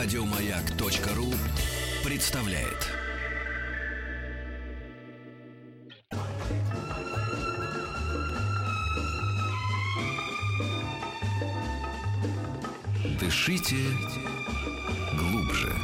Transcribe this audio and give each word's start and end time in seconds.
Радиомаяк.ру 0.00 1.34
представляет. 2.04 2.86
Дышите 13.18 13.74
глубже. 15.18 15.74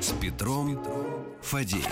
С 0.00 0.12
Петром 0.18 0.82
Фадеевым. 1.42 1.90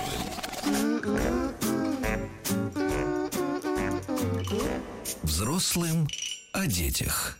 Взрослым 5.24 6.08
о 6.52 6.66
детях. 6.66 7.36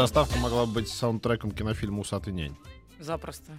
Заставка 0.00 0.38
могла 0.38 0.64
быть 0.64 0.88
саундтреком 0.88 1.50
кинофильма 1.50 2.00
«Усатый 2.00 2.32
нянь». 2.32 2.56
Запросто. 2.98 3.52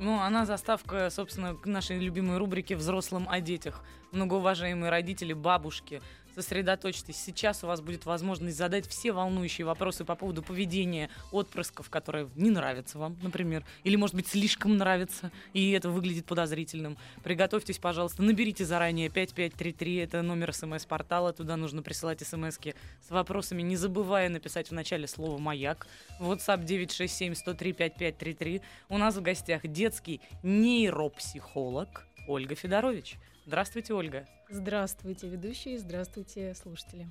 Ну, 0.00 0.18
она 0.20 0.44
заставка, 0.44 1.10
собственно, 1.10 1.54
к 1.54 1.64
нашей 1.64 2.00
любимой 2.00 2.38
рубрике 2.38 2.74
«Взрослым 2.74 3.28
о 3.30 3.40
детях». 3.40 3.84
Многоуважаемые 4.10 4.90
родители, 4.90 5.32
бабушки, 5.32 6.02
сосредоточьтесь. 6.36 7.16
Сейчас 7.16 7.64
у 7.64 7.66
вас 7.66 7.80
будет 7.80 8.04
возможность 8.04 8.56
задать 8.56 8.86
все 8.86 9.12
волнующие 9.12 9.66
вопросы 9.66 10.04
по 10.04 10.14
поводу 10.14 10.42
поведения 10.42 11.08
отпрысков, 11.32 11.88
которые 11.90 12.28
не 12.36 12.50
нравятся 12.50 12.98
вам, 12.98 13.16
например, 13.22 13.64
или, 13.84 13.96
может 13.96 14.14
быть, 14.14 14.28
слишком 14.28 14.76
нравятся, 14.76 15.32
и 15.54 15.70
это 15.72 15.88
выглядит 15.88 16.26
подозрительным. 16.26 16.98
Приготовьтесь, 17.24 17.78
пожалуйста, 17.78 18.22
наберите 18.22 18.64
заранее 18.64 19.08
5533, 19.08 19.96
это 19.96 20.22
номер 20.22 20.52
смс-портала, 20.52 21.32
туда 21.32 21.56
нужно 21.56 21.82
присылать 21.82 22.20
смс 22.20 22.58
с 22.58 23.10
вопросами, 23.10 23.62
не 23.62 23.76
забывая 23.76 24.28
написать 24.28 24.68
в 24.68 24.72
начале 24.72 25.06
слово 25.06 25.38
«Маяк». 25.38 25.86
WhatsApp 26.20 26.64
967-103-5533. 26.64 28.62
У 28.88 28.98
нас 28.98 29.16
в 29.16 29.22
гостях 29.22 29.66
детский 29.66 30.20
нейропсихолог 30.42 32.06
Ольга 32.28 32.54
Федорович. 32.54 33.18
Здравствуйте, 33.46 33.94
Ольга. 33.94 34.26
Здравствуйте, 34.48 35.28
ведущие, 35.28 35.78
здравствуйте, 35.78 36.54
слушатели. 36.54 37.08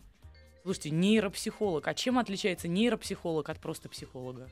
Слушайте, 0.64 0.90
нейропсихолог. 0.90 1.88
А 1.88 1.94
чем 1.94 2.18
отличается 2.18 2.68
нейропсихолог 2.68 3.50
от 3.50 3.60
просто 3.60 3.88
психолога? 3.88 4.50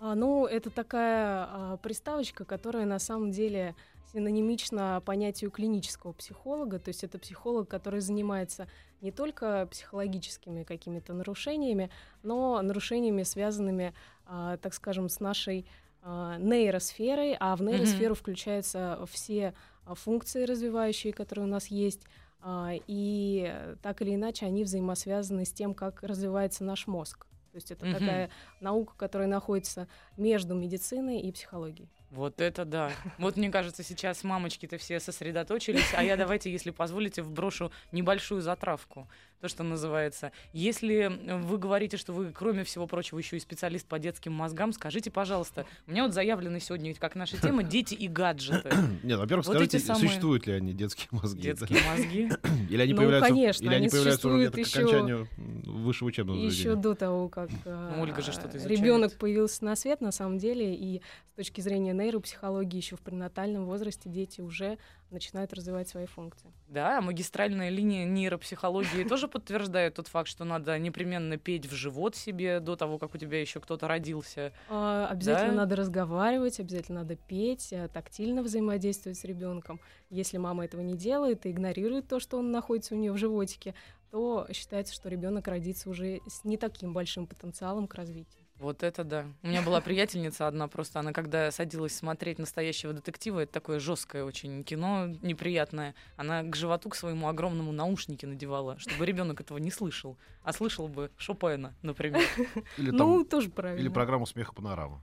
А, 0.00 0.14
ну, 0.14 0.46
это 0.46 0.70
такая 0.70 1.46
а, 1.48 1.76
приставочка, 1.82 2.44
которая 2.44 2.84
на 2.84 2.98
самом 2.98 3.30
деле 3.30 3.74
синонимична 4.12 5.02
понятию 5.04 5.50
клинического 5.50 6.12
психолога. 6.12 6.78
То 6.78 6.88
есть 6.88 7.04
это 7.04 7.18
психолог, 7.18 7.68
который 7.68 8.00
занимается 8.00 8.68
не 9.00 9.12
только 9.12 9.66
психологическими 9.70 10.64
какими-то 10.64 11.12
нарушениями, 11.12 11.90
но 12.22 12.60
нарушениями, 12.62 13.22
связанными, 13.22 13.94
а, 14.26 14.56
так 14.58 14.74
скажем, 14.74 15.08
с 15.08 15.20
нашей 15.20 15.66
а, 16.02 16.38
нейросферой, 16.38 17.36
а 17.38 17.56
в 17.56 17.62
нейросферу 17.62 18.14
mm-hmm. 18.14 18.18
включаются 18.18 19.04
все 19.10 19.54
функции 19.94 20.44
развивающие, 20.44 21.12
которые 21.12 21.46
у 21.46 21.48
нас 21.48 21.68
есть, 21.68 22.02
а, 22.40 22.72
и 22.86 23.52
так 23.82 24.02
или 24.02 24.14
иначе 24.14 24.46
они 24.46 24.64
взаимосвязаны 24.64 25.44
с 25.44 25.52
тем, 25.52 25.74
как 25.74 26.02
развивается 26.02 26.64
наш 26.64 26.86
мозг. 26.86 27.26
То 27.52 27.58
есть 27.58 27.70
это 27.70 27.86
mm-hmm. 27.86 27.92
такая 27.98 28.30
наука, 28.60 28.92
которая 28.98 29.28
находится 29.28 29.88
между 30.18 30.54
медициной 30.54 31.20
и 31.20 31.32
психологией. 31.32 31.88
Вот 32.10 32.40
это 32.40 32.64
да. 32.64 32.92
Вот 33.18 33.36
мне 33.36 33.50
кажется, 33.50 33.82
сейчас 33.82 34.22
мамочки-то 34.24 34.76
все 34.78 35.00
сосредоточились, 35.00 35.94
а 35.94 36.02
я 36.02 36.16
давайте, 36.16 36.52
если 36.52 36.70
позволите, 36.70 37.22
вброшу 37.22 37.72
небольшую 37.92 38.42
затравку 38.42 39.08
то, 39.40 39.48
что 39.48 39.62
называется. 39.62 40.32
Если 40.52 41.10
вы 41.42 41.58
говорите, 41.58 41.96
что 41.96 42.12
вы, 42.12 42.32
кроме 42.32 42.64
всего 42.64 42.86
прочего, 42.86 43.18
еще 43.18 43.36
и 43.36 43.40
специалист 43.40 43.86
по 43.86 43.98
детским 43.98 44.32
мозгам, 44.32 44.72
скажите, 44.72 45.10
пожалуйста, 45.10 45.66
у 45.86 45.90
меня 45.90 46.04
вот 46.04 46.14
заявлены 46.14 46.60
сегодня 46.60 46.94
как 46.94 47.14
наша 47.14 47.40
тема 47.40 47.62
дети 47.64 47.94
и 47.94 48.08
гаджеты. 48.08 48.70
Нет, 49.02 49.18
во-первых, 49.18 49.46
вот 49.46 49.56
скажите, 49.56 49.78
самые... 49.78 50.08
существуют 50.08 50.46
ли 50.46 50.54
они 50.54 50.72
детские 50.72 51.08
мозги? 51.10 51.42
Детские 51.42 51.80
мозги? 51.88 52.30
Или 52.70 52.82
они 52.82 52.92
ну, 52.92 52.98
появляются, 52.98 53.28
конечно, 53.30 53.64
или 53.64 53.74
они 53.74 53.88
появляются 53.88 54.28
уже 54.28 54.50
к 54.50 54.54
окончанию 54.54 55.28
высшего 55.36 56.08
учебного 56.08 56.38
заведения? 56.38 56.58
Еще 56.58 56.74
до 56.74 56.94
того, 56.94 57.28
как 57.28 57.50
ну, 57.64 58.02
Ольга 58.02 58.22
же 58.22 58.32
что-то 58.32 58.58
ребенок 58.66 59.16
появился 59.18 59.64
на 59.64 59.76
свет, 59.76 60.00
на 60.00 60.12
самом 60.12 60.38
деле, 60.38 60.74
и 60.74 61.02
с 61.32 61.36
точки 61.36 61.60
зрения 61.60 61.92
нейропсихологии 61.92 62.76
еще 62.76 62.96
в 62.96 63.00
пренатальном 63.00 63.66
возрасте 63.66 64.08
дети 64.08 64.40
уже 64.40 64.78
начинают 65.10 65.52
развивать 65.52 65.88
свои 65.88 66.06
функции. 66.06 66.52
Да, 66.68 67.00
магистральная 67.00 67.68
линия 67.68 68.04
нейропсихологии 68.04 69.04
тоже 69.08 69.28
подтверждает 69.28 69.94
тот 69.94 70.08
факт, 70.08 70.28
что 70.28 70.44
надо 70.44 70.78
непременно 70.78 71.36
петь 71.36 71.66
в 71.66 71.74
живот 71.74 72.16
себе 72.16 72.60
до 72.60 72.76
того, 72.76 72.98
как 72.98 73.14
у 73.14 73.18
тебя 73.18 73.40
еще 73.40 73.60
кто-то 73.60 73.88
родился. 73.88 74.52
А, 74.68 75.08
обязательно 75.08 75.54
надо 75.54 75.76
разговаривать, 75.76 76.60
обязательно 76.60 77.00
надо 77.00 77.16
петь, 77.16 77.72
э, 77.72 77.88
тактильно 77.88 78.42
взаимодействовать 78.42 79.18
с 79.18 79.24
ребенком. 79.24 79.80
Если 80.10 80.38
мама 80.38 80.64
этого 80.64 80.80
не 80.80 80.94
делает 80.94 81.46
и 81.46 81.50
игнорирует 81.50 82.08
то, 82.08 82.20
что 82.20 82.38
он 82.38 82.50
находится 82.50 82.94
у 82.94 82.98
нее 82.98 83.12
в 83.12 83.16
животике, 83.16 83.74
то 84.10 84.46
считается, 84.52 84.94
что 84.94 85.08
ребенок 85.08 85.48
родится 85.48 85.90
уже 85.90 86.20
с 86.26 86.44
не 86.44 86.56
таким 86.56 86.92
большим 86.92 87.26
потенциалом 87.26 87.86
к 87.86 87.94
развитию. 87.94 88.45
Вот 88.58 88.82
это 88.82 89.04
да. 89.04 89.26
У 89.42 89.48
меня 89.48 89.60
была 89.60 89.80
приятельница 89.80 90.46
одна 90.46 90.66
просто, 90.66 91.00
она 91.00 91.12
когда 91.12 91.50
садилась 91.50 91.94
смотреть 91.94 92.38
настоящего 92.38 92.94
детектива, 92.94 93.40
это 93.40 93.52
такое 93.52 93.78
жесткое 93.80 94.24
очень 94.24 94.64
кино, 94.64 95.08
неприятное, 95.20 95.94
она 96.16 96.42
к 96.42 96.56
животу 96.56 96.88
к 96.88 96.94
своему 96.94 97.28
огромному 97.28 97.72
наушники 97.72 98.24
надевала, 98.24 98.78
чтобы 98.78 99.04
ребенок 99.04 99.40
этого 99.40 99.58
не 99.58 99.70
слышал, 99.70 100.16
а 100.42 100.52
слышал 100.54 100.88
бы 100.88 101.10
Шопена, 101.18 101.74
например. 101.82 102.22
Или 102.78 102.90
там, 102.90 102.98
ну, 102.98 103.24
тоже 103.24 103.50
правильно. 103.50 103.80
Или 103.80 103.88
программу 103.88 104.26
«Смеха 104.26 104.54
панорама». 104.54 105.02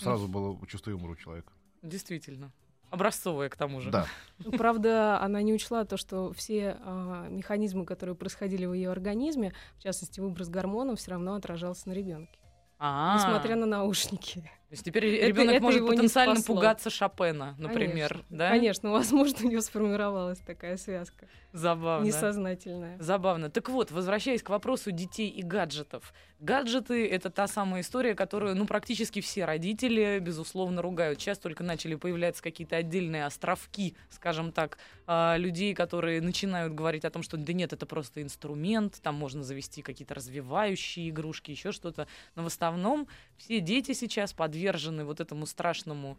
Сразу 0.00 0.26
было 0.26 0.58
чувство 0.66 0.90
юмора 0.90 1.12
у 1.12 1.16
человека. 1.16 1.52
Действительно. 1.82 2.52
Образцовая, 2.90 3.48
к 3.48 3.56
тому 3.56 3.80
же. 3.80 3.90
Да. 3.90 4.06
Ну, 4.38 4.52
правда, 4.52 5.20
она 5.20 5.42
не 5.42 5.52
учла 5.52 5.84
то, 5.84 5.96
что 5.98 6.32
все 6.32 6.78
э, 6.80 7.26
механизмы, 7.30 7.84
которые 7.84 8.16
происходили 8.16 8.64
в 8.64 8.72
ее 8.72 8.90
организме, 8.90 9.52
в 9.76 9.82
частности, 9.82 10.20
выброс 10.20 10.48
гормонов, 10.48 10.98
все 10.98 11.12
равно 11.12 11.34
отражался 11.34 11.88
на 11.88 11.92
ребенке. 11.92 12.38
А-а-а. 12.78 13.16
Несмотря 13.16 13.56
на 13.56 13.66
наушники. 13.66 14.50
То 14.68 14.74
есть 14.74 14.84
теперь 14.84 15.06
ребенок 15.26 15.54
это, 15.54 15.62
может 15.62 15.80
это 15.80 15.90
потенциально 15.90 16.42
пугаться 16.42 16.90
Шопена, 16.90 17.54
например, 17.56 18.08
конечно, 18.10 18.36
да? 18.36 18.50
Конечно, 18.50 18.90
возможно, 18.90 19.38
у 19.46 19.50
него 19.50 19.62
сформировалась 19.62 20.40
такая 20.40 20.76
связка. 20.76 21.26
Забавно. 21.54 22.04
Несознательная. 22.04 22.98
Забавно. 22.98 23.48
Так 23.48 23.70
вот, 23.70 23.90
возвращаясь 23.90 24.42
к 24.42 24.50
вопросу 24.50 24.90
детей 24.90 25.30
и 25.30 25.42
гаджетов. 25.42 26.12
Гаджеты— 26.38 27.08
это 27.10 27.30
та 27.30 27.46
самая 27.46 27.80
история, 27.80 28.14
которую, 28.14 28.54
ну, 28.54 28.66
практически 28.66 29.22
все 29.22 29.46
родители, 29.46 30.18
безусловно, 30.20 30.82
ругают. 30.82 31.18
Сейчас 31.18 31.38
только 31.38 31.64
начали 31.64 31.94
появляться 31.94 32.42
какие-то 32.42 32.76
отдельные 32.76 33.24
островки, 33.24 33.96
скажем 34.10 34.52
так, 34.52 34.76
а, 35.06 35.36
людей, 35.38 35.74
которые 35.74 36.20
начинают 36.20 36.74
говорить 36.74 37.06
о 37.06 37.10
том, 37.10 37.22
что 37.22 37.38
да 37.38 37.54
нет, 37.54 37.72
это 37.72 37.86
просто 37.86 38.22
инструмент, 38.22 39.00
там 39.02 39.14
можно 39.14 39.42
завести 39.42 39.80
какие-то 39.80 40.14
развивающие 40.14 41.08
игрушки, 41.08 41.50
еще 41.50 41.72
что-то. 41.72 42.06
Но 42.36 42.44
в 42.44 42.46
основном 42.46 43.08
все 43.38 43.60
дети 43.60 43.94
сейчас 43.94 44.34
подвержены 44.34 44.57
вот 45.04 45.20
этому 45.20 45.46
страшному 45.46 46.18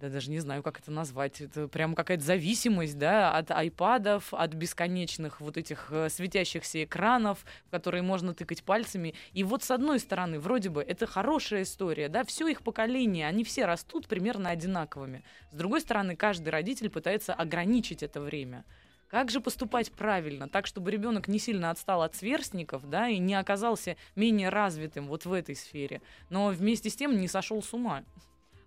да 0.00 0.08
даже 0.08 0.30
не 0.30 0.38
знаю, 0.38 0.62
как 0.62 0.78
это 0.78 0.90
назвать, 0.90 1.40
это 1.40 1.66
прям 1.68 1.94
какая-то 1.94 2.22
зависимость, 2.22 2.98
да, 2.98 3.32
от 3.32 3.50
айпадов, 3.50 4.32
от 4.32 4.54
бесконечных 4.54 5.40
вот 5.40 5.56
этих 5.56 5.88
э, 5.90 6.08
светящихся 6.08 6.84
экранов, 6.84 7.44
в 7.66 7.70
которые 7.70 8.02
можно 8.02 8.32
тыкать 8.34 8.62
пальцами. 8.62 9.14
И 9.32 9.42
вот 9.42 9.64
с 9.64 9.70
одной 9.70 9.98
стороны, 9.98 10.38
вроде 10.38 10.70
бы, 10.70 10.82
это 10.82 11.06
хорошая 11.06 11.62
история, 11.62 12.08
да, 12.08 12.24
все 12.24 12.48
их 12.48 12.62
поколение, 12.62 13.26
они 13.26 13.44
все 13.44 13.66
растут 13.66 14.06
примерно 14.06 14.50
одинаковыми. 14.50 15.24
С 15.50 15.56
другой 15.56 15.80
стороны, 15.80 16.14
каждый 16.14 16.50
родитель 16.50 16.90
пытается 16.90 17.34
ограничить 17.34 18.02
это 18.02 18.20
время. 18.20 18.64
Как 19.08 19.30
же 19.30 19.40
поступать 19.40 19.90
правильно, 19.90 20.48
так, 20.48 20.66
чтобы 20.66 20.90
ребенок 20.90 21.28
не 21.28 21.38
сильно 21.38 21.70
отстал 21.70 22.02
от 22.02 22.14
сверстников, 22.14 22.88
да, 22.88 23.08
и 23.08 23.18
не 23.18 23.34
оказался 23.34 23.96
менее 24.14 24.50
развитым 24.50 25.08
вот 25.08 25.24
в 25.24 25.32
этой 25.32 25.56
сфере, 25.56 26.02
но 26.28 26.48
вместе 26.48 26.90
с 26.90 26.96
тем 26.96 27.18
не 27.18 27.26
сошел 27.26 27.62
с 27.62 27.72
ума? 27.72 28.04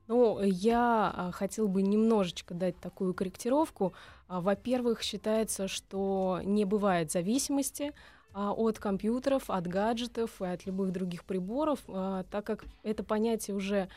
Ну, 0.07 0.41
я 0.43 1.13
а, 1.15 1.31
хотел 1.31 1.67
бы 1.67 1.83
немножечко 1.83 2.53
дать 2.53 2.77
такую 2.79 3.13
корректировку. 3.13 3.93
А, 4.27 4.41
во-первых, 4.41 5.03
считается, 5.03 5.67
что 5.67 6.41
не 6.43 6.65
бывает 6.65 7.11
зависимости 7.11 7.93
а, 8.33 8.51
от 8.51 8.79
компьютеров, 8.79 9.49
от 9.49 9.67
гаджетов 9.67 10.41
и 10.41 10.45
от 10.45 10.65
любых 10.65 10.91
других 10.91 11.23
приборов, 11.23 11.79
так 11.85 12.45
как 12.45 12.65
это 12.83 13.03
понятие 13.03 13.55
уже 13.55 13.89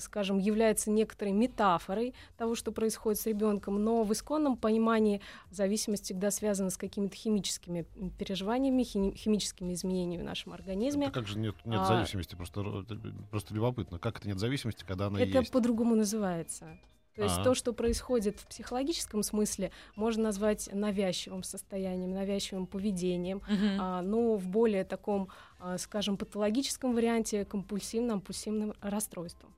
скажем, 0.00 0.38
является 0.38 0.90
некоторой 0.90 1.32
метафорой 1.32 2.14
того, 2.36 2.54
что 2.54 2.72
происходит 2.72 3.20
с 3.20 3.26
ребенком, 3.26 3.82
но 3.82 4.04
в 4.04 4.12
исконном 4.12 4.56
понимании 4.56 5.20
зависимость 5.50 6.04
всегда 6.04 6.30
связана 6.30 6.70
с 6.70 6.76
какими-то 6.76 7.16
химическими 7.16 7.84
переживаниями, 8.18 8.82
химическими 8.84 9.72
изменениями 9.74 10.22
в 10.22 10.24
нашем 10.24 10.52
организме. 10.52 11.06
Это 11.06 11.14
как 11.14 11.26
же 11.26 11.38
нет, 11.38 11.54
нет 11.64 11.80
а, 11.80 11.86
зависимости? 11.86 12.34
Просто, 12.34 12.84
просто 13.30 13.54
любопытно. 13.54 13.98
Как 13.98 14.18
это 14.18 14.28
нет 14.28 14.38
зависимости, 14.38 14.84
когда 14.84 15.06
она 15.06 15.20
это 15.20 15.26
есть? 15.26 15.48
Это 15.48 15.52
по-другому 15.52 15.94
называется. 15.94 16.78
То 17.14 17.22
есть 17.22 17.38
А. 17.38 17.44
то, 17.44 17.54
что 17.54 17.72
происходит 17.72 18.40
в 18.40 18.46
психологическом 18.48 19.22
смысле, 19.22 19.70
можно 19.94 20.24
назвать 20.24 20.68
навязчивым 20.72 21.42
состоянием, 21.44 22.12
навязчивым 22.12 22.66
поведением, 22.66 23.40
Мгм. 23.48 23.80
а, 23.80 24.02
но 24.02 24.34
в 24.36 24.48
более 24.48 24.84
таком, 24.84 25.28
а, 25.60 25.78
скажем, 25.78 26.16
патологическом 26.16 26.92
варианте 26.94 27.42
компульсивно-обсессивным 27.44 28.74
расстройством. 28.80 29.54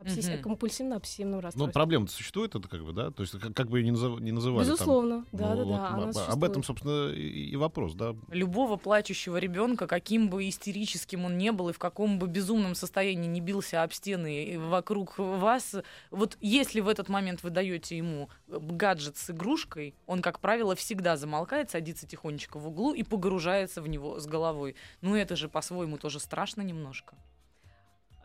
Обсесс- 0.00 0.30
Мгм. 0.32 0.40
Компульсивно-обсессивным 0.42 1.36
Ну, 1.36 1.40
расстройством. 1.42 1.72
проблема-то 1.72 2.12
существует, 2.12 2.54
это 2.54 2.66
как 2.68 2.82
бы, 2.84 2.92
да? 2.94 3.10
То 3.10 3.20
есть 3.22 3.38
как, 3.38 3.54
как 3.54 3.68
бы 3.68 3.78
ее 3.80 3.84
не, 3.84 3.90
назов- 3.90 4.18
не 4.20 4.32
называли. 4.32 4.64
там. 4.66 4.74
Безусловно, 4.74 5.16
Ну, 5.30 5.38
да, 5.38 5.54
да, 5.54 5.64
вот 5.64 5.68
да. 5.68 5.88
об- 5.88 5.94
она 5.94 6.04
об, 6.08 6.12
существует. 6.14 6.50
этом, 6.50 6.62
собственно, 6.64 7.12
и, 7.12 7.20
и 7.50 7.56
вопрос, 7.56 7.92
да? 7.94 8.16
Любого 8.30 8.76
плачущего 8.76 9.36
ребенка, 9.36 9.86
каким 9.86 10.30
бы 10.30 10.48
истерическим 10.48 11.26
он 11.26 11.36
не 11.36 11.52
был 11.52 11.68
и 11.68 11.72
в 11.74 11.78
каком 11.78 12.18
бы 12.18 12.28
безумном 12.28 12.74
состоянии 12.74 13.28
не 13.28 13.42
бился 13.42 13.82
об 13.82 13.92
стены 13.92 14.44
и 14.44 14.56
вокруг 14.56 15.18
вас, 15.18 15.74
вот 16.10 16.38
если 16.40 16.80
в 16.80 16.88
этот 16.88 17.10
момент 17.10 17.42
вы 17.42 17.50
даете 17.50 17.96
ему 17.98 18.30
э, 18.48 18.58
гаджет 18.58 19.18
с 19.18 19.28
игрушкой, 19.30 19.94
он, 20.06 20.22
как 20.22 20.40
правило, 20.40 20.74
всегда 20.76 21.18
замолкает, 21.18 21.70
садится 21.70 22.06
тихонечко 22.06 22.58
в 22.58 22.66
углу 22.68 22.94
и 22.94 23.02
погружается 23.02 23.82
в 23.82 23.88
него 23.88 24.18
с 24.18 24.26
головой. 24.26 24.76
Ну 25.02 25.14
это 25.14 25.36
же 25.36 25.50
по-своему 25.50 25.98
тоже 25.98 26.20
страшно 26.20 26.62
немножко. 26.62 27.16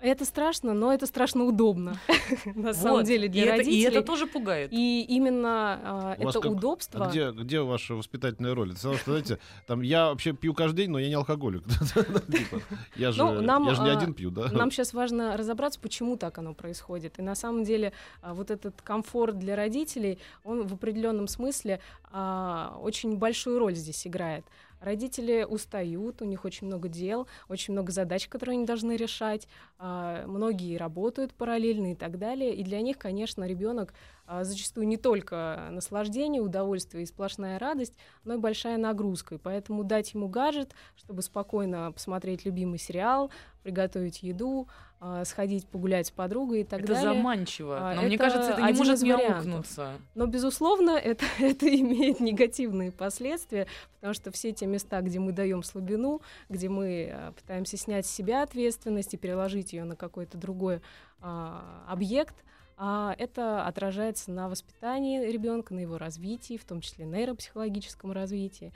Это 0.01 0.25
страшно, 0.25 0.74
но 0.74 0.94
это 0.94 1.06
страшно 1.07 1.45
удобно, 1.45 1.97
на 2.56 2.74
самом 2.74 3.03
деле, 3.06 3.27
для 3.27 3.51
родителей. 3.51 3.80
И 3.80 3.83
это 3.83 4.01
тоже 4.03 4.27
пугает. 4.27 4.71
И 4.71 5.06
именно 5.07 5.80
а, 5.83 6.15
это 6.19 6.39
удобство. 6.47 7.09
Где, 7.09 7.62
ваша 7.62 7.95
воспитательная 7.95 8.53
роль? 8.53 8.74
Это 8.74 8.95
знаете, 9.06 9.39
там 9.68 9.81
я 9.81 10.09
вообще 10.09 10.33
пью 10.33 10.53
каждый 10.53 10.77
день, 10.83 10.89
но 10.92 11.00
я 11.00 11.07
не 11.07 11.15
алкоголик. 11.15 11.63
Типа, 12.31 12.62
Я 12.95 13.12
же, 13.12 13.24
Ну, 13.24 13.42
я 13.42 13.74
же 13.74 13.81
не 13.81 13.89
а, 13.89 13.97
один 13.97 14.13
пью, 14.13 14.31
да? 14.31 14.51
Нам 14.51 14.69
сейчас 14.69 14.94
важно 14.94 15.38
разобраться, 15.38 15.80
почему 15.80 16.18
так 16.18 16.38
оно 16.38 16.53
происходит. 16.53 17.19
И 17.19 17.21
на 17.21 17.36
самом 17.36 17.63
деле 17.63 17.94
а, 18.21 18.33
вот 18.33 18.51
этот 18.51 18.81
комфорт 18.81 19.39
для 19.39 19.56
родителей, 19.56 20.19
он 20.44 20.68
в 20.68 20.74
определенном 20.74 21.27
смысле 21.27 21.80
очень 22.13 23.18
большую 23.18 23.59
роль 23.59 23.75
здесь 23.75 24.07
играет. 24.07 24.45
Родители 24.80 25.44
устают, 25.44 26.22
у 26.22 26.25
них 26.25 26.45
очень 26.45 26.68
много 26.68 26.89
дел, 26.89 27.27
очень 27.50 27.74
много 27.74 27.92
задач, 27.92 28.27
которые 28.27 28.57
они 28.57 28.66
должны 28.66 28.95
решать. 28.95 29.48
а, 29.77 30.25
Многие 30.27 30.77
работают 30.77 31.33
параллельно 31.33 31.94
и 31.94 31.95
так 31.95 32.18
далее. 32.18 32.54
И 32.56 32.63
для 32.63 32.81
них, 32.81 32.98
конечно, 32.98 33.44
ребенок 33.45 33.94
а, 34.27 34.44
зачастую 34.44 34.88
не 34.88 34.98
только 34.98 35.68
наслаждение, 35.72 36.42
удовольствие 36.42 37.04
и 37.04 37.07
сплошная 37.07 37.60
радость, 37.60 37.95
но 38.24 38.36
и 38.36 38.38
большая 38.38 38.77
нагрузка. 38.77 39.36
И 39.36 39.38
поэтому 39.38 39.83
дать 39.83 40.13
ему 40.13 40.27
гаджет, 40.27 40.74
чтобы 40.95 41.22
спокойно 41.22 41.92
посмотреть 41.92 42.45
любимый 42.45 42.80
сериал, 42.80 43.31
приготовить 43.65 44.21
еду, 44.21 44.67
а, 45.00 45.25
сходить 45.25 45.67
погулять 45.67 46.06
с 46.06 46.12
подругой 46.12 46.62
и 46.62 46.63
так 46.63 46.81
это 46.81 46.94
далее. 46.94 47.15
заманчиво. 47.15 47.77
А, 47.79 47.95
Но 47.95 48.03
мне 48.03 48.15
это 48.15 48.23
кажется, 48.23 48.51
это 48.51 48.62
не 48.62 48.73
может 48.73 49.01
не 49.01 49.12
аукнуться. 49.12 49.94
Но, 50.13 50.27
безусловно, 50.27 50.91
это, 51.03 51.25
это 51.39 51.67
имеет 51.67 52.19
негативные 52.19 52.91
последствия, 52.91 53.65
потому 53.95 54.13
что 54.13 54.31
все 54.31 54.51
те 54.51 54.67
места, 54.67 55.01
где 55.01 55.17
мы 55.17 55.31
даем 55.31 55.63
слабину, 55.63 56.21
где 56.47 56.69
мы 56.69 57.09
а, 57.12 57.31
пытаемся 57.31 57.75
снять 57.75 58.06
с 58.06 58.12
себя 58.12 58.44
ответственность 58.44 59.15
и 59.15 59.17
переложить 59.17 59.73
ее 59.73 59.83
на 59.83 59.95
какой-то 59.95 60.38
другой 60.38 60.81
а, 61.19 61.83
объект, 61.88 62.35
а, 62.77 63.15
это 63.17 63.65
отражается 63.65 64.29
на 64.29 64.47
воспитании 64.47 65.25
ребенка, 65.25 65.73
на 65.73 65.79
его 65.79 65.97
развитии, 65.97 66.57
в 66.57 66.65
том 66.65 66.81
числе 66.81 67.06
нейропсихологическом 67.06 68.12
развитии. 68.12 68.73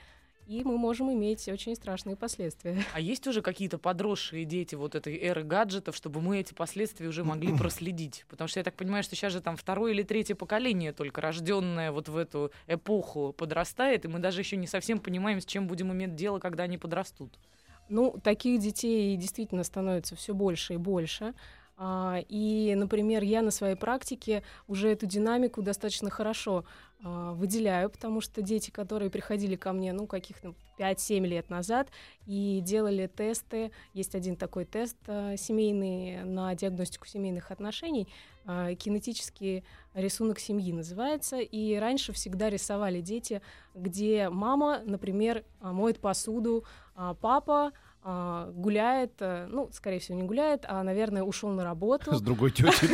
И 0.50 0.64
мы 0.64 0.76
можем 0.78 1.12
иметь 1.12 1.46
очень 1.46 1.76
страшные 1.76 2.16
последствия. 2.16 2.82
А 2.92 2.98
есть 2.98 3.24
уже 3.28 3.40
какие-то 3.40 3.78
подросшие 3.78 4.44
дети 4.44 4.74
вот 4.74 4.96
этой 4.96 5.16
эры 5.16 5.44
гаджетов, 5.44 5.94
чтобы 5.94 6.20
мы 6.20 6.40
эти 6.40 6.52
последствия 6.54 7.06
уже 7.06 7.22
могли 7.22 7.56
проследить? 7.56 8.24
Потому 8.28 8.48
что 8.48 8.58
я 8.58 8.64
так 8.64 8.74
понимаю, 8.74 9.04
что 9.04 9.14
сейчас 9.14 9.32
же 9.32 9.40
там 9.40 9.56
второе 9.56 9.92
или 9.92 10.02
третье 10.02 10.34
поколение 10.34 10.92
только 10.92 11.20
рожденное 11.20 11.92
вот 11.92 12.08
в 12.08 12.16
эту 12.16 12.50
эпоху 12.66 13.32
подрастает, 13.32 14.04
и 14.04 14.08
мы 14.08 14.18
даже 14.18 14.40
еще 14.40 14.56
не 14.56 14.66
совсем 14.66 14.98
понимаем, 14.98 15.40
с 15.40 15.44
чем 15.46 15.68
будем 15.68 15.92
иметь 15.92 16.16
дело, 16.16 16.40
когда 16.40 16.64
они 16.64 16.78
подрастут. 16.78 17.38
Ну, 17.88 18.18
таких 18.20 18.60
детей 18.60 19.16
действительно 19.16 19.62
становится 19.62 20.16
все 20.16 20.34
больше 20.34 20.74
и 20.74 20.78
больше. 20.78 21.32
А, 21.82 22.22
И, 22.28 22.74
например, 22.74 23.22
я 23.22 23.40
на 23.40 23.50
своей 23.50 23.74
практике 23.74 24.42
уже 24.68 24.90
эту 24.90 25.06
динамику 25.06 25.62
достаточно 25.62 26.10
хорошо 26.10 26.66
а, 27.02 27.32
выделяю, 27.32 27.88
потому 27.88 28.20
что 28.20 28.42
дети, 28.42 28.70
которые 28.70 29.08
приходили 29.08 29.56
ко 29.56 29.72
мне, 29.72 29.94
ну, 29.94 30.06
каких-то 30.06 30.54
5-7 30.78 31.26
лет 31.26 31.48
назад, 31.48 31.88
и 32.26 32.60
делали 32.62 33.06
тесты, 33.06 33.72
есть 33.94 34.14
один 34.14 34.36
такой 34.36 34.66
тест 34.66 34.98
а, 35.06 35.38
семейный 35.38 36.22
на 36.22 36.54
диагностику 36.54 37.06
семейных 37.06 37.50
отношений, 37.50 38.06
кинетический 38.44 39.64
рисунок 39.94 40.38
семьи 40.38 40.72
называется, 40.72 41.38
и 41.38 41.76
раньше 41.76 42.12
всегда 42.12 42.50
рисовали 42.50 43.00
дети, 43.00 43.42
где 43.74 44.28
мама, 44.30 44.80
например, 44.84 45.44
моет 45.60 46.00
посуду, 46.00 46.64
папа 47.20 47.72
гуляет, 48.02 49.12
э, 49.20 49.46
ну, 49.50 49.68
скорее 49.72 49.98
всего, 49.98 50.16
не 50.16 50.24
гуляет, 50.24 50.64
а, 50.66 50.82
наверное, 50.82 51.22
ушел 51.22 51.50
на 51.50 51.64
работу. 51.64 52.14
С 52.16 52.22
другой 52.22 52.50
тетей 52.50 52.88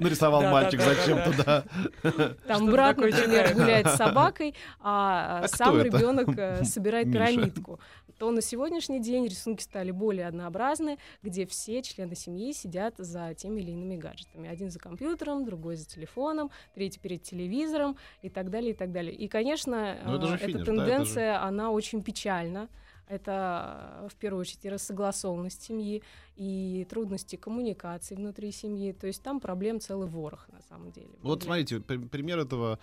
нарисовал 0.00 0.42
мальчик 0.42 0.80
зачем-то, 0.80 1.44
да. 1.44 2.34
Там 2.46 2.66
брат, 2.66 2.98
например, 2.98 3.54
гуляет 3.54 3.88
с 3.88 3.96
собакой, 3.96 4.54
а, 4.80 5.40
А 5.44 5.48
сам 5.48 5.80
ребенок 5.80 6.28
э, 6.36 6.64
собирает 6.64 7.10
пирамидку. 7.10 7.80
То 8.18 8.32
на 8.32 8.42
сегодняшний 8.42 9.00
день 9.00 9.26
рисунки 9.26 9.62
стали 9.62 9.92
более 9.92 10.26
однообразны, 10.26 10.98
где 11.22 11.46
все 11.46 11.82
члены 11.82 12.16
семьи 12.16 12.52
сидят 12.52 12.94
за 12.98 13.32
теми 13.34 13.60
или 13.60 13.70
иными 13.70 13.96
гаджетами. 13.96 14.48
Один 14.48 14.70
за 14.70 14.80
компьютером, 14.80 15.44
другой 15.44 15.76
за 15.76 15.86
телефоном, 15.86 16.50
третий 16.74 16.98
перед 16.98 17.22
телевизором 17.22 17.96
и 18.22 18.28
так 18.28 18.50
далее, 18.50 18.72
и 18.72 18.74
так 18.74 18.90
далее. 18.90 19.14
И, 19.14 19.28
конечно, 19.28 19.96
Ну, 20.04 20.34
э, 20.34 20.36
эта 20.36 20.64
тенденция, 20.64 21.40
она 21.42 21.70
очень 21.70 22.02
печальна. 22.02 22.68
Это, 23.08 24.02
э, 24.04 24.08
в 24.10 24.14
первую 24.16 24.40
очередь, 24.42 24.64
и 24.64 24.68
рассогласованность 24.70 25.62
семьи, 25.62 26.02
и 26.36 26.86
трудности 26.90 27.36
коммуникации 27.36 28.14
внутри 28.14 28.52
семьи. 28.52 28.92
То 28.92 29.06
есть 29.06 29.22
там 29.22 29.40
проблем 29.40 29.80
целый 29.80 30.08
ворох, 30.08 30.48
на 30.52 30.60
самом 30.62 30.90
деле. 30.92 31.08
Вот 31.22 31.42
смотрите, 31.42 31.80
при- 31.80 31.98
пример 31.98 32.38
этого. 32.38 32.78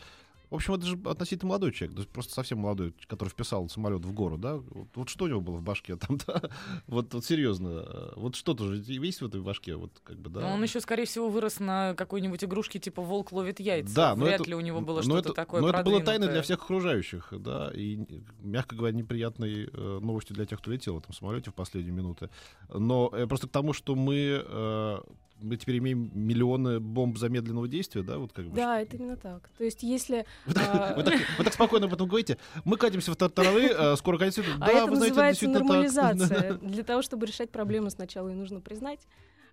В 0.49 0.55
общем, 0.55 0.73
это 0.73 0.85
же 0.85 0.97
относительно 1.05 1.49
молодой 1.49 1.71
человек, 1.71 2.07
просто 2.09 2.33
совсем 2.33 2.59
молодой, 2.59 2.93
который 3.07 3.29
вписал 3.29 3.67
самолет 3.69 4.05
в 4.05 4.13
гору, 4.13 4.37
да? 4.37 4.55
Вот, 4.55 4.87
вот 4.95 5.09
что 5.09 5.25
у 5.25 5.27
него 5.27 5.41
было 5.41 5.57
в 5.57 5.63
башке 5.63 5.95
там, 5.95 6.17
да? 6.27 6.49
Вот, 6.87 7.13
вот 7.13 7.25
серьезно, 7.25 7.85
э, 7.85 8.13
вот 8.15 8.35
что-то 8.35 8.67
же 8.67 8.83
есть 8.87 9.21
в 9.21 9.25
этой 9.25 9.41
башке, 9.41 9.75
вот 9.75 9.91
как 10.03 10.17
бы, 10.19 10.29
да? 10.29 10.41
Но 10.41 10.53
он 10.53 10.63
еще, 10.63 10.79
скорее 10.81 11.05
всего, 11.05 11.29
вырос 11.29 11.59
на 11.59 11.93
какой-нибудь 11.95 12.43
игрушке 12.43 12.79
типа 12.79 13.01
«Волк 13.01 13.31
ловит 13.31 13.59
яйца». 13.59 13.95
Да, 13.95 14.15
но 14.15 14.25
Вряд 14.25 14.41
это- 14.41 14.49
ли 14.49 14.55
у 14.55 14.61
него 14.61 14.81
было 14.81 15.01
что-то 15.01 15.33
такое 15.33 15.61
Но 15.61 15.69
это 15.69 15.83
было 15.83 16.01
тайной 16.01 16.27
для 16.29 16.41
всех 16.41 16.61
окружающих, 16.63 17.33
да, 17.39 17.71
и, 17.73 18.05
мягко 18.39 18.75
говоря, 18.75 18.95
неприятной 18.95 19.69
э, 19.71 19.99
новостью 20.01 20.35
для 20.35 20.45
тех, 20.45 20.59
кто 20.59 20.71
летел 20.71 20.95
в 20.95 20.99
этом 20.99 21.13
самолете 21.13 21.51
в 21.51 21.53
последние 21.53 21.93
минуты. 21.93 22.29
Но 22.69 23.09
э, 23.13 23.27
просто 23.27 23.47
к 23.47 23.51
тому, 23.51 23.73
что 23.73 23.95
мы, 23.95 24.43
э, 24.45 24.97
мы 25.41 25.57
теперь 25.57 25.77
имеем 25.79 26.09
миллионы 26.13 26.79
бомб 26.79 27.17
замедленного 27.17 27.67
действия, 27.67 28.01
да, 28.03 28.17
вот 28.17 28.31
как 28.33 28.45
бы. 28.45 28.55
Да, 28.55 28.79
это 28.81 28.95
именно 28.95 29.17
так. 29.17 29.49
То 29.57 29.63
есть, 29.63 29.83
если 29.83 30.25
Вы 30.45 30.53
так, 30.53 31.15
а, 31.37 31.43
так- 31.43 31.53
спокойно 31.53 31.87
об 31.87 31.93
этом 31.93 32.07
говорите. 32.07 32.37
Мы 32.63 32.77
катимся 32.77 33.11
в 33.11 33.15
тартарары, 33.15 33.67
э, 33.67 33.95
скоро 33.97 34.17
конец. 34.17 34.37
А 34.39 34.43
Да, 34.59 34.71
это 34.71 34.91
называется 34.91 35.49
нормализация. 35.49 36.53
Для 36.61 36.83
того, 36.83 37.01
чтобы 37.01 37.25
решать 37.25 37.49
проблемы, 37.51 37.89
сначала 37.89 38.29
ее 38.29 38.35
нужно 38.35 38.61
признать. 38.61 39.07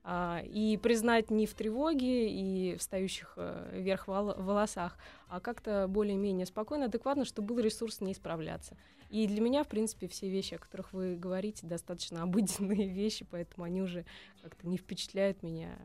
а, 0.05 0.43
и 0.45 0.77
признать 0.79 1.31
не 1.31 1.47
в 1.47 1.55
тревоге 1.55 2.29
и 2.29 2.77
встающих 2.77 3.35
э, 3.37 3.79
вверх 3.81 4.09
вол- 4.09 4.35
волосах, 4.37 4.99
а 5.29 5.39
как-то 5.39 5.87
более-менее 5.89 6.45
спокойно, 6.47 6.87
адекватно, 6.87 7.25
чтобы 7.25 7.55
был 7.55 7.61
ресурс 7.61 8.01
не 8.01 8.11
исправляться. 8.13 8.77
И 9.13 9.27
для 9.27 9.41
меня, 9.43 9.63
в 9.63 9.69
принципе, 9.69 10.09
все 10.09 10.29
вещи, 10.31 10.55
о 10.55 10.59
которых 10.59 10.93
вы 10.95 11.17
говорите, 11.17 11.67
достаточно 11.67 12.23
обыденные 12.23 12.89
вещи, 12.93 13.27
поэтому 13.31 13.65
они 13.65 13.83
уже 13.83 14.07
как-то 14.43 14.67
не 14.67 14.79
впечатляют 14.79 15.43
меня. 15.43 15.79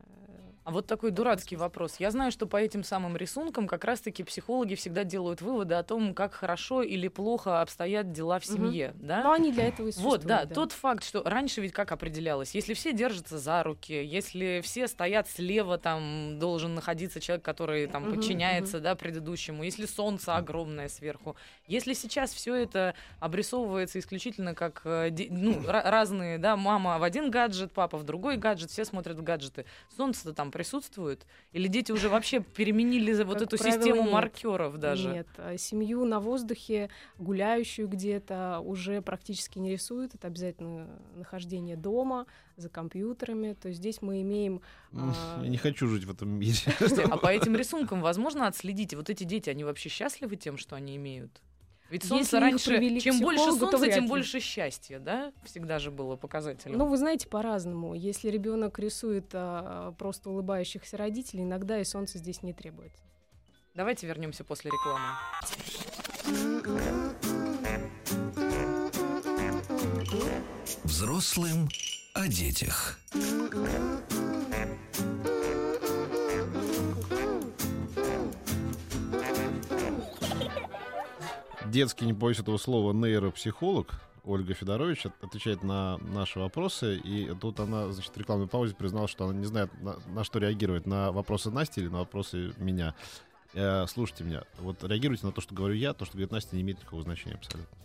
А 0.64 0.72
вот 0.72 0.86
такой 0.86 1.12
дурацкий 1.12 1.56
вопрос. 1.56 1.96
Я 1.98 2.12
знаю, 2.12 2.30
что 2.30 2.46
по 2.46 2.58
этим 2.58 2.84
самым 2.84 3.16
рисункам 3.16 3.68
как 3.68 3.86
раз-таки 3.86 4.24
психологи 4.24 4.76
всегда 4.76 5.06
делают 5.06 5.42
выводы 5.42 5.76
о 5.76 5.84
том, 5.84 6.14
как 6.14 6.34
хорошо 6.34 6.82
или 6.82 7.08
плохо 7.08 7.62
обстоят 7.62 8.12
дела 8.12 8.38
в 8.40 8.46
семье, 8.46 8.94
да? 8.96 9.24
Но 9.24 9.32
они 9.32 9.54
для 9.54 9.68
этого 9.70 9.88
и 9.88 9.92
Вот, 9.96 10.20
существуют. 10.20 10.28
да, 10.28 10.46
тот 10.46 10.74
факт, 10.74 11.06
что 11.06 11.24
раньше 11.24 11.62
ведь 11.62 11.72
как 11.72 11.94
определялось, 11.94 12.54
если 12.54 12.74
все 12.74 12.92
держатся 12.92 13.40
за 13.40 13.64
руки, 13.64 13.94
если 13.94 14.60
все 14.62 14.90
стоят 14.90 15.30
слева, 15.30 15.78
там 15.78 16.38
должен 16.38 16.76
находиться 16.76 17.22
человек, 17.22 17.46
который 17.46 17.88
там 17.88 18.04
Мгм, 18.04 18.10
подчиняется, 18.10 18.82
да, 18.82 18.96
предыдущему, 18.96 19.64
если 19.64 19.86
солнце 19.86 20.36
огромное 20.36 20.90
сверху, 20.90 21.38
если 21.66 21.94
сейчас 21.94 22.34
все 22.34 22.54
это 22.56 22.94
обрисовывается 23.20 24.00
исключительно 24.00 24.54
как 24.54 24.82
э, 24.86 25.10
ну, 25.30 25.54
ра- 25.62 25.90
разные, 25.90 26.38
да, 26.38 26.56
мама 26.56 27.00
в 27.00 27.04
один 27.04 27.32
гаджет, 27.32 27.72
папа 27.72 27.98
в 27.98 28.04
другой 28.04 28.38
гаджет, 28.38 28.72
все 28.72 28.86
смотрят 28.86 29.18
в 29.18 29.24
гаджеты, 29.24 29.66
солнце-то 29.96 30.34
там 30.34 30.52
присутствует? 30.52 31.26
Или 31.52 31.68
дети 31.68 31.92
уже 31.92 32.10
вообще 32.10 32.40
переменили 32.42 33.14
за 33.14 33.26
вот 33.26 33.40
Как 33.40 33.48
эту 33.48 33.58
правило, 33.58 33.76
систему 33.82 34.04
нет. 34.04 34.12
маркеров 34.12 34.78
даже? 34.78 35.10
Нет, 35.10 35.28
а 35.38 35.58
семью 35.58 36.06
на 36.06 36.20
воздухе, 36.20 36.90
гуляющую 37.18 37.88
где-то, 37.88 38.60
уже 38.60 39.02
практически 39.02 39.60
не 39.60 39.72
рисуют. 39.72 40.16
Это 40.16 40.28
обязательно 40.28 40.88
нахождение 41.16 41.76
дома, 41.76 42.26
за 42.58 42.70
компьютерами. 42.70 43.54
То 43.54 43.70
есть 43.70 43.80
здесь 43.80 44.02
мы 44.02 44.22
имеем... 44.22 44.62
М, 44.92 45.14
а, 45.16 45.40
Я 45.44 45.50
не 45.50 45.58
хочу 45.58 45.88
жить 45.88 46.06
в 46.06 46.12
этом 46.12 46.30
мире. 46.30 46.58
А 47.10 47.18
по 47.18 47.28
этим 47.32 47.56
рисункам 47.56 48.02
возможно 48.02 48.48
отследить, 48.48 48.94
вот 48.94 49.10
эти 49.10 49.24
дети, 49.24 49.50
они 49.50 49.64
вообще 49.64 49.90
счастливы 49.90 50.36
тем, 50.36 50.58
что 50.58 50.76
они 50.76 50.96
имеют? 50.96 51.42
Ведь 51.90 52.04
Если 52.04 52.16
солнце 52.16 52.38
их 52.38 52.42
раньше, 52.42 53.00
чем 53.00 53.20
больше 53.20 53.52
солнца, 53.54 53.78
вряд 53.78 53.96
тем 53.96 54.08
больше 54.08 54.40
счастья, 54.40 55.00
да? 55.00 55.32
Всегда 55.46 55.80
же 55.80 55.90
было 55.90 56.16
показателем. 56.18 56.78
Ну, 56.78 56.86
вы 56.86 56.98
знаете, 56.98 57.28
по-разному. 57.28 57.94
Если 57.94 58.30
ребенок 58.30 58.78
рисует 58.78 59.28
а, 59.34 59.94
просто 59.98 60.30
улыбающихся 60.30 60.98
родителей, 60.98 61.44
иногда 61.44 61.80
и 61.80 61.86
солнце 61.86 62.18
здесь 62.18 62.44
не 62.44 62.54
требуется. 62.54 63.04
Давайте 63.74 64.08
вернемся 64.08 64.44
после 64.44 64.72
рекламы. 64.72 65.06
Взрослым 70.84 71.70
о 72.14 72.28
детях. 72.28 73.00
Детский, 81.78 82.06
не 82.08 82.14
боюсь 82.14 82.40
этого 82.40 82.58
слова, 82.58 82.92
нейропсихолог 82.92 83.92
Ольга 84.24 84.56
Федорович 84.56 85.06
от- 85.06 85.24
отвечает 85.24 85.62
на 85.62 86.00
наши 86.00 86.40
вопросы. 86.40 86.98
И 86.98 87.32
тут 87.40 87.60
она, 87.60 87.92
значит, 87.92 88.12
в 88.16 88.18
рекламной 88.18 88.48
паузе 88.48 88.74
призналась, 88.74 89.12
что 89.12 89.26
она 89.26 89.36
не 89.38 89.46
знает, 89.46 89.70
на, 89.84 89.98
на 90.08 90.24
что 90.24 90.40
реагировать, 90.40 90.88
на 90.88 91.12
вопросы 91.12 91.52
Насти 91.52 91.82
или 91.82 91.88
на 91.90 92.00
вопросы 92.00 92.52
меня. 92.58 92.96
Э, 93.54 93.86
слушайте 93.88 94.24
меня, 94.24 94.42
вот 94.58 94.84
реагируйте 94.84 95.28
на 95.28 95.32
то, 95.32 95.40
что 95.40 95.54
говорю 95.54 95.76
я, 95.76 95.94
то, 95.94 96.04
что 96.06 96.14
говорит 96.14 96.32
Настя, 96.32 96.56
не 96.56 96.64
имеет 96.64 96.80
никакого 96.80 97.04
значения 97.04 97.36
абсолютно. 97.36 97.78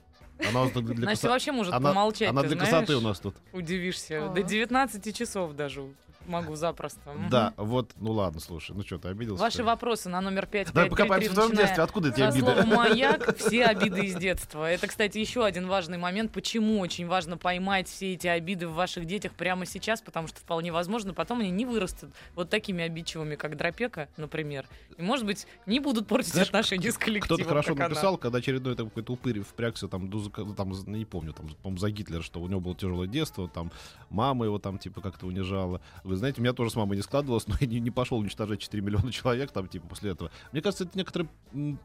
Она 0.48 0.62
у 0.62 0.64
нас 0.64 0.72
для, 0.72 0.80
для 0.82 1.04
Настя 1.04 1.26
красо- 1.26 1.30
вообще 1.30 1.52
может 1.52 1.74
она- 1.74 1.90
помолчать, 1.90 2.30
она 2.30 2.40
для 2.44 2.52
знаешь? 2.52 2.70
красоты 2.70 2.96
у 2.96 3.00
нас 3.02 3.20
тут. 3.20 3.36
Удивишься. 3.52 4.24
А. 4.30 4.34
До 4.34 4.42
19 4.42 5.14
часов 5.14 5.52
даже 5.54 5.84
могу 6.26 6.54
запросто. 6.54 7.00
Да, 7.30 7.54
вот, 7.56 7.92
ну 7.96 8.12
ладно, 8.12 8.40
слушай, 8.40 8.74
ну 8.74 8.82
что, 8.82 8.98
ты 8.98 9.08
обиделся? 9.08 9.42
Ваши 9.42 9.64
вопросы 9.64 10.08
на 10.08 10.20
номер 10.20 10.46
5 10.46 10.72
Давай 10.72 10.90
покопаемся 10.90 11.30
в 11.30 11.34
твоем 11.34 11.56
детстве, 11.56 11.82
откуда 11.82 12.08
эти 12.08 12.20
обиды? 12.20 12.64
«маяк» 12.66 13.36
все 13.36 13.64
обиды 13.64 14.06
из 14.06 14.14
детства. 14.14 14.70
Это, 14.70 14.86
кстати, 14.86 15.18
еще 15.18 15.44
один 15.44 15.68
важный 15.68 15.98
момент. 15.98 16.32
Почему 16.32 16.80
очень 16.80 17.06
важно 17.06 17.36
поймать 17.36 17.88
все 17.88 18.14
эти 18.14 18.26
обиды 18.26 18.68
в 18.68 18.74
ваших 18.74 19.04
детях 19.04 19.32
прямо 19.32 19.66
сейчас, 19.66 20.00
потому 20.00 20.28
что 20.28 20.40
вполне 20.40 20.72
возможно, 20.72 21.14
потом 21.14 21.40
они 21.40 21.50
не 21.50 21.66
вырастут 21.66 22.10
вот 22.34 22.50
такими 22.50 22.84
обидчивыми, 22.84 23.36
как 23.36 23.56
Дропека, 23.56 24.08
например. 24.16 24.66
И, 24.96 25.02
может 25.02 25.26
быть, 25.26 25.46
не 25.66 25.80
будут 25.80 26.06
портить 26.06 26.32
Знаешь, 26.32 26.48
отношения 26.48 26.92
с 26.92 26.98
коллективом. 26.98 27.36
Кто-то 27.36 27.48
хорошо 27.48 27.72
она. 27.72 27.88
написал, 27.88 28.16
когда 28.18 28.38
очередной 28.38 28.76
там 28.76 28.88
какой-то 28.88 29.12
упырь 29.12 29.40
впрягся, 29.40 29.88
там, 29.88 30.10
там, 30.56 30.72
не 30.86 31.04
помню, 31.04 31.32
там, 31.32 31.48
по-моему, 31.62 31.78
за 31.78 31.90
Гитлера, 31.90 32.22
что 32.22 32.40
у 32.40 32.48
него 32.48 32.60
было 32.60 32.74
тяжелое 32.74 33.06
детство, 33.06 33.48
там, 33.48 33.70
мама 34.10 34.44
его 34.44 34.58
там, 34.58 34.78
типа, 34.78 35.00
как-то 35.00 35.26
унижала. 35.26 35.80
Вы 36.12 36.18
знаете, 36.18 36.40
у 36.40 36.44
меня 36.44 36.52
тоже 36.52 36.70
с 36.70 36.76
мамой 36.76 36.96
не 36.96 37.02
складывалось, 37.02 37.46
но 37.48 37.54
я 37.60 37.66
не, 37.66 37.80
не 37.80 37.90
пошел 37.90 38.18
уничтожать 38.18 38.60
4 38.60 38.82
миллиона 38.82 39.12
человек, 39.12 39.50
там, 39.50 39.68
типа, 39.68 39.88
после 39.88 40.12
этого. 40.12 40.30
Мне 40.52 40.62
кажется, 40.62 40.84
это 40.84 40.96
некоторые, 40.96 41.28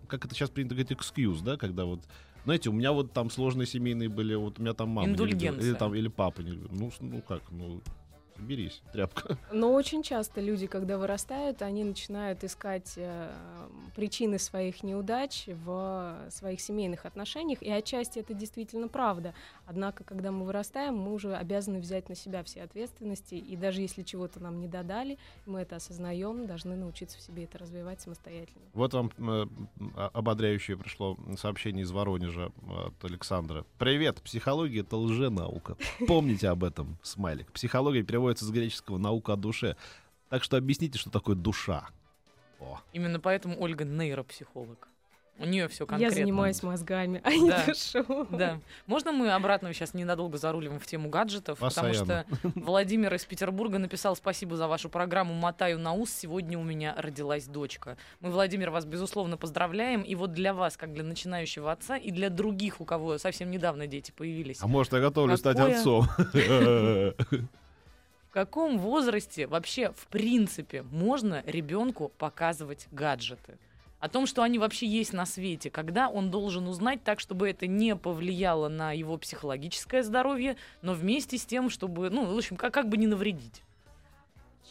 как 0.07 0.25
это 0.25 0.34
сейчас 0.36 0.50
принято 0.50 0.75
говорить, 0.75 0.91
excuse, 0.91 1.43
да, 1.43 1.57
когда 1.57 1.86
вот, 1.86 2.01
знаете, 2.43 2.69
у 2.69 2.74
меня 2.74 2.91
вот 2.91 3.13
там 3.13 3.29
сложные 3.29 3.67
семейные 3.67 4.10
были, 4.10 4.36
вот 4.36 4.60
у 4.60 4.62
меня 4.62 4.74
там 4.74 4.89
мама 4.89 5.07
не 5.07 5.15
любила, 5.15 5.55
или 5.55 5.74
там, 5.74 5.96
или 5.96 6.07
папа 6.07 6.41
не 6.41 6.51
любил. 6.51 6.69
Ну, 6.72 6.91
ну 7.00 7.22
как, 7.22 7.41
ну, 7.51 7.81
берись, 8.39 8.82
тряпка. 8.94 9.38
Но 9.51 9.74
очень 9.74 10.03
часто 10.03 10.41
люди, 10.41 10.67
когда 10.67 10.98
вырастают, 10.98 11.62
они 11.62 11.84
начинают 11.84 12.44
искать 12.44 12.94
э, 12.98 13.32
причины 13.96 14.39
своих 14.39 14.84
неудач 14.84 15.46
в 15.65 16.27
своих 16.29 16.62
семейных 16.62 17.06
отношениях, 17.06 17.62
и 17.62 17.70
отчасти 17.70 18.20
это 18.20 18.34
действительно 18.34 18.88
правда. 18.88 19.34
Однако, 19.65 20.03
когда 20.03 20.32
мы 20.32 20.46
вырастаем, 20.46 20.96
мы 20.96 21.13
уже 21.13 21.36
обязаны 21.36 21.79
взять 21.79 22.10
на 22.10 22.15
себя 22.15 22.44
все 22.44 22.63
ответственности, 22.63 23.36
и 23.36 23.56
даже 23.56 23.82
если 23.82 24.03
чего-то 24.03 24.39
нам 24.39 24.60
не 24.60 24.67
додали, 24.67 25.17
мы 25.46 25.62
это 25.62 25.77
осознаем, 25.77 26.48
должны 26.48 26.75
научиться 26.75 27.17
в 27.17 27.22
себе 27.22 27.46
это 27.46 27.58
развивать 27.58 28.01
самостоятельно. 28.01 28.62
Вот 28.74 28.94
вам 28.94 29.12
э, 29.17 29.46
а- 29.96 30.12
ободряющее 30.13 30.77
пришло 30.77 31.17
сообщение 31.38 31.84
из 31.84 31.91
Воронежа 31.91 32.51
от 32.67 33.03
Александра. 33.03 33.65
Привет, 33.77 34.22
психология— 34.22 34.79
это 34.82 34.98
лженаука. 34.98 35.77
Помните 36.08 36.50
об 36.50 36.63
этом, 36.63 36.98
смайлик. 37.01 37.51
Психология 37.51 38.03
переводится 38.03 38.26
с 38.36 38.50
греческого 38.50 38.98
«наука 38.98 39.34
о 39.34 39.36
душе». 39.36 39.75
Так 40.29 40.43
что 40.43 40.57
объясните, 40.57 41.00
что 41.00 41.10
такое 41.10 41.36
душа. 41.36 41.88
О. 42.60 42.79
Именно 42.91 43.19
поэтому 43.19 43.55
Ольга 43.62 43.86
нейропсихолог. 43.86 44.88
У 45.39 45.46
нее 45.46 45.67
все 45.67 45.86
конкретно. 45.86 46.15
Я 46.15 46.24
занимаюсь 46.24 46.63
мозгами, 46.63 47.22
а 47.24 47.29
не 47.31 47.48
Да. 47.51 47.63
душой. 47.67 48.03
Да. 48.31 48.60
Можно 48.88 49.12
мы 49.12 49.29
обратно 49.31 49.72
сейчас 49.72 49.93
ненадолго 49.93 50.39
заруливаем 50.39 50.79
в 50.79 50.86
тему 50.88 51.10
гаджетов? 51.10 51.60
Потому 51.60 51.89
Постоянно. 51.93 52.25
что 52.39 52.51
Владимир 52.55 53.13
из 53.13 53.24
Петербурга 53.24 53.77
написал 53.77 54.15
спасибо 54.15 54.57
за 54.57 54.67
вашу 54.67 54.89
программу 54.89 55.36
«Мотаю 55.36 55.77
на 55.77 55.93
ус». 55.93 56.10
Сегодня 56.10 56.57
у 56.57 56.63
меня 56.63 56.96
родилась 56.98 57.46
дочка. 57.46 57.98
Мы, 58.19 58.31
Владимир, 58.31 58.72
вас, 58.72 58.86
безусловно, 58.86 59.38
поздравляем. 59.38 60.01
И 60.01 60.15
вот 60.15 60.34
для 60.34 60.55
вас, 60.55 60.75
как 60.75 60.91
для 60.91 61.03
начинающего 61.03 61.72
отца, 61.72 61.98
и 61.98 62.10
для 62.10 62.31
других, 62.31 62.81
у 62.81 62.86
кого 62.86 63.19
совсем 63.19 63.51
недавно 63.51 63.86
дети 63.86 64.12
появились, 64.12 64.57
А 64.63 64.67
может, 64.67 64.91
я 64.93 65.00
готовлюсь 65.01 65.38
стать 65.39 65.57
Какое? 65.57 65.77
отцом? 65.77 66.07
каком 68.38 68.77
возрасте 68.77 69.48
вообще, 69.48 69.91
в 69.94 70.06
принципе, 70.06 70.84
можно 70.84 71.41
ребенку 71.48 72.12
показывать 72.20 72.88
гаджеты? 72.91 73.58
О 74.00 74.10
том, 74.10 74.27
что 74.27 74.44
они 74.44 74.60
вообще 74.60 74.86
есть 74.86 75.12
на 75.12 75.25
свете, 75.25 75.72
когда 75.72 76.08
он 76.08 76.29
должен 76.29 76.67
узнать 76.67 77.03
так, 77.03 77.20
чтобы 77.20 77.50
это 77.50 77.65
не 77.65 77.96
повлияло 77.96 78.67
на 78.67 78.91
его 78.91 79.17
психологическое 79.17 80.03
здоровье, 80.03 80.56
но 80.84 80.94
вместе 80.94 81.39
с 81.39 81.48
тем, 81.48 81.72
чтобы, 81.72 82.12
ну, 82.12 82.32
в 82.32 82.38
общем, 82.38 82.58
как, 82.58 82.75
как 82.75 82.89
бы 82.89 82.98
не 82.98 83.08
навредить. 83.08 83.63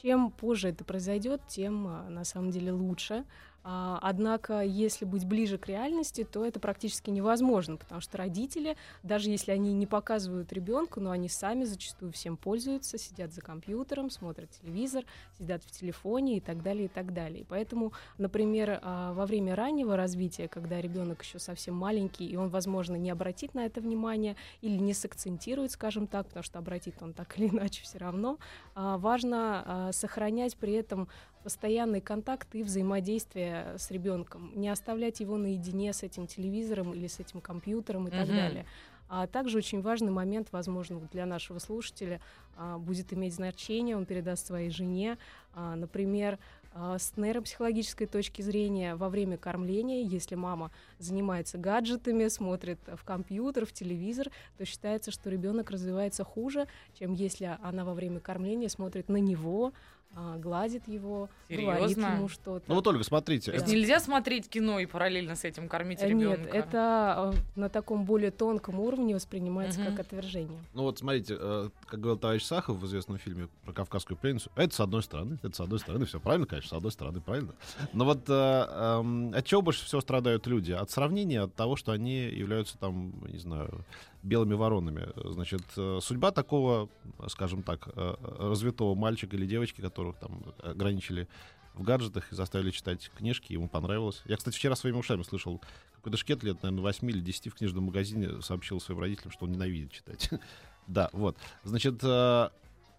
Чем 0.00 0.30
позже 0.30 0.68
это 0.68 0.85
произойдет, 0.85 1.40
тем 1.49 1.88
а, 1.88 2.06
на 2.08 2.23
самом 2.23 2.52
деле 2.52 2.70
лучше. 2.70 3.25
А, 3.68 3.99
Однако, 4.00 4.61
если 4.61 5.04
быть 5.04 5.26
ближе 5.26 5.58
к 5.58 5.66
реальности, 5.66 6.23
то 6.23 6.46
это 6.46 6.61
практически 6.61 7.11
невозможно, 7.11 7.76
потому 7.76 8.00
что 8.00 8.16
родители, 8.16 8.76
даже 9.02 9.28
если 9.28 9.50
они 9.50 9.73
не 9.73 9.88
показывают 9.88 10.52
ребенку, 10.52 11.00
но 11.00 11.11
они 11.11 11.28
сами 11.28 11.64
зачастую 11.64 12.12
всем 12.12 12.37
пользуются, 12.37 12.96
сидят 12.96 13.32
за 13.32 13.40
компьютером, 13.40 14.08
смотрят 14.08 14.50
телевизор, 14.50 15.04
сидят 15.37 15.64
в 15.64 15.73
телефоне 15.73 16.37
и 16.37 16.40
так 16.40 16.62
далее, 16.62 16.85
и 16.85 16.88
так 16.88 17.12
далее. 17.12 17.40
И 17.40 17.44
поэтому, 17.44 17.92
например, 18.18 18.78
а, 18.82 19.12
во 19.14 19.26
время 19.26 19.56
раннего 19.56 19.96
развития, 19.96 20.46
когда 20.46 20.80
ребенок 20.80 21.25
еще 21.25 21.40
совсем 21.40 21.75
маленький, 21.75 22.25
и 22.25 22.37
он, 22.37 22.50
возможно, 22.50 22.94
не 22.94 23.11
обратит 23.11 23.54
на 23.54 23.66
это 23.66 23.80
внимание 23.80 24.37
или 24.61 24.78
не 24.78 24.94
сакцентирует, 24.94 25.73
скажем 25.73 26.06
так, 26.06 26.28
потому 26.28 26.44
что 26.44 26.61
обратит 26.61 27.02
он 27.02 27.12
так 27.12 27.37
или 27.37 27.49
иначе 27.49 27.82
все 27.82 27.99
равно, 27.99 28.38
а, 28.76 28.96
важно 28.96 29.90
сохранять 29.92 30.56
при 30.56 30.75
этом 30.75 31.08
постоянный 31.46 32.00
контакт 32.00 32.52
и 32.56 32.64
взаимодействие 32.64 33.76
с 33.78 33.92
ребенком, 33.92 34.50
не 34.56 34.68
оставлять 34.68 35.20
его 35.20 35.36
наедине 35.36 35.92
с 35.92 36.02
этим 36.02 36.26
телевизором 36.26 36.92
или 36.92 37.06
с 37.06 37.20
этим 37.20 37.40
компьютером 37.40 38.08
и 38.08 38.10
так 38.10 38.26
далее. 38.26 38.66
А 39.08 39.28
также 39.28 39.58
очень 39.58 39.80
важный 39.80 40.10
момент, 40.10 40.48
возможно, 40.50 40.98
для 41.12 41.24
нашего 41.24 41.60
слушателя 41.60 42.20
а, 42.56 42.78
будет 42.78 43.12
иметь 43.12 43.34
значение, 43.34 43.96
он 43.96 44.06
передаст 44.06 44.44
своей 44.44 44.70
жене, 44.70 45.18
а, 45.54 45.76
например, 45.76 46.40
а, 46.72 46.98
с 46.98 47.16
нейропсихологической 47.16 48.08
точки 48.08 48.42
зрения 48.42 48.96
во 48.96 49.08
время 49.08 49.38
кормления, 49.38 50.02
если 50.02 50.34
мама 50.34 50.72
занимается 50.98 51.56
гаджетами, 51.56 52.26
смотрит 52.26 52.80
в 52.86 53.04
компьютер, 53.04 53.64
в 53.64 53.72
телевизор, 53.72 54.32
то 54.58 54.64
считается, 54.64 55.12
что 55.12 55.30
ребенок 55.30 55.70
развивается 55.70 56.24
хуже, 56.24 56.66
чем 56.98 57.14
если 57.14 57.56
она 57.62 57.84
во 57.84 57.94
время 57.94 58.18
кормления 58.18 58.68
смотрит 58.68 59.08
на 59.08 59.18
него, 59.18 59.72
а, 60.14 60.38
гладит 60.38 60.88
его, 60.88 61.28
говорит 61.48 61.90
Серьезно? 61.90 62.14
ему 62.16 62.28
что-то. 62.28 62.64
Ну 62.68 62.75
вот, 62.76 62.86
Ольга, 62.86 63.04
смотрите. 63.04 63.52
Да. 63.52 63.66
нельзя 63.66 64.00
смотреть 64.00 64.48
кино 64.48 64.78
и 64.78 64.86
параллельно 64.86 65.36
с 65.36 65.44
этим 65.44 65.68
кормить 65.68 66.00
Э, 66.02 66.08
ребенка? 66.08 66.40
Нет, 66.40 66.50
это 66.54 67.34
э, 67.34 67.60
на 67.60 67.68
таком 67.68 68.04
более 68.04 68.30
тонком 68.30 68.80
уровне 68.80 69.14
воспринимается 69.14 69.80
Мгм. 69.80 69.90
как 69.90 70.06
отвержение. 70.06 70.58
Ну 70.72 70.84
вот 70.84 70.98
смотрите, 70.98 71.36
э, 71.38 71.68
как 71.86 72.00
говорил 72.00 72.18
товарищ 72.18 72.44
Сахов 72.44 72.78
в 72.78 72.86
известном 72.86 73.18
фильме 73.18 73.48
про 73.64 73.72
Кавказскую 73.75 74.16
пленницу, 74.16 74.50
это 74.56 74.75
с 74.75 74.80
одной 74.80 75.02
стороны, 75.02 75.38
это 75.42 75.54
с 75.54 75.60
одной 75.60 75.78
стороны, 75.80 76.06
все 76.06 76.18
правильно, 76.18 76.46
конечно, 76.46 76.70
с 76.70 76.72
одной 76.72 76.92
стороны, 76.92 77.20
правильно. 77.20 77.52
Но 77.92 78.06
вот 78.06 78.25
э, 78.28 78.32
эм, 78.32 79.34
от 79.34 79.44
чего 79.44 79.60
больше 79.60 79.84
всего 79.84 80.00
страдают 80.00 80.46
люди? 80.46 80.72
От 80.72 80.90
сравнения, 80.90 81.42
от 81.42 81.54
того, 81.54 81.76
что 81.76 81.92
они 81.92 82.20
являются 82.20 82.78
там, 82.78 83.12
не 83.28 83.38
знаю, 83.38 83.84
белыми 84.26 84.54
воронами. 84.54 85.09
Значит, 85.16 85.62
э, 85.76 86.00
судьба 86.02 86.33
такого, 86.33 86.88
скажем 87.28 87.62
так, 87.62 87.88
э, 87.95 88.14
развитого 88.38 88.95
мальчика 88.95 89.37
или 89.37 89.47
девочки, 89.47 89.80
которых 89.80 90.16
там 90.18 90.42
ограничили 90.62 91.28
в 91.75 91.83
гаджетах 91.83 92.33
и 92.33 92.35
заставили 92.35 92.71
читать 92.71 93.11
книжки, 93.16 93.52
ему 93.52 93.68
понравилось. 93.68 94.23
Я, 94.25 94.37
кстати, 94.37 94.56
вчера 94.56 94.75
своими 94.76 94.97
ушами 94.97 95.23
слышал, 95.23 95.61
какой-то 95.97 96.16
шкет 96.16 96.42
лет, 96.42 96.62
наверное, 96.62 96.83
8 96.83 97.11
или 97.11 97.21
10 97.21 97.52
в 97.52 97.54
книжном 97.54 97.85
магазине 97.85 98.40
сообщил 98.42 98.80
своим 98.80 99.00
родителям, 99.00 99.30
что 99.30 99.45
он 99.45 99.52
ненавидит 99.52 99.92
читать. 99.92 100.30
Да, 100.87 101.11
вот. 101.12 101.37
Значит, 101.64 101.99
э, 102.04 102.49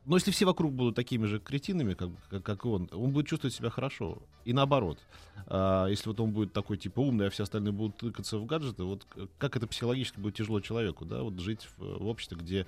Но 0.07 0.15
если 0.15 0.31
все 0.31 0.45
вокруг 0.45 0.73
будут 0.73 0.95
такими 0.95 1.25
же 1.25 1.39
кретинами, 1.39 1.93
как, 1.93 2.09
как, 2.29 2.41
как 2.41 2.65
он, 2.65 2.89
он 2.93 3.11
будет 3.11 3.27
чувствовать 3.27 3.53
себя 3.53 3.69
хорошо. 3.69 4.19
И 4.45 4.53
наоборот. 4.53 4.99
А, 5.47 5.87
если 5.87 6.07
вот 6.07 6.19
он 6.21 6.31
будет 6.31 6.53
такой, 6.53 6.77
типа, 6.77 7.01
умный, 7.01 7.27
а 7.27 7.29
все 7.29 7.43
остальные 7.43 7.73
будут 7.73 7.97
тыкаться 7.97 8.37
в 8.37 8.45
гаджеты, 8.45 8.83
вот 8.85 9.05
как 9.37 9.57
это 9.57 9.67
психологически 9.67 10.19
будет 10.19 10.35
тяжело 10.35 10.61
человеку, 10.61 11.03
да, 11.03 11.23
вот 11.23 11.37
жить 11.39 11.67
в, 11.77 12.03
в 12.03 12.07
обществе, 12.07 12.37
где 12.37 12.65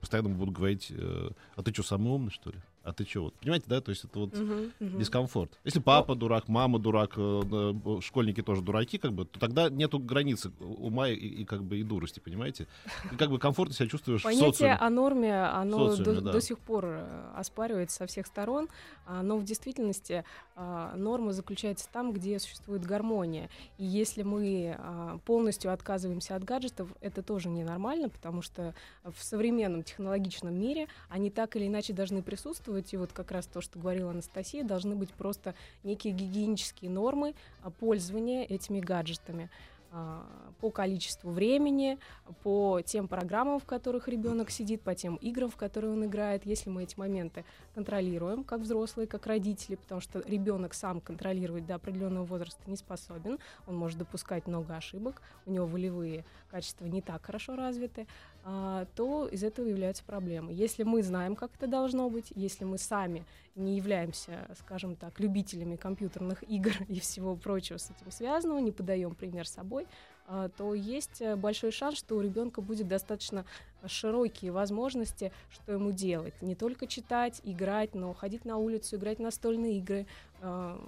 постоянно 0.00 0.28
будут 0.28 0.54
говорить, 0.54 0.88
э, 0.90 1.30
а 1.56 1.62
ты 1.62 1.72
что, 1.72 1.82
самый 1.82 2.12
умный, 2.12 2.30
что 2.30 2.50
ли? 2.50 2.58
А 2.84 2.92
ты? 2.92 3.06
Вот, 3.14 3.34
понимаете, 3.34 3.66
да? 3.68 3.80
То 3.80 3.90
есть 3.90 4.04
это 4.04 4.18
вот 4.18 4.32
uh-huh, 4.32 4.72
uh-huh. 4.80 4.98
дискомфорт. 4.98 5.58
Если 5.64 5.80
папа 5.80 6.14
дурак, 6.14 6.48
мама 6.48 6.78
дурак, 6.78 7.12
э, 7.16 7.74
школьники 8.00 8.42
тоже 8.42 8.62
дураки, 8.62 8.98
как 8.98 9.12
бы, 9.12 9.24
то 9.24 9.38
тогда 9.38 9.70
нету 9.70 9.98
границы 9.98 10.50
ума 10.60 11.08
и, 11.08 11.14
и 11.14 11.44
как 11.44 11.62
бы 11.64 11.78
и 11.78 11.82
дурости, 11.82 12.20
понимаете? 12.20 12.66
И 13.12 13.16
как 13.16 13.30
бы 13.30 13.38
комфортно 13.38 13.74
себя 13.74 13.88
чувствуешь 13.88 14.22
Понятие 14.22 14.50
в 14.50 14.54
социуме. 14.54 14.74
о 14.74 14.90
норме, 14.90 15.44
оно 15.44 15.90
социуме, 15.90 16.14
до, 16.14 16.20
да. 16.20 16.32
до 16.32 16.40
сих 16.40 16.58
пор 16.58 16.84
э, 16.86 17.32
оспаривается 17.36 17.96
со 17.98 18.06
всех 18.06 18.26
сторон, 18.26 18.68
а, 19.06 19.22
но 19.22 19.36
в 19.36 19.44
действительности 19.44 20.24
а, 20.54 20.94
норма 20.96 21.32
заключается 21.32 21.88
там, 21.92 22.12
где 22.12 22.38
существует 22.38 22.84
гармония. 22.84 23.48
И 23.78 23.84
если 23.84 24.22
мы 24.22 24.76
а, 24.78 25.18
полностью 25.24 25.72
отказываемся 25.72 26.36
от 26.36 26.44
гаджетов, 26.44 26.88
это 27.00 27.22
тоже 27.22 27.48
ненормально, 27.48 28.08
потому 28.08 28.42
что 28.42 28.74
в 29.04 29.22
современном 29.22 29.82
технологичном 29.82 30.54
мире 30.54 30.88
они 31.08 31.30
так 31.30 31.56
или 31.56 31.66
иначе 31.66 31.92
должны 31.92 32.22
присутствовать, 32.22 32.71
учитывать, 32.72 32.92
и 32.92 32.96
вот 32.96 33.12
как 33.12 33.30
раз 33.30 33.46
то, 33.46 33.60
что 33.60 33.78
говорила 33.78 34.10
Анастасия, 34.10 34.64
должны 34.64 34.96
быть 34.96 35.12
просто 35.12 35.54
некие 35.84 36.12
гигиенические 36.12 36.90
нормы 36.90 37.34
пользования 37.78 38.44
этими 38.44 38.80
гаджетами. 38.80 39.50
А, 39.94 40.24
по 40.60 40.70
количеству 40.70 41.30
времени, 41.30 41.98
по 42.42 42.80
тем 42.80 43.08
программам, 43.08 43.60
в 43.60 43.66
которых 43.66 44.08
ребенок 44.08 44.50
сидит, 44.50 44.80
по 44.80 44.94
тем 44.94 45.16
играм, 45.16 45.50
в 45.50 45.56
которые 45.56 45.92
он 45.92 46.06
играет. 46.06 46.46
Если 46.46 46.70
мы 46.70 46.84
эти 46.84 46.98
моменты 46.98 47.44
контролируем, 47.74 48.42
как 48.42 48.60
взрослые, 48.60 49.06
как 49.06 49.26
родители, 49.26 49.74
потому 49.74 50.00
что 50.00 50.20
ребенок 50.20 50.72
сам 50.72 51.02
контролировать 51.02 51.66
до 51.66 51.74
определенного 51.74 52.24
возраста 52.24 52.62
не 52.68 52.76
способен, 52.76 53.38
он 53.66 53.76
может 53.76 53.98
допускать 53.98 54.46
много 54.46 54.76
ошибок, 54.76 55.20
у 55.44 55.50
него 55.50 55.66
волевые 55.66 56.24
качества 56.50 56.86
не 56.86 57.02
так 57.02 57.22
хорошо 57.26 57.54
развиты, 57.54 58.06
а, 58.06 58.31
то 58.96 59.28
из 59.30 59.44
этого 59.44 59.66
являются 59.66 60.02
проблемы. 60.04 60.52
Если 60.52 60.82
мы 60.82 61.02
знаем, 61.02 61.36
как 61.36 61.52
это 61.54 61.66
должно 61.68 62.10
быть, 62.10 62.32
если 62.34 62.64
мы 62.64 62.78
сами 62.78 63.24
не 63.54 63.76
являемся, 63.76 64.48
скажем 64.58 64.96
так, 64.96 65.20
любителями 65.20 65.76
компьютерных 65.76 66.42
игр 66.48 66.72
и 66.88 66.98
всего 67.00 67.36
прочего 67.36 67.76
с 67.76 67.90
этим 67.90 68.10
связанного, 68.10 68.58
не 68.58 68.72
подаем 68.72 69.14
пример 69.14 69.46
собой, 69.46 69.86
а, 70.26 70.48
то 70.48 70.74
есть 70.74 71.20
э, 71.20 71.36
большой 71.36 71.72
шанс, 71.72 71.98
что 71.98 72.16
у 72.16 72.20
ребенка 72.20 72.60
будет 72.60 72.88
достаточно 72.88 73.44
широкие 73.86 74.52
возможности, 74.52 75.32
что 75.50 75.72
ему 75.72 75.92
делать. 75.92 76.34
Не 76.42 76.54
только 76.54 76.86
читать, 76.86 77.40
играть, 77.44 77.94
но 77.94 78.12
ходить 78.14 78.44
на 78.44 78.56
улицу, 78.56 78.96
играть 78.96 79.18
настольные 79.18 79.78
игры, 79.78 80.06
э, 80.40 80.78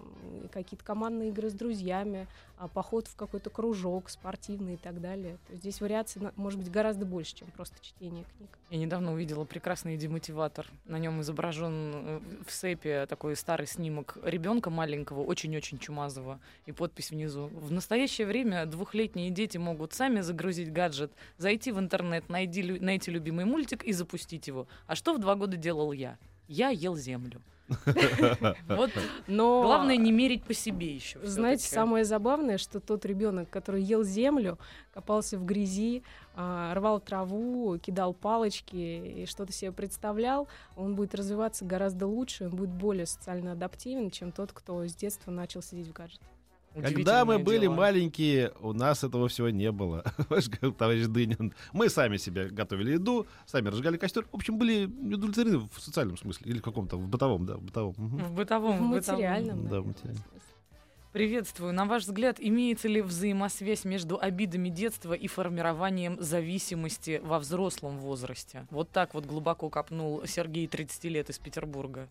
какие-то 0.53 0.85
командные 0.85 1.31
игры 1.31 1.49
с 1.49 1.55
друзьями, 1.55 2.27
э, 2.59 2.69
поход 2.73 3.07
в 3.07 3.17
какой-то 3.17 3.51
кружок 3.51 4.11
спортивный 4.11 4.75
и 4.75 4.77
так 4.77 5.01
далее. 5.01 5.39
То 5.47 5.53
есть 5.53 5.63
здесь 5.63 5.81
вариаций 5.81 6.23
может 6.37 6.59
быть 6.59 6.71
гораздо 6.71 7.07
больше, 7.07 7.35
чем 7.37 7.49
просто 7.53 7.77
чтение 7.81 8.25
книг. 8.37 8.59
Я 8.71 8.79
недавно 8.79 9.13
увидела 9.13 9.45
прекрасный 9.45 9.97
демотиватор. 9.97 10.67
На 10.87 10.99
нем 10.99 11.21
изображен 11.21 11.93
э, 11.95 12.21
в 12.47 12.53
сепе 12.53 13.07
такой 13.07 13.37
старый 13.37 13.67
снимок 13.67 14.19
ребенка 14.23 14.71
маленького, 14.71 15.23
очень-очень 15.23 15.79
чумазого, 15.79 16.41
и 16.67 16.73
подпись 16.73 17.11
внизу. 17.11 17.47
В 17.47 17.71
настоящее 17.71 18.27
время 18.27 18.67
двухлетние 18.67 19.31
дети 19.31 19.59
могут 19.59 19.93
сами 19.93 20.21
загрузить 20.21 20.73
гаджет, 20.73 21.13
зайти 21.39 21.71
в 21.71 21.79
интернет, 21.79 22.29
найти, 22.29 22.63
найти 22.85 23.11
любимый 23.11 23.45
мультик 23.45 23.83
и 23.83 23.93
запустить 23.93 24.47
его. 24.47 24.67
А 24.87 24.95
что 24.95 25.15
в 25.15 25.19
два 25.19 25.35
года 25.35 25.57
делал 25.57 25.93
я? 25.93 26.19
Я 26.49 26.71
ел 26.71 26.97
землю. 26.97 27.41
Вот. 28.69 28.91
Но 29.27 29.63
главное 29.63 29.97
не 29.97 30.13
мерить 30.13 30.45
по 30.45 30.53
себе 30.53 30.95
еще. 30.95 31.19
Знаете, 31.23 31.67
самое 31.67 32.05
забавное, 32.05 32.59
что 32.59 32.81
тот 32.81 33.05
ребенок, 33.07 33.49
который 33.51 33.83
ел 33.83 34.05
землю, 34.05 34.59
копался 34.93 35.39
в 35.39 35.45
грязи, 35.45 36.03
а, 36.35 36.75
рвал 36.75 37.01
траву, 37.01 37.79
кидал 37.79 38.13
палочки 38.13 38.77
и 39.23 39.27
что-то 39.27 39.53
себе 39.53 39.73
представлял, 39.73 40.49
он 40.77 40.95
будет 40.95 41.15
развиваться 41.15 41.65
гораздо 41.65 42.07
лучше, 42.07 42.47
он 42.47 42.57
будет 42.57 42.71
более 42.71 43.07
социально 43.07 43.53
адаптивен, 43.53 44.11
чем 44.11 44.33
тот, 44.33 44.53
кто 44.53 44.87
с 44.87 44.95
детства 44.95 45.31
начал 45.31 45.63
сидеть 45.63 45.89
в 45.89 45.93
гаджете. 45.93 46.25
Когда 46.81 47.25
мы 47.25 47.39
были 47.39 47.63
дело. 47.63 47.75
маленькие, 47.75 48.53
у 48.61 48.73
нас 48.73 49.05
этого 49.05 49.29
всего 49.29 49.51
не 49.51 49.71
было. 49.71 50.03
Товарищ 50.79 51.07
Дынин. 51.07 51.55
Мы 51.73 51.89
сами 51.89 52.17
себе 52.17 52.49
готовили 52.49 52.93
еду, 52.93 53.27
сами 53.47 53.69
разжигали 53.69 53.97
костер. 53.97 54.27
В 54.33 54.35
общем, 54.35 54.59
были 54.59 54.87
удовлетворены 54.87 55.59
в 55.59 55.81
социальном 55.81 56.17
смысле. 56.17 56.51
Или 56.51 56.59
в 56.59 56.63
каком-то, 56.63 56.97
в 56.97 57.07
бытовом, 57.07 57.47
да, 57.47 57.57
в 57.57 57.63
бытовом. 57.63 57.95
В 57.95 58.33
бытовом. 58.33 58.79
В 58.79 58.83
материальном. 58.83 59.69
Да, 59.69 59.81
в 59.81 59.87
материальном. 59.87 60.25
Приветствую. 61.15 61.73
На 61.73 61.85
ваш 61.85 62.03
взгляд, 62.03 62.39
имеется 62.41 62.89
ли 62.89 63.01
взаимосвязь 63.01 63.85
между 63.85 64.19
обидами 64.21 64.69
детства 64.69 65.13
и 65.13 65.29
формированием 65.29 66.21
зависимости 66.21 67.21
во 67.23 67.39
взрослом 67.39 67.99
возрасте? 67.99 68.67
Вот 68.71 68.91
так 68.91 69.15
вот 69.15 69.25
глубоко 69.25 69.71
копнул 69.71 70.27
Сергей, 70.27 70.67
30 70.67 71.05
лет, 71.05 71.31
из 71.31 71.39
Петербурга. 71.39 72.09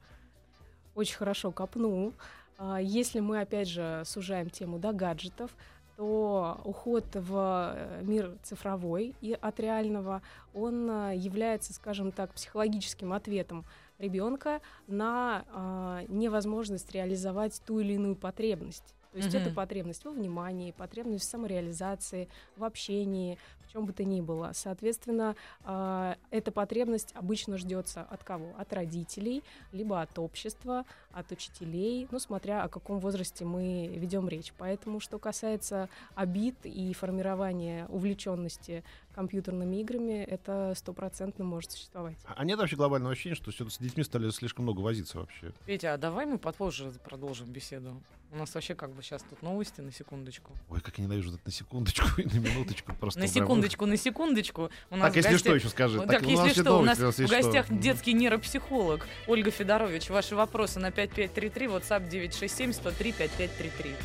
Очень 0.96 1.18
хорошо 1.18 1.52
копнул. 1.52 2.14
А, 2.58 2.80
если 2.82 3.20
мы, 3.20 3.42
опять 3.42 3.68
же, 3.68 4.04
сужаем 4.06 4.50
тему 4.50 4.80
до 4.80 4.94
гаджетов, 4.94 5.56
то 5.96 6.60
уход 6.64 7.06
в 7.14 7.74
э, 7.76 8.02
мир 8.04 8.36
цифровой 8.42 9.16
и 9.22 9.38
от 9.40 9.60
реального, 9.60 10.24
он 10.54 10.90
э, 10.90 11.16
является, 11.16 11.72
скажем 11.74 12.12
так, 12.12 12.34
психологическим 12.34 13.14
ответом 13.14 13.64
ребенка 14.00 14.62
на 14.88 15.46
э, 15.48 16.06
невозможность 16.08 16.92
реализовать 16.92 17.62
ту 17.66 17.80
или 17.80 17.94
иную 17.94 18.16
потребность. 18.16 18.96
То 19.14 19.20
есть 19.20 19.34
mm-hmm. 19.34 19.42
это 19.42 19.52
потребность 19.52 20.04
во 20.06 20.12
внимании, 20.12 20.72
потребность 20.72 21.26
в 21.26 21.30
самореализации, 21.30 22.28
в 22.58 22.64
общении, 22.64 23.38
в 23.68 23.72
чем 23.72 23.86
бы 23.86 23.94
то 23.94 24.04
ни 24.04 24.22
было. 24.22 24.52
Соответственно, 24.54 25.36
э, 25.64 26.16
эта 26.32 26.52
потребность 26.52 27.12
обычно 27.14 27.58
ждется 27.58 28.02
от 28.02 28.24
кого? 28.24 28.54
От 28.58 28.74
родителей, 28.74 29.44
либо 29.72 30.02
от 30.02 30.18
общества, 30.18 30.86
от 31.12 31.32
учителей, 31.32 32.08
ну, 32.10 32.18
смотря 32.18 32.64
о 32.64 32.70
каком 32.70 33.00
возрасте 33.00 33.46
мы 33.46 33.88
ведем 33.96 34.28
речь. 34.28 34.52
Поэтому, 34.58 35.00
что 35.00 35.20
касается 35.20 35.90
обид 36.16 36.56
и 36.64 36.92
формирования 36.94 37.86
увлеченности 37.90 38.84
компьютерными 39.14 39.78
играми, 39.78 40.24
это 40.24 40.74
стопроцентно 40.76 41.44
может 41.46 41.72
существовать. 41.72 42.18
А 42.26 42.44
нет 42.44 42.60
вообще 42.60 42.76
глобального 42.76 43.14
ощущения, 43.14 43.36
что 43.36 43.52
с 43.52 43.78
детьми 43.78 44.04
стали 44.04 44.30
слишком 44.32 44.64
много 44.64 44.82
возиться 44.82 45.20
вообще? 45.20 45.54
Петя, 45.66 45.94
а 45.94 45.98
давай 45.98 46.26
мы 46.26 46.38
попозже 46.38 46.92
продолжим 47.04 47.48
беседу. 47.48 48.02
У 48.32 48.36
нас 48.36 48.54
вообще 48.56 48.74
как 48.74 48.90
бы 48.96 49.04
сейчас 49.04 49.22
тут 49.30 49.44
новости 49.44 49.80
на 49.82 49.92
секундочку. 49.92 50.54
Ой, 50.70 50.82
как 50.82 50.98
я 50.98 51.04
ненавижу 51.04 51.30
это 51.30 51.42
на 51.46 51.52
секундочку 51.52 52.20
и 52.20 52.26
на 52.26 52.40
минуточку. 52.40 52.92
Просто 53.00 53.20
на 53.20 53.28
секундочку, 53.28 53.86
на 53.86 53.96
секундочку. 53.96 54.72
У 54.90 54.96
нас 54.96 55.14
так, 55.14 55.24
если 55.24 55.38
что, 55.38 55.54
еще 55.54 55.70
скажи. 55.70 56.00
Так, 56.00 56.10
так 56.10 56.24
если 56.24 56.62
что, 56.62 56.80
у 56.80 56.82
нас 56.82 56.98
в 56.98 57.30
гостях 57.30 57.68
детский 57.70 58.14
нейропсихолог 58.14 59.06
Ольга 59.28 59.52
Федорович. 59.52 60.10
Ваши 60.10 60.36
вопросы 60.36 60.80
на 60.80 60.90
5533, 60.90 61.68
WhatsApp 61.68 62.10
967 62.10 62.74
103 62.74 63.12
5533. 63.12 63.96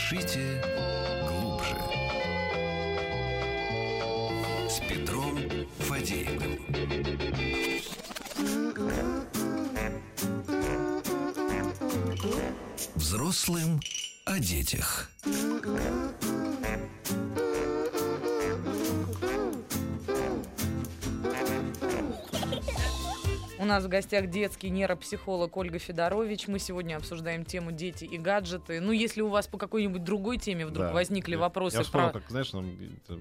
Дышите 0.00 0.62
глубже. 1.28 1.76
С 4.68 4.80
Петром 4.88 5.38
Фадеевым. 5.78 6.58
Взрослым 12.94 13.80
о 14.24 14.38
детях. 14.38 15.10
Нас 23.70 23.84
в 23.84 23.88
гостях 23.88 24.28
детский 24.28 24.68
нейропсихолог 24.68 25.56
Ольга 25.56 25.78
Федорович. 25.78 26.48
Мы 26.48 26.58
сегодня 26.58 26.96
обсуждаем 26.96 27.44
тему 27.44 27.70
дети 27.70 28.04
и 28.04 28.18
гаджеты. 28.18 28.80
Ну, 28.80 28.90
если 28.90 29.20
у 29.22 29.28
вас 29.28 29.46
по 29.46 29.58
какой-нибудь 29.58 30.02
другой 30.02 30.38
теме 30.38 30.66
вдруг 30.66 30.88
да. 30.88 30.92
возникли 30.92 31.32
я, 31.32 31.38
вопросы. 31.38 31.76
Я 31.76 31.82
вспомнил, 31.84 32.10
про... 32.10 32.20
как, 32.20 32.30
знаешь, 32.30 32.50
там, 32.50 32.68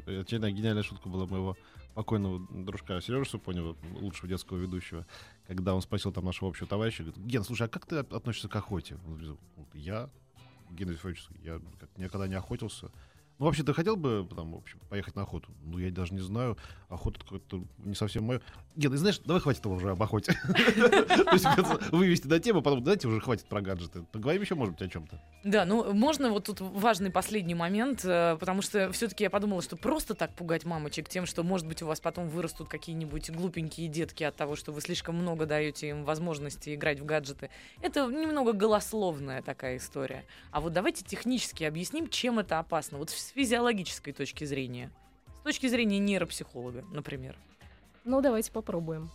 очередная 0.08 0.52
гениальная 0.52 0.84
шутка 0.84 1.08
была 1.08 1.28
моего 1.28 1.56
покойного 1.94 2.42
дружка 2.50 3.00
Сережи 3.00 3.30
Супонева, 3.30 3.76
лучшего 4.00 4.28
детского 4.28 4.58
ведущего, 4.58 5.06
когда 5.48 5.76
он 5.76 5.82
спросил 5.82 6.12
там 6.12 6.26
нашего 6.26 6.50
общего 6.50 6.68
товарища, 6.68 7.04
говорит, 7.04 7.24
Ген, 7.26 7.44
слушай, 7.44 7.68
а 7.68 7.70
как 7.70 7.86
ты 7.86 7.98
относишься 7.98 8.50
к 8.50 8.56
охоте? 8.56 8.98
Он 9.06 9.18
говорит, 9.18 9.38
я, 9.74 10.10
Ген 10.72 10.98
я 11.44 11.60
никогда 11.98 12.28
не 12.28 12.36
охотился, 12.36 12.90
Ну, 13.39 13.45
вообще, 13.45 13.63
ты 13.63 13.73
хотел 13.73 13.95
бы 13.95 14.28
там, 14.36 14.52
в 14.52 14.58
общем, 14.58 14.80
поехать 14.89 15.15
на 15.15 15.21
охоту? 15.21 15.49
Ну, 15.63 15.80
я 15.80 15.89
даже 15.91 16.13
не 16.13 16.19
знаю. 16.19 16.58
Охота 16.89 17.21
какое-то 17.21 17.63
не 17.78 17.95
совсем 17.95 18.25
мое. 18.25 18.41
Нет, 18.75 18.91
ты 18.91 18.97
знаешь, 18.97 19.19
давай 19.19 19.41
хватит 19.41 19.65
уже 19.65 19.91
об 19.91 20.04
охоте. 20.04 20.38
Вывести 21.91 22.28
до 22.28 22.41
темы, 22.41 22.62
потом 22.62 22.84
давайте 22.84 23.08
уже 23.08 23.21
хватит 23.21 23.45
про 23.45 23.62
гаджеты. 23.62 24.04
Поговорим 24.12 24.41
еще, 24.41 24.56
может 24.56 24.75
быть, 24.75 24.82
о 24.82 24.89
чем-то. 24.91 25.21
Да, 25.45 25.63
ну 25.63 25.93
можно 25.93 26.30
вот 26.32 26.45
тут 26.45 26.60
важный 26.60 27.12
последний 27.12 27.56
момент, 27.56 28.04
э, 28.04 28.36
потому 28.38 28.62
что 28.62 28.91
все-таки 28.91 29.23
я 29.23 29.30
подумала, 29.30 29.62
что 29.62 29.78
просто 29.78 30.15
так 30.15 30.34
пугать 30.34 30.65
мамочек 30.65 31.08
тем, 31.08 31.25
что, 31.25 31.43
может 31.43 31.65
быть, 31.65 31.82
у 31.82 31.88
вас 31.88 32.02
потом 32.02 32.28
вырастут 32.28 32.67
какие-нибудь 32.67 33.30
глупенькие 33.32 33.88
детки 33.88 34.23
от 34.23 34.36
того, 34.36 34.58
что 34.58 34.73
вы 34.73 34.82
слишком 34.82 35.15
много 35.15 35.45
даете 35.45 35.89
им 35.89 36.04
возможности 36.04 36.75
играть 36.75 36.99
в 36.99 37.06
гаджеты, 37.06 37.49
это 37.82 38.06
немного 38.08 38.52
голословная 38.52 39.41
такая 39.41 39.78
история. 39.78 40.25
А 40.52 40.60
вот 40.60 40.73
давайте 40.73 41.06
технически 41.06 41.63
объясним, 41.63 42.10
чем 42.10 42.39
это 42.39 42.60
опасно. 42.60 42.97
Вот 42.97 43.10
с 43.30 43.32
физиологической 43.32 44.12
точки 44.12 44.44
зрения. 44.44 44.89
С 45.42 45.44
точки 45.44 45.68
зрения 45.68 46.00
нейропсихолога, 46.00 46.84
например. 46.92 47.38
Ну, 48.04 48.22
давайте 48.22 48.52
попробуем. 48.52 49.12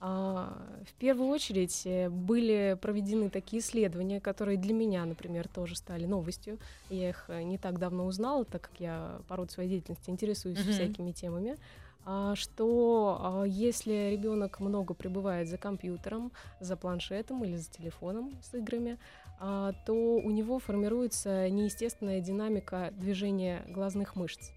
А, 0.00 0.56
в 0.88 0.94
первую 0.94 1.28
очередь 1.28 1.82
э, 1.84 2.08
были 2.08 2.78
проведены 2.80 3.28
такие 3.28 3.60
исследования, 3.60 4.18
которые 4.18 4.56
для 4.56 4.72
меня, 4.72 5.04
например, 5.04 5.46
тоже 5.48 5.76
стали 5.76 6.06
новостью. 6.06 6.58
Я 6.88 7.10
их 7.10 7.26
э, 7.28 7.42
не 7.42 7.58
так 7.58 7.78
давно 7.78 8.06
узнала, 8.06 8.46
так 8.46 8.62
как 8.62 8.80
я 8.80 9.20
по 9.28 9.36
роду 9.36 9.52
своей 9.52 9.68
деятельности 9.68 10.08
интересуюсь 10.08 10.58
mm-hmm. 10.58 10.72
всякими 10.72 11.12
темами. 11.12 11.58
А, 12.06 12.34
что 12.36 13.18
а, 13.20 13.44
если 13.44 14.10
ребенок 14.10 14.60
много 14.60 14.94
пребывает 14.94 15.48
за 15.48 15.58
компьютером, 15.58 16.32
за 16.60 16.76
планшетом 16.76 17.44
или 17.44 17.56
за 17.56 17.70
телефоном 17.70 18.32
с 18.42 18.54
играми, 18.54 18.98
то 19.38 19.92
у 19.92 20.30
него 20.30 20.58
формируется 20.58 21.48
неестественная 21.50 22.20
динамика 22.20 22.92
движения 22.96 23.64
глазных 23.68 24.16
мышц. 24.16 24.50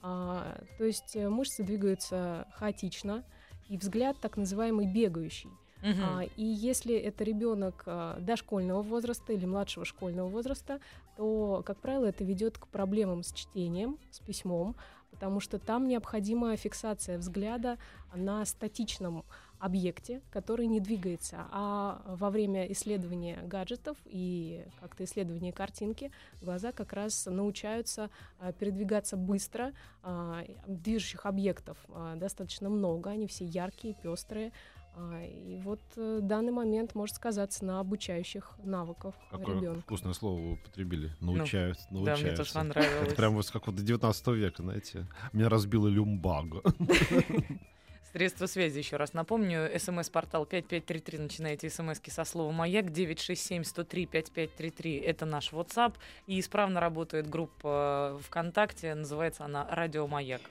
То 0.00 0.58
есть 0.80 1.14
э, 1.14 1.28
мышцы 1.28 1.62
двигаются 1.62 2.48
хаотично, 2.54 3.24
и 3.68 3.78
взгляд 3.78 4.16
так 4.20 4.36
называемый 4.36 4.86
бегающий. 4.86 5.50
Uh-huh. 5.82 6.20
А, 6.20 6.22
и 6.36 6.44
если 6.44 6.94
это 6.94 7.24
ребенок 7.24 7.82
а, 7.86 8.18
дошкольного 8.20 8.82
возраста 8.82 9.32
или 9.32 9.46
младшего 9.46 9.84
школьного 9.84 10.28
возраста, 10.28 10.80
то, 11.16 11.62
как 11.66 11.78
правило, 11.80 12.06
это 12.06 12.22
ведет 12.22 12.56
к 12.58 12.68
проблемам 12.68 13.22
с 13.22 13.32
чтением, 13.32 13.98
с 14.10 14.20
письмом, 14.20 14.76
потому 15.10 15.40
что 15.40 15.58
там 15.58 15.88
необходима 15.88 16.56
фиксация 16.56 17.18
взгляда 17.18 17.78
на 18.14 18.44
статичном 18.44 19.24
объекте, 19.62 20.20
который 20.30 20.66
не 20.66 20.80
двигается. 20.80 21.46
А 21.52 22.02
во 22.04 22.30
время 22.30 22.70
исследования 22.72 23.38
гаджетов 23.44 23.96
и 24.04 24.64
как-то 24.80 25.04
исследования 25.04 25.52
картинки 25.52 26.10
глаза 26.40 26.72
как 26.72 26.92
раз 26.92 27.26
научаются 27.26 28.10
а, 28.40 28.52
передвигаться 28.52 29.16
быстро. 29.16 29.72
А, 30.02 30.44
движущих 30.66 31.26
объектов 31.26 31.78
а, 31.90 32.16
достаточно 32.16 32.68
много, 32.68 33.10
они 33.10 33.28
все 33.28 33.44
яркие, 33.44 33.94
пестрые. 33.94 34.52
А, 34.94 35.22
и 35.24 35.56
вот 35.58 35.80
э, 35.96 36.18
данный 36.22 36.52
момент 36.52 36.94
может 36.94 37.16
сказаться 37.16 37.64
на 37.64 37.80
обучающих 37.80 38.58
навыках 38.62 39.14
Какое 39.30 39.56
ребенка. 39.56 39.80
вкусное 39.80 40.12
слово 40.12 40.40
вы 40.40 40.52
употребили. 40.54 41.12
Научают, 41.20 41.78
ну, 41.90 42.04
научаются. 42.04 42.24
Да, 42.24 42.28
мне 42.28 42.36
тоже 42.36 42.52
понравилось. 42.74 43.08
Это 43.08 43.16
прям 43.16 43.34
вот 43.34 43.50
как 43.50 43.66
вот 43.68 43.76
до 43.76 43.82
19 43.82 44.26
века, 44.28 44.62
знаете. 44.62 45.06
Меня 45.32 45.48
разбила 45.48 45.86
люмбага. 45.86 46.62
Средства 48.12 48.44
связи, 48.44 48.78
еще 48.78 48.96
раз 48.96 49.14
напомню, 49.14 49.70
смс-портал 49.78 50.44
5533, 50.44 51.18
начинаете 51.18 51.70
смски 51.70 52.10
со 52.10 52.24
слова 52.24 52.52
«Маяк», 52.52 52.84
967-103-5533, 52.86 55.02
это 55.02 55.24
наш 55.24 55.50
WhatsApp, 55.50 55.94
и 56.26 56.38
исправно 56.38 56.78
работает 56.78 57.30
группа 57.30 58.20
ВКонтакте, 58.26 58.94
называется 58.94 59.46
она 59.46 59.66
«Радио 59.70 60.06
Маяк». 60.06 60.42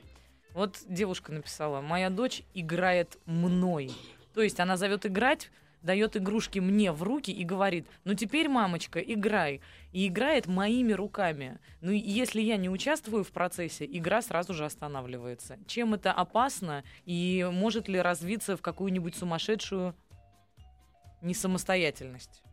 Вот 0.53 0.79
девушка 0.87 1.31
написала, 1.31 1.81
моя 1.81 2.09
дочь 2.09 2.41
играет 2.55 3.19
мной. 3.25 3.91
То 4.33 4.41
есть 4.41 4.59
она 4.59 4.75
зовет 4.75 5.05
играть, 5.05 5.51
дает 5.81 6.17
игрушки 6.17 6.59
мне 6.59 6.91
в 6.91 7.03
руки 7.03 7.31
и 7.31 7.43
говорит, 7.43 7.87
ну 8.03 8.13
теперь, 8.13 8.47
мамочка, 8.49 8.99
играй. 8.99 9.61
И 9.91 10.07
играет 10.07 10.47
моими 10.47 10.93
руками. 10.93 11.59
Ну 11.81 11.91
и 11.91 11.97
если 11.97 12.41
я 12.41 12.57
не 12.57 12.69
участвую 12.69 13.23
в 13.23 13.31
процессе, 13.31 13.85
игра 13.85 14.21
сразу 14.21 14.53
же 14.53 14.65
останавливается. 14.65 15.57
Чем 15.67 15.93
это 15.93 16.11
опасно 16.11 16.83
и 17.05 17.47
может 17.51 17.87
ли 17.87 17.99
развиться 17.99 18.55
в 18.55 18.61
какую-нибудь 18.61 19.15
сумасшедшую 19.15 19.95
несамостоятельность? 21.21 22.43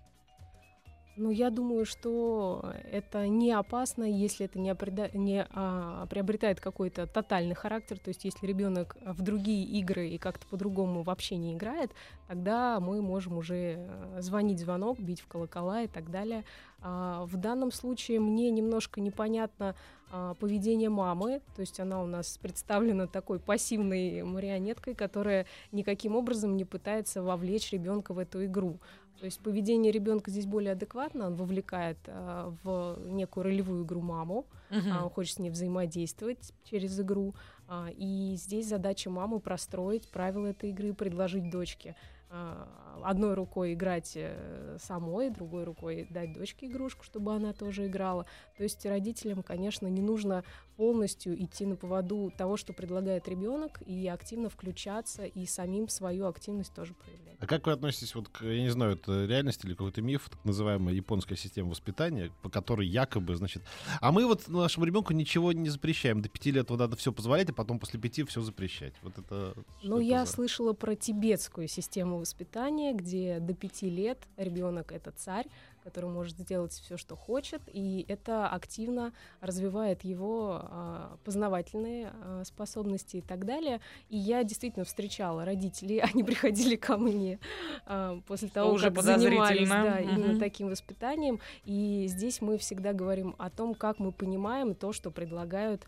Ну, 1.19 1.31
я 1.31 1.51
думаю, 1.51 1.85
что 1.85 2.73
это 2.93 3.27
не 3.27 3.51
опасно, 3.51 4.05
если 4.05 4.47
это 4.47 4.61
не, 4.61 4.71
опреда... 4.71 5.11
не 5.13 5.45
а, 5.51 6.07
приобретает 6.07 6.61
какой-то 6.61 7.09
тотальный 7.09 7.57
характер. 7.57 7.99
То 7.99 8.09
есть, 8.09 8.25
если 8.25 8.47
ребенок 8.47 8.97
в 9.05 9.21
другие 9.23 9.65
игры 9.65 10.09
и 10.09 10.19
как-то 10.19 10.47
по-другому 10.47 11.03
вообще 11.03 11.37
не 11.37 11.55
играет, 11.55 11.91
тогда 12.29 12.79
мы 12.79 13.03
можем 13.03 13.37
уже 13.37 13.57
э, 13.79 14.21
звонить 14.21 14.61
звонок, 14.61 15.01
бить 15.01 15.21
в 15.21 15.27
колокола 15.27 15.83
и 15.83 15.89
так 15.89 16.09
далее. 16.11 16.45
А, 16.81 17.27
в 17.27 17.37
данном 17.37 17.73
случае 17.73 18.21
мне 18.21 18.51
немножко 18.51 19.01
непонятно 19.01 19.75
а, 20.11 20.35
поведение 20.35 20.89
мамы, 20.89 21.43
то 21.57 21.61
есть 21.61 21.81
она 21.81 22.01
у 22.01 22.07
нас 22.07 22.39
представлена 22.39 23.09
такой 23.09 23.41
пассивной 23.41 24.23
марионеткой, 24.23 24.95
которая 24.95 25.47
никаким 25.73 26.15
образом 26.15 26.57
не 26.57 26.65
пытается 26.65 27.23
вовлечь 27.23 27.73
ребенка 27.73 28.15
в 28.15 28.19
эту 28.19 28.45
игру. 28.45 28.79
То 29.19 29.25
есть 29.25 29.41
поведение 29.41 29.91
ребенка 29.91 30.31
здесь 30.31 30.47
более 30.47 30.73
адекватно, 30.73 31.27
он 31.27 31.35
вовлекает 31.35 31.99
э, 32.07 32.53
в 32.63 32.99
некую 33.07 33.45
ролевую 33.45 33.85
игру 33.85 34.01
маму, 34.01 34.47
uh-huh. 34.71 34.93
а, 34.93 35.05
он 35.05 35.11
хочет 35.11 35.37
с 35.37 35.39
ней 35.39 35.51
взаимодействовать 35.51 36.53
через 36.65 36.99
игру, 37.01 37.35
а, 37.67 37.89
и 37.91 38.35
здесь 38.37 38.69
задача 38.69 39.11
мамы 39.11 39.41
простроить 39.41 40.09
правила 40.09 40.47
этой 40.47 40.71
игры, 40.71 40.95
предложить 40.95 41.51
дочке 41.51 41.97
а, 42.31 42.69
одной 43.03 43.35
рукой 43.35 43.75
играть 43.75 44.13
э, 44.15 44.77
самой, 44.81 45.31
другой 45.31 45.65
рукой 45.65 46.07
дать 46.11 46.33
дочке 46.33 46.67
игрушку, 46.67 47.05
чтобы 47.05 47.35
она 47.35 47.53
тоже 47.53 47.87
играла. 47.87 48.27
То 48.57 48.63
есть 48.65 48.85
родителям, 48.85 49.43
конечно, 49.43 49.87
не 49.87 50.03
нужно 50.03 50.45
полностью 50.79 51.35
идти 51.43 51.67
на 51.67 51.75
поводу 51.75 52.33
того, 52.39 52.57
что 52.57 52.73
предлагает 52.73 53.29
ребенок, 53.29 53.83
и 53.85 54.07
активно 54.07 54.49
включаться, 54.49 55.25
и 55.25 55.45
самим 55.45 55.89
свою 55.89 56.27
активность 56.27 56.73
тоже 56.73 56.95
проявлять. 56.95 57.37
А 57.41 57.47
как 57.47 57.67
вы 57.67 57.73
относитесь, 57.73 58.15
вот 58.15 58.29
к, 58.29 58.43
я 58.45 58.63
не 58.63 58.69
знаю, 58.69 58.93
это 58.93 59.27
реальность 59.27 59.65
или 59.65 59.73
какой-то 59.73 60.03
миф, 60.03 60.29
так 60.31 60.45
называемая 60.45 60.95
японская 60.95 61.37
система 61.37 61.71
воспитания, 61.71 62.31
по 62.43 62.49
которой 62.49 62.87
якобы, 62.87 63.35
значит, 63.35 63.65
а 64.01 64.13
мы 64.13 64.25
вот 64.25 64.47
нашему 64.47 64.87
ребенку 64.87 65.13
ничего 65.13 65.51
не 65.51 65.69
запрещаем, 65.69 66.23
до 66.23 66.29
пяти 66.29 66.53
лет 66.53 66.71
вот 66.71 66.79
надо 66.79 66.95
все 66.95 67.13
позволять, 67.13 67.51
а 67.51 67.53
потом 67.53 67.81
после 67.81 67.99
пяти 67.99 68.23
все 68.23 68.41
запрещать. 68.41 68.95
Вот 69.03 69.19
это. 69.19 69.55
Ну, 69.83 69.99
я 69.99 70.27
за... 70.27 70.33
слышала 70.33 70.75
про 70.75 70.95
тибетскую 70.95 71.67
систему 71.67 72.19
воспитания, 72.19 72.95
где 72.95 73.41
до 73.41 73.53
пяти 73.53 73.91
лет 73.91 74.29
ребенок 74.37 74.93
это 74.93 75.11
царь, 75.11 75.47
который 75.83 76.11
может 76.11 76.39
сделать 76.39 76.73
все, 76.73 76.97
что 76.97 77.17
хочет, 77.17 77.63
и 77.67 78.05
это 78.09 78.49
активно 78.49 79.13
развивает 79.41 80.05
его 80.05 80.63
э, 80.63 81.17
познавательные 81.25 82.13
э, 82.13 82.43
способности 82.45 83.19
и 83.19 83.21
так 83.21 83.45
далее. 83.45 83.81
И 84.09 84.17
я 84.17 84.45
действительно 84.45 84.85
встречала 84.85 85.45
родителей, 85.45 85.99
они 86.15 86.23
приходили 86.25 86.77
ко 86.77 86.97
мне 86.97 87.39
э, 87.87 88.21
после 88.27 88.49
того, 88.49 88.73
Уже 88.73 88.91
как 88.91 89.03
занимались 89.03 89.69
да, 89.69 89.99
угу. 90.01 90.09
именно 90.11 90.39
таким 90.39 90.69
воспитанием. 90.69 91.41
И 91.65 92.07
здесь 92.09 92.41
мы 92.41 92.59
всегда 92.59 92.93
говорим 92.93 93.35
о 93.39 93.51
том, 93.51 93.75
как 93.75 93.99
мы 93.99 94.13
понимаем 94.13 94.75
то, 94.75 94.93
что 94.93 95.11
предлагают 95.11 95.85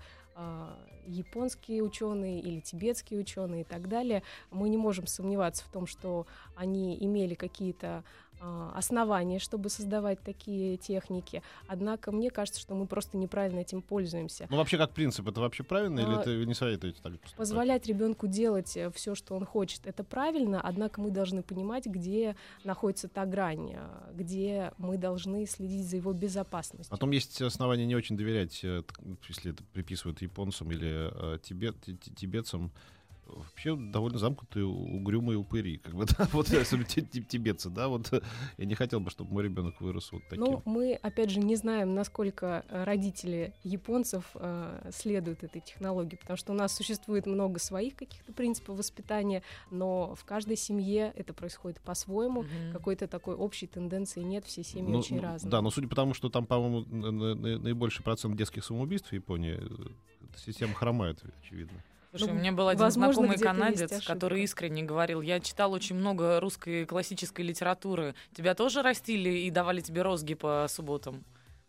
японские 1.06 1.82
ученые 1.82 2.40
или 2.40 2.60
тибетские 2.60 3.20
ученые 3.20 3.62
и 3.62 3.64
так 3.64 3.88
далее, 3.88 4.22
мы 4.50 4.68
не 4.68 4.76
можем 4.76 5.06
сомневаться 5.06 5.64
в 5.64 5.68
том, 5.68 5.86
что 5.86 6.26
они 6.54 6.96
имели 6.98 7.34
какие-то 7.34 8.04
основания, 8.40 9.38
чтобы 9.38 9.68
создавать 9.68 10.20
такие 10.22 10.76
техники. 10.76 11.42
Однако 11.66 12.12
мне 12.12 12.30
кажется, 12.30 12.60
что 12.60 12.74
мы 12.74 12.86
просто 12.86 13.16
неправильно 13.16 13.60
этим 13.60 13.82
пользуемся. 13.82 14.46
Ну 14.50 14.56
вообще 14.56 14.78
как 14.78 14.92
принцип, 14.92 15.28
это 15.28 15.40
вообще 15.40 15.62
правильно 15.62 16.00
а, 16.00 16.22
или 16.22 16.38
вы 16.38 16.46
не 16.46 16.54
советуете 16.54 17.00
так 17.02 17.12
поступать? 17.12 17.36
Позволять 17.36 17.86
ребенку 17.86 18.26
делать 18.26 18.76
э, 18.76 18.90
все, 18.92 19.14
что 19.14 19.34
он 19.34 19.44
хочет, 19.44 19.86
это 19.86 20.04
правильно, 20.04 20.60
однако 20.60 21.00
мы 21.00 21.10
должны 21.10 21.42
понимать, 21.42 21.86
где 21.86 22.36
находится 22.64 23.08
та 23.08 23.26
грань, 23.26 23.72
э, 23.74 24.12
где 24.14 24.72
мы 24.78 24.96
должны 24.96 25.46
следить 25.46 25.88
за 25.88 25.96
его 25.96 26.12
безопасностью. 26.12 26.90
Потом 26.90 27.10
есть 27.10 27.40
основания 27.42 27.86
не 27.86 27.96
очень 27.96 28.16
доверять, 28.16 28.60
э, 28.62 28.82
если 29.28 29.52
это 29.52 29.62
приписывают 29.72 30.22
японцам 30.22 30.70
или 30.70 31.38
тибет, 31.42 31.76
тибетцам 32.16 32.72
вообще 33.36 33.76
довольно 33.76 34.18
замкнутые, 34.18 34.66
угрюмые 34.66 35.38
упыри. 35.38 35.78
Как 35.78 35.94
бы, 35.94 36.04
да, 36.18 36.28
вот 36.32 36.50
особенно 36.52 36.86
тибетцы, 36.86 37.70
да, 37.70 37.88
вот 37.88 38.12
я 38.58 38.64
не 38.64 38.74
хотел 38.74 39.00
бы, 39.00 39.10
чтобы 39.10 39.32
мой 39.32 39.44
ребенок 39.44 39.80
вырос 39.80 40.12
вот 40.12 40.22
таким. 40.28 40.44
Ну, 40.44 40.62
мы, 40.64 40.94
опять 40.94 41.30
же, 41.30 41.40
не 41.40 41.56
знаем, 41.56 41.94
насколько 41.94 42.64
э, 42.68 42.84
родители 42.84 43.54
японцев 43.62 44.24
э, 44.34 44.90
следуют 44.92 45.42
этой 45.44 45.60
технологии, 45.60 46.16
потому 46.16 46.36
что 46.36 46.52
у 46.52 46.56
нас 46.56 46.74
существует 46.74 47.26
много 47.26 47.58
своих 47.58 47.96
каких-то 47.96 48.32
принципов 48.32 48.78
воспитания, 48.78 49.42
но 49.70 50.14
в 50.14 50.24
каждой 50.24 50.56
семье 50.56 51.12
это 51.16 51.32
происходит 51.32 51.80
по-своему. 51.80 52.42
Мгм. 52.42 52.72
Какой-то 52.72 53.06
такой 53.06 53.34
общей 53.34 53.66
тенденции 53.66 54.20
нет, 54.20 54.44
все 54.44 54.62
семьи 54.62 54.92
Ну, 54.92 54.98
очень 54.98 55.16
ну, 55.16 55.22
разные. 55.22 55.50
Да, 55.50 55.62
но 55.62 55.70
судя 55.70 55.88
по 55.88 55.96
тому, 55.96 56.14
что 56.14 56.28
там, 56.28 56.46
по-моему, 56.46 56.80
на- 56.88 57.10
на- 57.10 57.34
на- 57.34 57.58
наибольший 57.58 58.04
процент 58.04 58.36
детских 58.36 58.64
самоубийств 58.64 59.10
в 59.10 59.12
Японии, 59.12 59.58
э, 59.60 59.90
эта 60.28 60.38
система 60.38 60.74
хромает, 60.74 61.22
очевидно. 61.42 61.82
Слушай, 62.10 62.28
Ну, 62.28 62.34
у 62.34 62.38
меня 62.38 62.52
был 62.52 62.66
один 62.68 62.82
возможно, 62.82 63.12
знакомый 63.22 63.38
канадец, 63.38 64.04
который 64.04 64.42
искренне 64.42 64.82
говорил, 64.82 65.20
я 65.20 65.38
читал 65.38 65.72
очень 65.72 65.94
много 65.96 66.40
русской 66.40 66.84
классической 66.84 67.42
литературы. 67.42 68.14
Тебя 68.34 68.54
тоже 68.54 68.82
растили 68.82 69.30
и 69.30 69.50
давали 69.50 69.80
тебе 69.80 70.02
розги 70.02 70.34
по 70.34 70.66
субботам? 70.68 71.24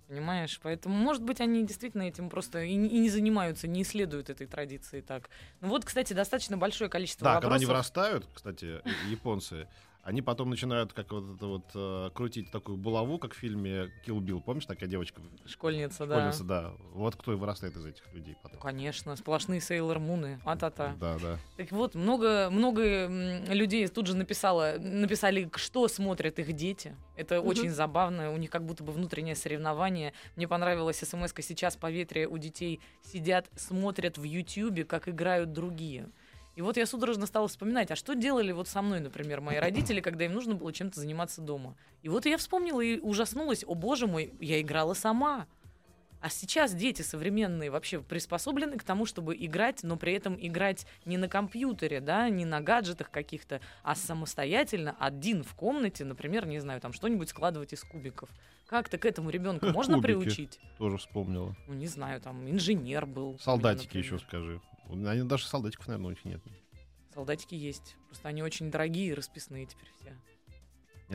Понимаешь? 0.08 0.60
Поэтому, 0.64 0.96
может 0.96 1.22
быть, 1.24 1.40
они 1.42 1.64
действительно 1.66 2.02
этим 2.04 2.30
просто 2.30 2.64
и, 2.64 2.76
не- 2.76 2.90
и 2.90 3.00
не 3.00 3.10
занимаются, 3.10 3.68
не 3.68 3.84
исследуют 3.84 4.30
этой 4.30 4.48
традиции 4.48 5.00
так. 5.02 5.30
Ну 5.62 5.70
вот, 5.70 5.86
кстати, 5.86 6.12
достаточно 6.14 6.58
большое 6.58 6.90
количество 6.90 7.24
Да, 7.24 7.34
когда 7.36 7.48
вопросов. 7.48 7.56
они 7.58 7.66
вырастают, 7.68 8.26
кстати, 8.34 8.82
японцы, 9.10 9.68
они 10.04 10.22
потом 10.22 10.50
начинают 10.50 10.94
как 10.94 11.12
вот 11.12 11.36
это 11.36 11.46
вот 11.46 11.72
э, 11.76 12.10
крутить 12.14 12.52
такую 12.52 12.78
булаву, 12.78 13.20
как 13.20 13.34
в 13.34 13.38
фильме 13.38 13.92
Kill 14.06 14.20
Bill. 14.20 14.42
Помнишь, 14.42 14.66
такая 14.66 14.90
девочка? 14.90 15.22
Школьница, 15.46 16.08
да. 16.08 16.16
Школьница, 16.16 16.44
да. 16.44 16.74
Вот 16.94 17.16
кто 17.16 17.34
и 17.34 17.36
вырастает 17.36 17.76
из 17.76 17.86
этих 17.86 18.12
людей 18.14 18.36
потом. 18.42 18.60
Конечно, 18.60 19.16
сплошные 19.16 19.62
Сейлор 19.62 20.00
Муны, 20.00 20.40
а-та-та. 20.44 20.96
Да, 21.00 21.18
да. 21.20 21.38
Так 21.58 21.72
вот, 21.72 21.94
много, 21.94 22.50
много 22.50 23.08
людей 23.48 23.88
тут 23.88 24.08
же 24.08 24.16
написало, 24.16 24.78
написали, 24.80 25.50
что 25.56 25.88
смотрят 25.88 26.40
их 26.40 26.54
дети. 26.54 26.96
Это 27.16 27.40
Мгм. 27.40 27.48
очень 27.48 27.70
забавно, 27.70 28.32
у 28.32 28.38
них 28.38 28.50
как 28.50 28.66
будто 28.66 28.84
бы 28.84 28.92
внутреннее 28.94 29.36
соревнование. 29.36 30.14
Мне 30.36 30.48
понравилась 30.48 30.98
смс 30.98 31.32
сейчас 31.42 31.76
по 31.76 31.92
ветре 31.92 32.28
у 32.28 32.38
детей 32.40 32.80
сидят, 33.04 33.50
смотрят 33.56 34.18
в 34.18 34.24
Ютьюбе, 34.24 34.84
как 34.84 35.08
играют 35.08 35.52
другие. 35.52 36.10
И 36.56 36.62
вот 36.62 36.78
я 36.78 36.86
судорожно 36.86 37.26
стала 37.26 37.48
вспоминать, 37.48 37.92
а 37.92 37.96
что 37.96 38.14
делали 38.14 38.52
вот 38.52 38.68
со 38.68 38.82
мной, 38.82 39.00
например, 39.00 39.40
мои 39.42 39.58
родители, 39.58 40.02
когда 40.02 40.26
им 40.26 40.34
нужно 40.34 40.56
было 40.56 40.74
чем-то 40.74 41.00
заниматься 41.00 41.42
дома. 41.42 41.76
И 42.02 42.10
вот 42.10 42.26
я 42.26 42.38
вспомнила 42.38 42.82
и 42.82 43.00
ужаснулась, 43.00 43.64
о 43.66 43.74
боже 43.74 44.08
мой, 44.08 44.34
я 44.40 44.60
играла 44.60 44.94
сама. 44.94 45.48
А 46.20 46.30
сейчас 46.30 46.76
дети 46.76 47.02
современные 47.02 47.72
вообще 47.72 48.00
приспособлены 48.00 48.78
к 48.78 48.84
тому, 48.84 49.08
чтобы 49.08 49.36
играть, 49.36 49.82
но 49.82 49.98
при 49.98 50.14
этом 50.14 50.38
играть 50.40 50.86
не 51.04 51.18
на 51.18 51.28
компьютере, 51.28 52.00
да, 52.00 52.30
не 52.30 52.46
на 52.46 52.62
гаджетах 52.62 53.10
каких-то, 53.10 53.60
а 53.82 53.96
самостоятельно, 53.96 54.96
один 55.00 55.44
в 55.44 55.56
комнате, 55.56 56.06
например, 56.06 56.46
не 56.46 56.60
знаю, 56.60 56.80
там 56.80 56.94
что-нибудь 56.94 57.30
складывать 57.30 57.74
из 57.74 57.82
кубиков. 57.84 58.30
Как-то 58.68 59.00
к 59.00 59.06
этому 59.06 59.32
ребенку 59.32 59.66
можно 59.68 59.96
кубики? 59.96 60.14
приучить? 60.14 60.60
Тоже 60.78 60.98
вспомнила. 60.98 61.56
Ну, 61.68 61.74
не 61.74 61.88
знаю, 61.88 62.22
там 62.22 62.48
инженер 62.48 63.08
был. 63.08 63.40
Солдатики 63.40 63.98
например. 63.98 64.06
еще 64.06 64.20
скажи. 64.20 64.62
Они 64.92 65.24
даже 65.24 65.46
солдатиков, 65.46 65.88
наверное, 65.88 66.08
у 66.08 66.10
них 66.12 66.26
нет. 66.26 66.42
Солдатики 67.14 67.56
есть. 67.56 67.96
Просто 68.08 68.30
они 68.30 68.44
очень 68.44 68.72
дорогие 68.72 69.14
расписные 69.14 69.66
теперь 69.66 69.90
все. 70.00 70.16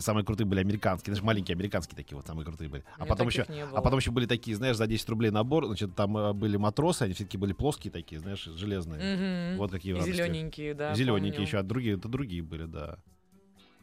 Самые 0.00 0.26
крутые 0.26 0.46
были 0.46 0.60
американские, 0.60 1.14
даже 1.14 1.24
маленькие 1.24 1.54
американские 1.54 1.96
такие 1.96 2.16
вот 2.16 2.26
самые 2.26 2.44
крутые 2.44 2.68
были. 2.68 2.84
А 2.96 3.04
меня 3.04 3.08
потом 3.08 3.28
еще, 3.28 3.46
а 3.72 3.80
потом 3.80 3.98
еще 3.98 4.10
были 4.10 4.26
такие, 4.26 4.54
знаешь, 4.54 4.76
за 4.76 4.86
10 4.86 5.08
рублей 5.08 5.30
набор, 5.30 5.64
значит, 5.66 5.94
там 5.94 6.16
э, 6.18 6.32
были 6.34 6.58
матросы, 6.58 7.04
они 7.04 7.14
все-таки 7.14 7.38
были 7.38 7.54
плоские 7.54 7.90
такие, 7.90 8.20
знаешь, 8.20 8.44
железные. 8.44 9.16
Мгм. 9.16 9.58
Вот 9.58 9.70
какие 9.70 9.98
зелененькие, 9.98 10.74
да. 10.74 10.94
Зелененькие 10.94 11.32
помню. 11.32 11.46
еще, 11.46 11.58
а 11.58 11.62
другие, 11.62 11.96
это 11.96 12.08
другие 12.08 12.42
были, 12.42 12.64
да. 12.64 12.98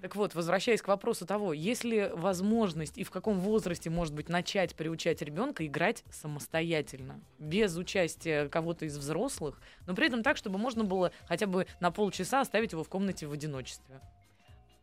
Так 0.03 0.17
вот, 0.17 0.35
возвращаясь 0.35 0.81
к 0.81 0.89
вопросу 0.89 1.25
того, 1.25 1.53
есть 1.53 1.85
ли 1.85 2.09
возможность 2.13 2.97
и 2.97 3.05
в 3.05 3.09
каком 3.09 3.39
возрасте, 3.39 3.89
может 3.89 4.13
быть, 4.13 4.27
начать 4.27 4.75
приучать 4.75 5.21
ребенка 5.21 5.65
играть 5.65 6.03
самостоятельно, 6.11 7.21
без 7.39 7.77
участия 7.77 8.49
кого-то 8.49 8.83
из 8.83 8.97
взрослых, 8.97 9.61
но 9.87 9.95
при 9.95 10.07
этом 10.07 10.21
так, 10.21 10.35
чтобы 10.35 10.57
можно 10.57 10.83
было 10.83 11.13
хотя 11.25 11.47
бы 11.47 11.67
на 11.79 11.89
полчаса 11.89 12.41
оставить 12.41 12.73
его 12.73 12.83
в 12.83 12.89
комнате 12.89 13.27
в 13.27 13.31
одиночестве. 13.31 14.01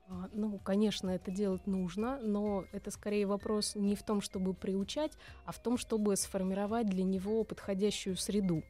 А, 0.09 0.30
Ну, 0.33 0.59
конечно, 0.64 1.11
это 1.11 1.30
делать 1.30 1.66
нужно, 1.66 2.18
но 2.22 2.64
это 2.72 2.90
скорее 2.90 3.26
вопрос 3.26 3.74
не 3.74 3.96
в 3.96 4.02
том, 4.02 4.22
чтобы 4.22 4.54
приучать, 4.54 5.12
а 5.44 5.52
в 5.52 5.62
том, 5.62 5.76
чтобы 5.76 6.16
сформировать 6.16 6.88
для 6.88 7.04
него 7.04 7.44
подходящую 7.44 8.16
среду. 8.16 8.62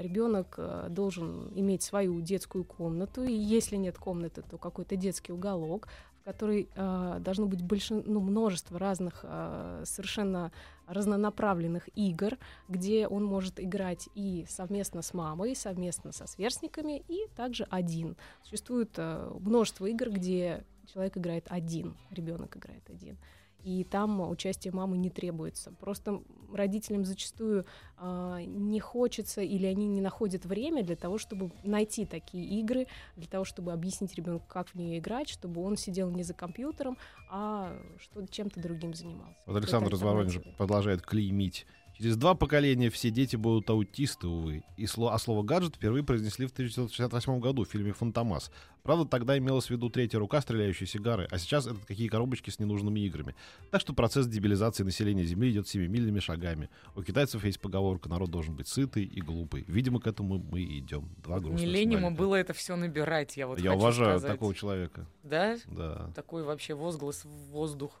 Ребенок 0.00 0.54
э, 0.56 0.88
должен 0.90 1.52
иметь 1.54 1.82
свою 1.84 2.20
детскую 2.20 2.64
комнату, 2.64 3.22
и 3.22 3.32
если 3.32 3.76
нет 3.76 3.96
комнаты, 3.98 4.42
то 4.42 4.58
какой-то 4.58 4.96
детский 4.96 5.32
уголок, 5.32 5.86
в 6.20 6.24
который 6.24 6.68
э, 6.74 7.16
должно 7.20 7.46
быть 7.46 7.62
большин- 7.62 8.02
ну, 8.04 8.18
множество 8.18 8.80
разных 8.80 9.20
э, 9.22 9.82
совершенно 9.86 10.50
разнонаправленных 10.88 11.88
игр, 11.94 12.36
где 12.68 13.06
он 13.06 13.24
может 13.24 13.60
играть 13.60 14.08
и 14.16 14.44
совместно 14.48 15.02
с 15.02 15.14
мамой, 15.14 15.52
и 15.52 15.54
совместно 15.54 16.10
со 16.10 16.26
сверстниками, 16.26 17.04
и 17.06 17.28
также 17.36 17.64
один. 17.70 18.16
Существует 18.42 18.90
э, 18.96 19.30
множество 19.38 19.86
игр, 19.86 20.10
где 20.10 20.64
человек 20.92 21.16
играет 21.16 21.46
один, 21.48 21.94
ребенок 22.10 22.56
играет 22.56 22.90
один. 22.90 23.18
И 23.64 23.84
там 23.84 24.20
участие 24.28 24.72
мамы 24.72 24.96
не 24.98 25.10
требуется. 25.10 25.72
Просто 25.80 26.22
родителям 26.52 27.04
зачастую 27.04 27.66
а, 27.96 28.40
не 28.42 28.78
хочется 28.78 29.40
или 29.40 29.66
они 29.66 29.86
не 29.86 30.00
находят 30.00 30.44
время 30.44 30.84
для 30.84 30.96
того, 30.96 31.18
чтобы 31.18 31.50
найти 31.62 32.04
такие 32.04 32.60
игры, 32.60 32.86
для 33.16 33.26
того, 33.26 33.44
чтобы 33.44 33.72
объяснить 33.72 34.14
ребенку, 34.14 34.44
как 34.48 34.68
в 34.68 34.74
нее 34.74 34.98
играть, 34.98 35.28
чтобы 35.28 35.62
он 35.62 35.76
сидел 35.76 36.10
не 36.10 36.22
за 36.22 36.34
компьютером, 36.34 36.98
а 37.30 37.76
что 37.98 38.26
чем-то 38.26 38.60
другим 38.60 38.94
занимался. 38.94 39.40
Вот 39.46 39.56
Александр 39.56 39.94
из 39.94 40.02
Воронежа 40.02 40.42
продолжает 40.56 41.02
клеймить. 41.02 41.66
Через 41.96 42.16
два 42.16 42.34
поколения 42.34 42.90
все 42.90 43.10
дети 43.10 43.36
будут 43.36 43.70
аутисты, 43.70 44.26
увы. 44.26 44.64
И 44.76 44.84
сло- 44.86 45.10
а 45.12 45.18
слово 45.18 45.44
«гаджет» 45.44 45.76
впервые 45.76 46.02
произнесли 46.02 46.46
в 46.46 46.50
1968 46.50 47.38
году 47.38 47.64
в 47.64 47.68
фильме 47.68 47.92
«Фантомас». 47.92 48.50
Правда, 48.82 49.06
тогда 49.06 49.38
имелась 49.38 49.66
в 49.66 49.70
виду 49.70 49.88
третья 49.88 50.18
рука, 50.18 50.40
стреляющая 50.42 50.86
сигары, 50.86 51.26
а 51.30 51.38
сейчас 51.38 51.66
это 51.66 51.76
какие 51.86 52.08
коробочки 52.08 52.50
с 52.50 52.58
ненужными 52.58 52.98
играми. 53.00 53.34
Так 53.70 53.80
что 53.80 53.94
процесс 53.94 54.26
дебилизации 54.26 54.82
населения 54.82 55.24
Земли 55.24 55.52
идет 55.52 55.68
семимильными 55.68 56.18
шагами. 56.18 56.68
У 56.96 57.02
китайцев 57.02 57.44
есть 57.44 57.60
поговорка 57.60 58.08
«народ 58.08 58.28
должен 58.30 58.54
быть 58.56 58.66
сытый 58.68 59.04
и 59.04 59.20
глупый». 59.22 59.64
Видимо, 59.68 60.00
к 60.00 60.06
этому 60.08 60.38
мы 60.38 60.60
и 60.62 60.80
идем. 60.80 61.08
Два 61.22 61.36
не 61.36 61.42
грустных 61.44 61.70
лень 61.70 61.92
ему 61.92 62.10
было 62.10 62.34
это 62.34 62.52
все 62.52 62.74
набирать, 62.76 63.36
я 63.36 63.46
вот 63.46 63.60
Я 63.60 63.72
уважаю 63.74 64.18
сказать. 64.18 64.32
такого 64.36 64.54
человека. 64.54 65.06
Да? 65.22 65.56
Да. 65.68 66.10
Такой 66.14 66.42
вообще 66.42 66.74
возглас 66.74 67.24
в 67.24 67.28
воздух. 67.52 67.92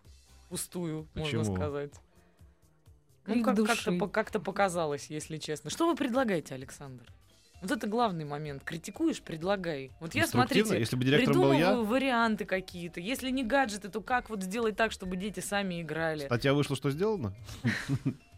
Пустую, 0.50 1.06
Почему? 1.14 1.38
можно 1.38 1.54
сказать. 1.56 1.92
Ну, 3.26 3.42
как, 3.42 3.54
души. 3.54 3.84
как-то, 3.84 4.06
как-то 4.08 4.40
показалось, 4.40 5.06
если 5.08 5.38
честно. 5.38 5.70
Что 5.70 5.86
вы 5.86 5.96
предлагаете, 5.96 6.54
Александр? 6.54 7.04
Вот 7.62 7.70
это 7.70 7.86
главный 7.86 8.26
момент. 8.26 8.62
Критикуешь, 8.62 9.22
предлагай. 9.22 9.90
Вот 9.98 10.14
я, 10.14 10.26
смотрите, 10.26 10.78
Если 10.78 10.96
бы 10.96 11.04
директором 11.04 11.40
был 11.40 11.52
я, 11.52 11.58
придумываю 11.58 11.86
варианты 11.86 12.44
какие-то. 12.44 13.00
Если 13.00 13.30
не 13.30 13.42
гаджеты, 13.42 13.88
то 13.88 14.02
как 14.02 14.28
вот 14.28 14.42
сделать 14.42 14.76
так, 14.76 14.92
чтобы 14.92 15.16
дети 15.16 15.40
сами 15.40 15.80
играли? 15.80 16.26
статья 16.26 16.52
вышла, 16.52 16.76
что 16.76 16.90
сделано? 16.90 17.34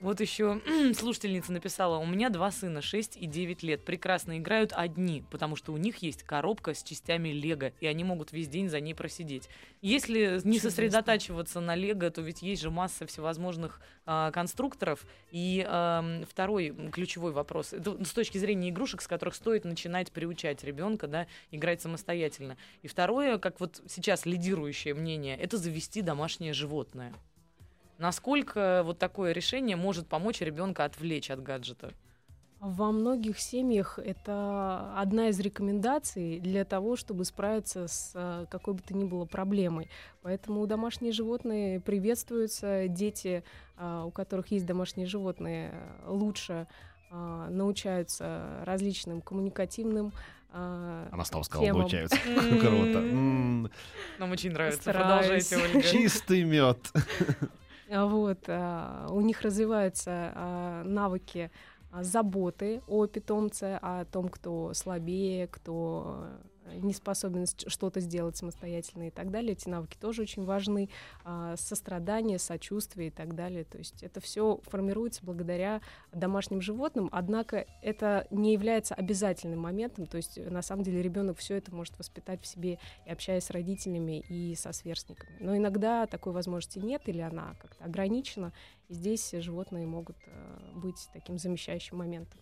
Вот 0.00 0.18
еще 0.20 0.62
слушательница 0.94 1.52
написала, 1.52 1.98
у 1.98 2.06
меня 2.06 2.30
два 2.30 2.50
сына, 2.50 2.80
6 2.80 3.18
и 3.18 3.26
9 3.26 3.62
лет, 3.62 3.84
прекрасно 3.84 4.38
играют 4.38 4.72
одни, 4.74 5.24
потому 5.30 5.56
что 5.56 5.72
у 5.72 5.76
них 5.76 5.98
есть 5.98 6.22
коробка 6.22 6.72
с 6.72 6.82
частями 6.82 7.28
Лего, 7.28 7.72
и 7.80 7.86
они 7.86 8.02
могут 8.02 8.32
весь 8.32 8.48
день 8.48 8.70
за 8.70 8.80
ней 8.80 8.94
просидеть. 8.94 9.50
Если 9.82 10.40
не 10.44 10.56
Чудесно. 10.56 10.70
сосредотачиваться 10.70 11.60
на 11.60 11.74
Лего, 11.74 12.10
то 12.10 12.22
ведь 12.22 12.40
есть 12.40 12.62
же 12.62 12.70
масса 12.70 13.06
всевозможных 13.06 13.80
а, 14.06 14.30
конструкторов. 14.30 15.06
И 15.30 15.64
ам, 15.68 16.24
второй 16.28 16.74
ключевой 16.90 17.32
вопрос, 17.32 17.74
это 17.74 18.02
с 18.02 18.12
точки 18.12 18.38
зрения 18.38 18.70
игрушек, 18.70 19.02
с 19.02 19.06
которых 19.06 19.34
стоит 19.34 19.64
начинать 19.64 20.12
приучать 20.12 20.64
ребенка, 20.64 21.08
да, 21.08 21.26
играть 21.50 21.82
самостоятельно. 21.82 22.56
И 22.82 22.88
второе, 22.88 23.38
как 23.38 23.60
вот 23.60 23.82
сейчас 23.86 24.24
лидирующее 24.24 24.94
мнение, 24.94 25.36
это 25.36 25.58
завести 25.58 26.00
домашнее 26.00 26.54
животное. 26.54 27.14
Насколько 28.00 28.80
вот 28.82 28.98
такое 28.98 29.32
решение 29.32 29.76
может 29.76 30.08
помочь 30.08 30.40
ребенка 30.40 30.86
отвлечь 30.86 31.30
от 31.30 31.42
гаджета? 31.42 31.92
Во 32.58 32.92
многих 32.92 33.38
семьях 33.38 33.98
это 33.98 34.94
одна 34.96 35.28
из 35.28 35.38
рекомендаций 35.38 36.40
для 36.40 36.64
того, 36.64 36.96
чтобы 36.96 37.26
справиться 37.26 37.88
с 37.88 38.12
э, 38.14 38.46
какой 38.50 38.72
бы 38.72 38.80
то 38.80 38.94
ни 38.94 39.04
было 39.04 39.26
проблемой. 39.26 39.90
Поэтому 40.22 40.66
домашние 40.66 41.12
животные 41.12 41.78
приветствуются. 41.80 42.88
Дети, 42.88 43.44
а, 43.76 44.04
у 44.06 44.10
которых 44.10 44.50
есть 44.50 44.64
домашние 44.64 45.06
животные, 45.06 45.74
лучше 46.06 46.66
а, 47.10 47.50
научаются 47.50 48.62
различным 48.64 49.20
коммуникативным 49.20 50.12
а, 50.52 51.06
Она 51.12 51.24
снова 51.24 51.42
сказала, 51.42 51.66
темам. 51.66 51.80
научаются. 51.82 52.16
Круто. 52.16 53.00
Нам 54.18 54.30
очень 54.30 54.52
нравится. 54.52 54.90
Продолжайте, 54.90 55.58
Ольга. 55.58 55.82
Чистый 55.82 56.44
мед. 56.44 56.78
А 57.92 58.06
Вот, 58.06 58.44
а, 58.46 59.08
у 59.10 59.20
них 59.20 59.42
развиваются 59.42 60.32
а, 60.34 60.82
навыки 60.84 61.50
заботы 61.92 62.82
о 62.86 63.06
питомце, 63.06 63.78
о 63.82 64.04
том, 64.04 64.28
кто 64.28 64.72
слабее, 64.74 65.48
кто 65.48 66.24
не 66.74 66.92
способен 66.92 67.46
что-то 67.46 68.00
сделать 68.00 68.36
самостоятельно 68.36 69.08
и 69.08 69.10
так 69.10 69.30
далее. 69.30 69.52
Эти 69.52 69.68
навыки 69.68 69.96
тоже 70.00 70.22
очень 70.22 70.44
важны. 70.44 70.88
А, 71.24 71.56
сострадание, 71.56 72.38
сочувствие 72.38 73.08
и 73.08 73.10
так 73.10 73.34
далее. 73.34 73.64
То 73.64 73.78
есть 73.78 74.02
это 74.02 74.20
все 74.20 74.60
формируется 74.64 75.24
благодаря 75.24 75.80
домашним 76.12 76.60
животным, 76.60 77.08
однако 77.12 77.66
это 77.82 78.26
не 78.30 78.52
является 78.52 78.94
обязательным 78.94 79.60
моментом. 79.60 80.06
То 80.06 80.16
есть 80.16 80.38
на 80.38 80.62
самом 80.62 80.84
деле 80.84 81.02
ребенок 81.02 81.38
все 81.38 81.56
это 81.56 81.74
может 81.74 81.98
воспитать 81.98 82.42
в 82.42 82.46
себе 82.46 82.78
и 83.06 83.10
общаясь 83.10 83.44
с 83.44 83.50
родителями 83.50 84.24
и 84.28 84.54
со 84.54 84.72
сверстниками. 84.72 85.36
Но 85.40 85.56
иногда 85.56 86.06
такой 86.06 86.32
возможности 86.32 86.78
нет 86.78 87.02
или 87.06 87.20
она 87.20 87.54
как-то 87.60 87.84
ограничена. 87.84 88.52
И 88.88 88.94
здесь 88.94 89.30
животные 89.30 89.86
могут 89.86 90.16
э, 90.26 90.72
быть 90.74 91.08
таким 91.12 91.38
замещающим 91.38 91.98
моментом. 91.98 92.40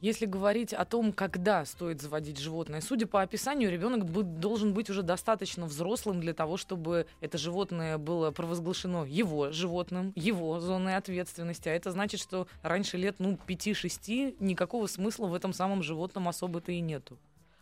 Если 0.00 0.24
говорить 0.24 0.72
о 0.72 0.86
том, 0.86 1.12
когда 1.12 1.64
стоит 1.66 2.00
заводить 2.00 2.38
животное, 2.38 2.80
судя 2.80 3.06
по 3.06 3.20
описанию, 3.20 3.70
ребенок 3.70 4.10
должен 4.40 4.72
быть 4.72 4.88
уже 4.88 5.02
достаточно 5.02 5.66
взрослым 5.66 6.20
для 6.20 6.32
того, 6.32 6.56
чтобы 6.56 7.06
это 7.20 7.36
животное 7.36 7.98
было 7.98 8.30
провозглашено 8.30 9.04
его 9.04 9.52
животным, 9.52 10.12
его 10.16 10.58
зоной 10.58 10.96
ответственности. 10.96 11.68
А 11.68 11.72
это 11.72 11.90
значит, 11.90 12.20
что 12.20 12.48
раньше 12.62 12.96
лет 12.96 13.16
ну, 13.18 13.38
5-6 13.46 14.36
никакого 14.40 14.86
смысла 14.86 15.26
в 15.26 15.34
этом 15.34 15.52
самом 15.52 15.82
животном 15.82 16.28
особо-то 16.28 16.72
и 16.72 16.80
нету. 16.80 17.18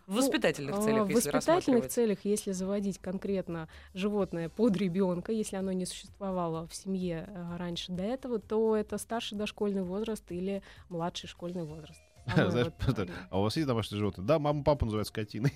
В 0.07 0.15
ну, 0.15 0.23
воспитательных 0.23 0.77
ну, 0.77 0.83
целях, 0.83 1.07
В 1.07 1.11
если 1.11 1.31
воспитательных 1.31 1.89
целях, 1.89 2.19
если 2.23 2.53
заводить 2.53 2.99
конкретно 2.99 3.69
животное 3.93 4.49
под 4.49 4.77
ребенка, 4.77 5.33
если 5.33 5.57
оно 5.57 5.73
не 5.73 5.85
существовало 5.85 6.67
в 6.67 6.75
семье 6.75 7.29
э, 7.29 7.57
раньше 7.59 7.93
до 7.93 8.05
этого, 8.05 8.39
то 8.39 8.75
это 8.75 8.97
старший 8.97 9.37
дошкольный 9.37 9.83
возраст 9.83 10.25
или 10.31 10.63
младший 10.89 11.29
школьный 11.29 11.65
возраст. 11.65 12.01
Знаешь, 12.51 12.73
а 13.31 13.39
у 13.39 13.43
вас 13.43 13.57
есть 13.57 13.67
домашние 13.67 13.99
животные? 13.99 14.27
Да, 14.27 14.39
мама, 14.39 14.63
папа 14.63 14.85
называют 14.85 15.09
скотиной. 15.09 15.53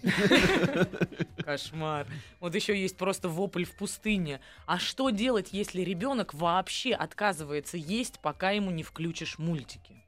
Кошмар. 1.45 2.07
Вот 2.41 2.55
еще 2.55 2.81
есть 2.81 2.97
просто 2.97 3.29
вопль 3.29 3.65
в 3.65 3.73
пустыне. 3.73 4.41
А 4.67 4.79
что 4.79 5.11
делать, 5.11 5.49
если 5.53 5.83
ребенок 5.83 6.35
вообще 6.35 6.93
отказывается 6.93 7.77
есть, 7.77 8.21
пока 8.21 8.51
ему 8.51 8.71
не 8.71 8.83
включишь 8.83 9.39
мультики? 9.39 10.03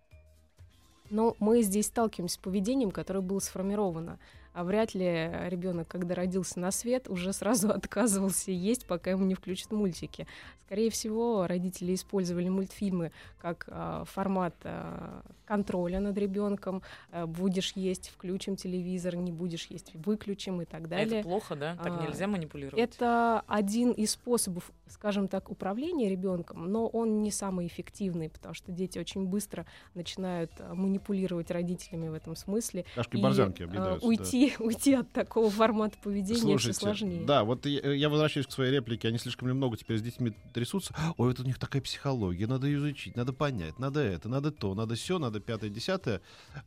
Но 1.10 1.36
мы 1.38 1.62
здесь 1.62 1.86
сталкиваемся 1.86 2.36
с 2.36 2.38
поведением, 2.38 2.90
которое 2.90 3.20
было 3.20 3.38
сформировано. 3.40 4.18
А 4.54 4.62
вряд 4.62 4.94
ли 4.94 5.30
ребенок, 5.48 5.88
когда 5.88 6.14
родился 6.14 6.60
на 6.60 6.70
свет, 6.70 7.08
уже 7.08 7.32
сразу 7.32 7.70
отказывался 7.72 8.52
есть, 8.52 8.86
пока 8.86 9.10
ему 9.10 9.24
не 9.24 9.34
включат 9.34 9.72
мультики. 9.72 10.26
Скорее 10.66 10.90
всего, 10.90 11.46
родители 11.46 11.94
использовали 11.94 12.48
мультфильмы 12.48 13.12
как 13.38 13.66
э, 13.68 14.04
формат 14.06 14.54
э, 14.62 15.20
контроля 15.44 16.00
над 16.00 16.16
ребенком. 16.16 16.82
Э, 17.12 17.26
будешь 17.26 17.72
есть, 17.76 18.08
включим 18.08 18.56
телевизор, 18.56 19.14
не 19.16 19.30
будешь 19.30 19.66
есть, 19.66 19.94
выключим 19.94 20.62
и 20.62 20.64
так 20.64 20.88
далее. 20.88 21.20
Это 21.20 21.28
плохо, 21.28 21.54
да? 21.54 21.76
Так 21.76 22.00
а, 22.00 22.06
нельзя 22.06 22.26
манипулировать. 22.26 22.82
Это 22.82 23.44
один 23.46 23.90
из 23.90 24.12
способов, 24.12 24.72
скажем 24.88 25.28
так, 25.28 25.50
управления 25.50 26.08
ребенком, 26.08 26.72
но 26.72 26.86
он 26.86 27.22
не 27.22 27.30
самый 27.30 27.66
эффективный, 27.66 28.30
потому 28.30 28.54
что 28.54 28.72
дети 28.72 28.98
очень 28.98 29.26
быстро 29.26 29.66
начинают 29.92 30.50
манипулировать 30.72 31.50
родителями 31.50 32.08
в 32.08 32.14
этом 32.14 32.36
смысле. 32.36 32.86
Кашки 32.94 33.18
борзянки 33.18 33.68
уйти, 34.00 34.43
уйти 34.58 34.94
от 34.94 35.12
такого 35.12 35.50
формата 35.50 35.96
поведения 36.02 36.40
Слушайте, 36.40 36.72
все 36.72 36.80
сложнее. 36.80 37.24
Да, 37.24 37.44
вот 37.44 37.66
я, 37.66 37.92
я 37.92 38.08
возвращаюсь 38.08 38.46
к 38.46 38.52
своей 38.52 38.72
реплике. 38.72 39.08
Они 39.08 39.18
слишком 39.18 39.48
немного 39.48 39.76
теперь 39.76 39.98
с 39.98 40.02
детьми 40.02 40.32
трясутся. 40.52 40.94
Ой, 41.16 41.32
это 41.32 41.42
у 41.42 41.44
них 41.44 41.58
такая 41.58 41.82
психология, 41.82 42.46
надо 42.46 42.72
изучить, 42.74 43.16
надо 43.16 43.32
понять, 43.32 43.78
надо 43.78 44.00
это, 44.00 44.28
надо 44.28 44.50
то, 44.50 44.74
надо 44.74 44.94
все, 44.94 45.18
надо 45.18 45.40
пятое, 45.40 45.70
десятое. 45.70 46.20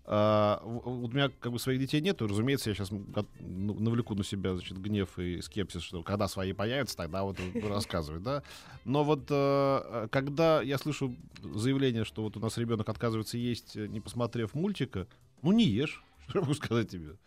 А, 0.06 0.62
у 0.63 1.08
меня 1.08 1.30
как 1.30 1.52
бы 1.52 1.60
своих 1.60 1.80
детей 1.80 2.02
нету, 2.02 2.28
разумеется, 2.28 2.70
я 2.70 2.76
сейчас 2.76 2.92
ну, 2.92 3.74
навлеку 3.80 4.16
на 4.16 4.24
себя 4.24 4.54
значит, 4.54 4.80
гнев 4.80 5.18
и 5.20 5.42
скепсис, 5.42 5.82
что 5.82 6.04
когда 6.04 6.28
свои 6.28 6.54
появятся, 6.54 6.98
тогда 6.98 7.24
вот 7.24 7.38
рассказывать, 7.63 8.24
да. 8.24 8.44
Но 8.86 9.04
вот 9.04 9.28
а, 9.30 10.08
когда 10.10 10.62
я 10.62 10.78
слышу 10.78 11.16
заявление, 11.42 12.06
что 12.06 12.24
вот 12.24 12.38
у 12.38 12.40
нас 12.40 12.58
ребенок 12.58 12.88
отказывается 12.90 13.38
есть, 13.38 13.76
не 13.76 14.00
посмотрев 14.00 14.54
мультика, 14.54 15.08
ну 15.42 15.52
не 15.52 15.66
ешь, 15.66 16.04
что 16.28 16.40
я 16.40 16.42
могу 16.42 16.54
сказать 16.54 16.90
тебе? 16.90 17.18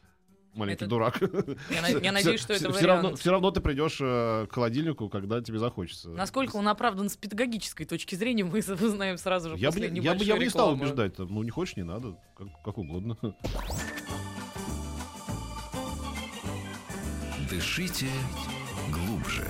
Маленький 0.55 0.85
это... 0.85 0.91
дурак. 0.91 1.21
Я, 1.71 1.89
я 1.89 2.13
надеюсь, 2.13 2.41
что 2.41 2.53
это 2.53 2.73
все 2.73 2.87
равно, 2.87 3.17
все 3.17 3.31
равно 3.31 3.51
ты 3.51 3.61
придешь 3.61 3.99
э, 4.01 4.47
к 4.47 4.53
холодильнику, 4.53 5.09
когда 5.09 5.41
тебе 5.41 5.59
захочется. 5.59 6.11
Насколько 6.11 6.57
он 6.57 6.69
оправдан 6.69 7.09
с 7.09 7.17
педагогической 7.17 7.87
точки 7.87 8.15
зрения, 8.15 8.45
мы 8.45 8.61
знаем 8.63 9.19
сразу 9.19 9.51
же 9.51 9.57
я 9.57 9.69
после 9.69 9.89
бы, 9.89 9.99
я 9.99 10.15
бы, 10.15 10.25
я 10.25 10.37
бы 10.37 10.45
не 10.45 10.51
стал 10.51 10.73
убеждать. 10.73 11.19
Ну, 11.19 11.43
не 11.43 11.51
хочешь, 11.51 11.77
не 11.77 11.85
надо. 11.85 12.17
Как, 12.37 12.49
как 12.65 12.79
угодно. 12.79 13.17
Дышите 17.49 18.07
глубже. 18.93 19.47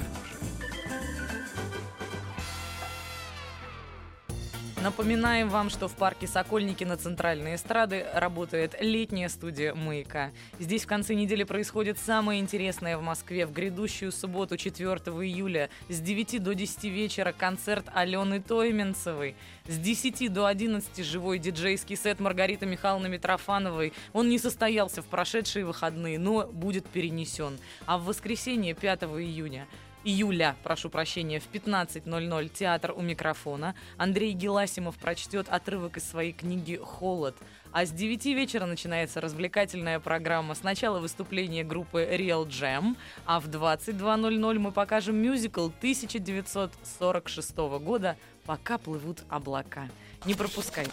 Напоминаем 4.83 5.51
вам, 5.51 5.69
что 5.69 5.89
в 5.89 5.93
парке 5.95 6.27
Сокольники 6.27 6.85
на 6.85 6.97
Центральной 6.97 7.57
эстрады 7.57 8.07
работает 8.15 8.77
летняя 8.81 9.29
студия 9.29 9.75
«Маяка». 9.75 10.31
Здесь 10.59 10.85
в 10.85 10.87
конце 10.87 11.13
недели 11.13 11.45
происходит 11.45 11.99
самое 11.99 12.41
интересное 12.41 12.97
в 12.97 13.03
Москве. 13.03 13.45
В 13.45 13.53
грядущую 13.53 14.11
субботу, 14.11 14.57
4 14.57 14.87
июля, 14.87 15.69
с 15.91 16.01
9 16.01 16.43
до 16.43 16.55
10 16.55 16.85
вечера 16.85 17.33
концерт 17.37 17.85
Алены 17.93 18.41
Тойменцевой. 18.41 19.37
С 19.69 19.77
10 19.77 20.33
до 20.33 20.47
11 20.47 21.05
живой 21.05 21.39
диджейский 21.39 21.95
сет 21.95 22.19
Маргариты 22.19 22.65
Михайловны 22.65 23.11
Митрофановой. 23.11 23.93
Он 24.15 24.31
не 24.31 24.39
состоялся 24.39 25.03
в 25.03 25.07
прошедшие 25.07 25.67
выходные, 25.67 26.19
но 26.19 26.47
будет 26.47 26.87
перенесен. 26.87 27.59
А 27.85 27.99
в 27.99 28.07
воскресенье, 28.07 28.73
5 28.73 29.03
июня, 29.03 29.67
июля, 30.05 30.57
прошу 30.63 30.91
прощения, 30.91 31.41
в 31.41 31.49
15.00 31.51 32.49
театр 32.49 32.93
у 32.97 33.03
микрофона. 33.03 33.75
Андрей 33.97 34.33
Геласимов 34.33 34.97
прочтет 34.97 35.49
отрывок 35.49 35.97
из 35.97 36.09
своей 36.09 36.33
книги 36.33 36.77
«Холод». 36.77 37.37
А 37.73 37.87
с 37.87 37.93
9 37.93 38.27
вечера 38.27 38.67
начинается 38.67 39.21
развлекательная 39.21 40.01
программа. 40.01 40.55
Сначала 40.55 40.99
выступление 40.99 41.63
группы 41.63 42.03
Real 42.03 42.47
Jam, 42.47 42.97
а 43.27 43.39
в 43.39 43.49
22.00 43.49 44.59
мы 44.59 44.73
покажем 44.73 45.17
мюзикл 45.17 45.67
1946 45.67 47.57
года 47.57 48.17
«Пока 48.45 48.79
плывут 48.79 49.23
облака». 49.29 49.89
Не 50.25 50.35
пропускайте. 50.35 50.91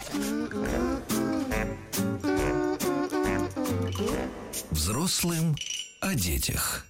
Взрослым 4.71 5.55
о 6.01 6.13
детях. 6.13 6.85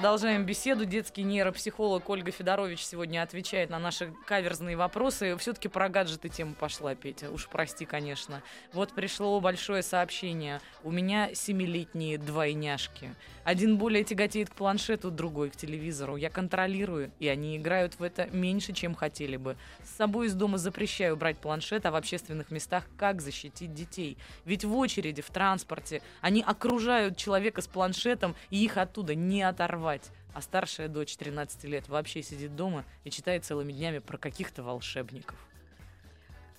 Продолжаем 0.00 0.46
беседу. 0.46 0.86
Детский 0.86 1.22
нейропсихолог 1.24 2.08
Ольга 2.08 2.32
Федорович 2.32 2.82
сегодня 2.86 3.22
отвечает 3.22 3.68
на 3.68 3.78
наши 3.78 4.14
каверзные 4.26 4.74
вопросы. 4.74 5.36
Все-таки 5.36 5.68
про 5.68 5.90
гаджеты 5.90 6.30
тема 6.30 6.54
пошла, 6.54 6.94
Петя. 6.94 7.30
Уж 7.30 7.48
прости, 7.48 7.84
конечно. 7.84 8.42
Вот 8.72 8.94
пришло 8.94 9.38
большое 9.42 9.82
сообщение. 9.82 10.62
У 10.84 10.90
меня 10.90 11.34
семилетние 11.34 12.16
двойняшки. 12.16 13.14
Один 13.44 13.76
более 13.76 14.02
тяготеет 14.02 14.48
к 14.48 14.54
планшету, 14.54 15.10
другой 15.10 15.50
к 15.50 15.56
телевизору. 15.56 16.16
Я 16.16 16.30
контролирую, 16.30 17.10
и 17.18 17.28
они 17.28 17.58
играют 17.58 17.98
в 17.98 18.02
это 18.02 18.26
меньше, 18.32 18.72
чем 18.72 18.94
хотели 18.94 19.36
бы. 19.36 19.58
С 19.84 19.96
собой 19.96 20.28
из 20.28 20.34
дома 20.34 20.56
запрещаю 20.56 21.14
брать 21.14 21.36
планшет, 21.36 21.84
а 21.84 21.90
в 21.90 21.96
общественных 21.96 22.50
местах 22.50 22.84
как 22.96 23.20
защитить 23.20 23.74
детей? 23.74 24.16
Ведь 24.46 24.64
в 24.64 24.74
очереди, 24.74 25.20
в 25.20 25.28
транспорте 25.28 26.00
они 26.22 26.42
окружают 26.42 27.18
человека 27.18 27.60
с 27.60 27.66
планшетом, 27.66 28.34
и 28.48 28.64
их 28.64 28.78
оттуда 28.78 29.14
не 29.14 29.42
оторвать. 29.42 29.89
А 30.32 30.42
старшая 30.42 30.88
дочь 30.88 31.16
13 31.16 31.64
лет 31.64 31.88
вообще 31.88 32.22
сидит 32.22 32.54
дома 32.54 32.84
и 33.04 33.10
читает 33.10 33.44
целыми 33.44 33.72
днями 33.72 33.98
про 33.98 34.16
каких-то 34.16 34.62
волшебников. 34.62 35.36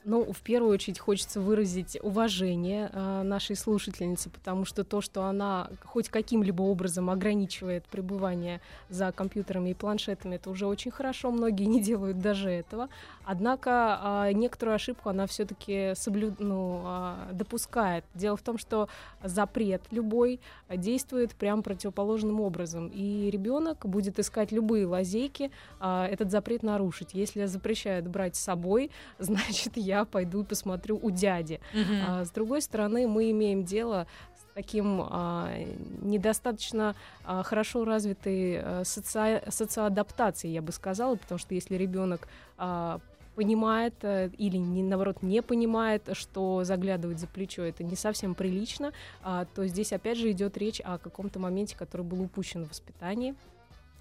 Ну, 0.04 0.32
в 0.32 0.42
первую 0.42 0.74
очередь 0.74 0.98
хочется 0.98 1.40
выразить 1.40 1.96
уважение 2.02 2.90
э, 2.92 3.22
нашей 3.22 3.56
слушательнице, 3.56 4.32
потому 4.32 4.66
что 4.66 4.84
то, 4.84 5.00
что 5.00 5.26
она 5.26 5.70
хоть 5.84 6.10
каким-либо 6.10 6.64
образом 6.64 7.12
ограничивает 7.12 7.86
пребывание 7.86 8.62
за 8.90 9.12
компьютерами 9.12 9.70
и 9.70 9.74
планшетами, 9.76 10.36
это 10.36 10.50
уже 10.50 10.66
очень 10.66 10.90
хорошо. 10.90 11.30
Многие 11.30 11.66
не 11.66 11.80
делают 11.80 12.20
даже 12.20 12.50
этого. 12.50 12.90
Однако 13.24 14.26
э, 14.28 14.32
некоторую 14.34 14.76
ошибку 14.76 15.10
она 15.10 15.28
все-таки 15.28 15.94
соблю... 15.96 16.34
ну, 16.40 16.82
э, 16.84 17.34
допускает. 17.34 18.04
Дело 18.16 18.38
в 18.38 18.42
том, 18.42 18.58
что 18.58 18.90
запрет 19.24 19.84
любой 19.92 20.40
действует 20.68 21.36
прям 21.36 21.62
противоположным 21.62 22.42
образом, 22.42 22.88
и 22.88 23.30
ребенок 23.30 23.86
будет 23.86 24.18
искать 24.18 24.52
любые 24.52 24.88
лазейки 24.88 25.52
э, 25.80 26.08
этот 26.10 26.32
запрет 26.32 26.64
нарушить. 26.64 27.14
Если 27.14 27.46
запрещают 27.46 28.08
брать 28.08 28.36
с 28.36 28.40
собой, 28.40 28.90
значит 29.20 29.78
я 29.78 29.91
пойду 30.06 30.42
и 30.42 30.46
посмотрю 30.46 31.00
у 31.02 31.10
дяди. 31.12 31.60
Uh-huh. 31.74 32.04
А, 32.08 32.26
с 32.26 32.32
другой 32.32 32.62
стороны, 32.62 33.08
мы 33.08 33.32
имеем 33.32 33.64
дело 33.64 34.08
с 34.36 34.54
таким 34.54 35.02
а, 35.10 35.50
недостаточно 36.02 36.96
а, 37.24 37.44
хорошо 37.44 37.86
развитой 37.86 38.60
а, 38.60 38.84
соци... 38.84 39.44
социоадаптацией, 39.48 40.54
я 40.54 40.62
бы 40.62 40.72
сказала, 40.72 41.16
потому 41.16 41.40
что 41.40 41.54
если 41.56 41.76
ребенок 41.76 42.28
а, 42.58 43.00
понимает 43.36 43.94
а, 44.04 44.28
или 44.38 44.58
не, 44.58 44.84
наоборот 44.84 45.22
не 45.22 45.42
понимает, 45.42 46.10
что 46.14 46.64
заглядывать 46.64 47.20
за 47.20 47.28
плечо 47.28 47.64
это 47.64 47.84
не 47.84 47.96
совсем 47.96 48.36
прилично, 48.36 48.92
а, 49.24 49.46
то 49.46 49.66
здесь 49.68 49.94
опять 49.94 50.18
же 50.18 50.32
идет 50.32 50.58
речь 50.58 50.82
о 50.84 50.98
каком-то 50.98 51.40
моменте, 51.40 51.78
который 51.78 52.06
был 52.06 52.22
упущен 52.22 52.66
в 52.66 52.70
воспитании. 52.70 53.36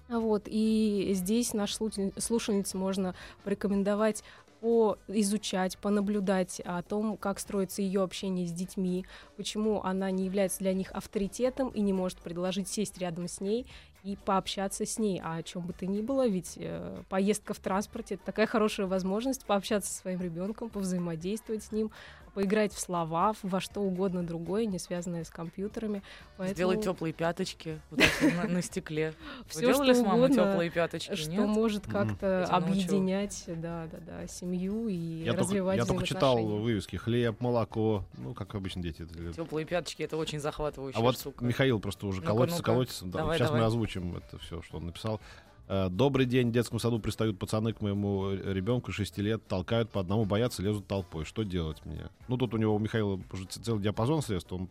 Вот, 0.09 0.43
и 0.47 1.11
здесь 1.13 1.53
наш 1.53 1.73
слушательнице 1.73 2.77
можно 2.77 3.15
порекомендовать 3.45 4.25
поизучать, 4.61 5.77
понаблюдать 5.79 6.61
о 6.63 6.81
том, 6.83 7.17
как 7.17 7.39
строится 7.39 7.81
ее 7.81 8.03
общение 8.03 8.45
с 8.45 8.51
детьми, 8.51 9.05
почему 9.35 9.83
она 9.83 10.11
не 10.11 10.25
является 10.25 10.59
для 10.59 10.73
них 10.73 10.91
авторитетом 10.91 11.69
и 11.69 11.81
не 11.81 11.93
может 11.93 12.19
предложить 12.19 12.67
сесть 12.67 12.99
рядом 12.99 13.27
с 13.27 13.41
ней 13.41 13.65
и 14.03 14.15
пообщаться 14.15 14.85
с 14.85 14.99
ней. 14.99 15.19
А 15.23 15.37
о 15.37 15.43
чем 15.43 15.63
бы 15.65 15.73
то 15.73 15.85
ни 15.85 16.01
было, 16.01 16.27
ведь 16.27 16.53
э, 16.57 17.03
поездка 17.09 17.53
в 17.53 17.59
транспорте 17.59 18.15
это 18.15 18.25
такая 18.25 18.45
хорошая 18.45 18.87
возможность 18.87 19.45
пообщаться 19.45 19.91
со 19.91 19.99
своим 19.99 20.21
ребенком, 20.21 20.69
повзаимодействовать 20.69 21.63
с 21.63 21.71
ним, 21.71 21.91
поиграть 22.33 22.73
в 22.73 22.79
слова, 22.79 23.33
во 23.43 23.59
что 23.59 23.81
угодно 23.81 24.23
другое, 24.23 24.65
не 24.65 24.79
связанное 24.79 25.23
с 25.23 25.29
компьютерами. 25.29 26.01
Поэтому... 26.37 26.55
Сделать 26.55 26.83
теплые 26.83 27.13
пяточки 27.13 27.79
вот 27.89 28.01
на, 28.21 28.47
на 28.47 28.61
стекле. 28.61 29.13
Вы 29.53 29.61
делали 29.61 29.93
с 29.93 30.01
мамой 30.01 30.29
теплые 30.29 30.69
пяточки? 30.69 31.15
Что 31.15 31.31
нет? 31.31 31.47
может 31.47 31.87
как-то 31.87 32.45
объединять, 32.45 33.43
да, 33.47 33.87
да, 33.91 33.97
да, 33.99 34.27
семью 34.27 34.87
и 34.87 35.23
я 35.23 35.33
развивать 35.33 35.77
только, 35.79 35.93
Я 35.93 35.99
только 35.99 36.07
читал 36.07 36.43
вывески: 36.43 36.95
хлеб, 36.95 37.39
молоко, 37.39 38.05
ну 38.17 38.33
как 38.33 38.55
обычно 38.55 38.81
дети. 38.81 39.05
Теплые 39.35 39.65
пяточки 39.65 40.03
это 40.03 40.17
очень 40.17 40.39
захватывающая 40.39 40.99
А 40.99 41.01
вот 41.01 41.15
штука. 41.15 41.43
Михаил 41.43 41.79
просто 41.79 42.07
уже 42.07 42.21
колотится, 42.21 42.63
колотится. 42.63 43.05
Сейчас 43.05 43.51
мы 43.51 43.63
озвучим 43.63 44.17
это 44.17 44.37
все, 44.39 44.61
что 44.61 44.77
он 44.77 44.87
написал. 44.87 45.19
Э, 45.71 45.87
Добрый 45.89 46.25
день, 46.25 46.49
в 46.49 46.51
детском 46.51 46.79
саду 46.79 46.99
пристают 46.99 47.39
пацаны 47.39 47.71
к 47.71 47.79
моему 47.79 48.31
ребенку 48.31 48.91
6 48.91 49.17
лет, 49.19 49.47
толкают 49.47 49.89
по 49.89 50.01
одному, 50.01 50.25
боятся, 50.25 50.61
лезут 50.61 50.85
толпой. 50.85 51.23
Что 51.23 51.43
делать 51.43 51.85
мне? 51.85 52.09
Ну, 52.27 52.35
тут 52.35 52.53
у 52.53 52.57
него 52.57 52.75
у 52.75 52.79
Михаила 52.79 53.21
уже 53.31 53.45
целый 53.45 53.81
диапазон 53.81 54.21
средств. 54.21 54.51
Он 54.51 54.67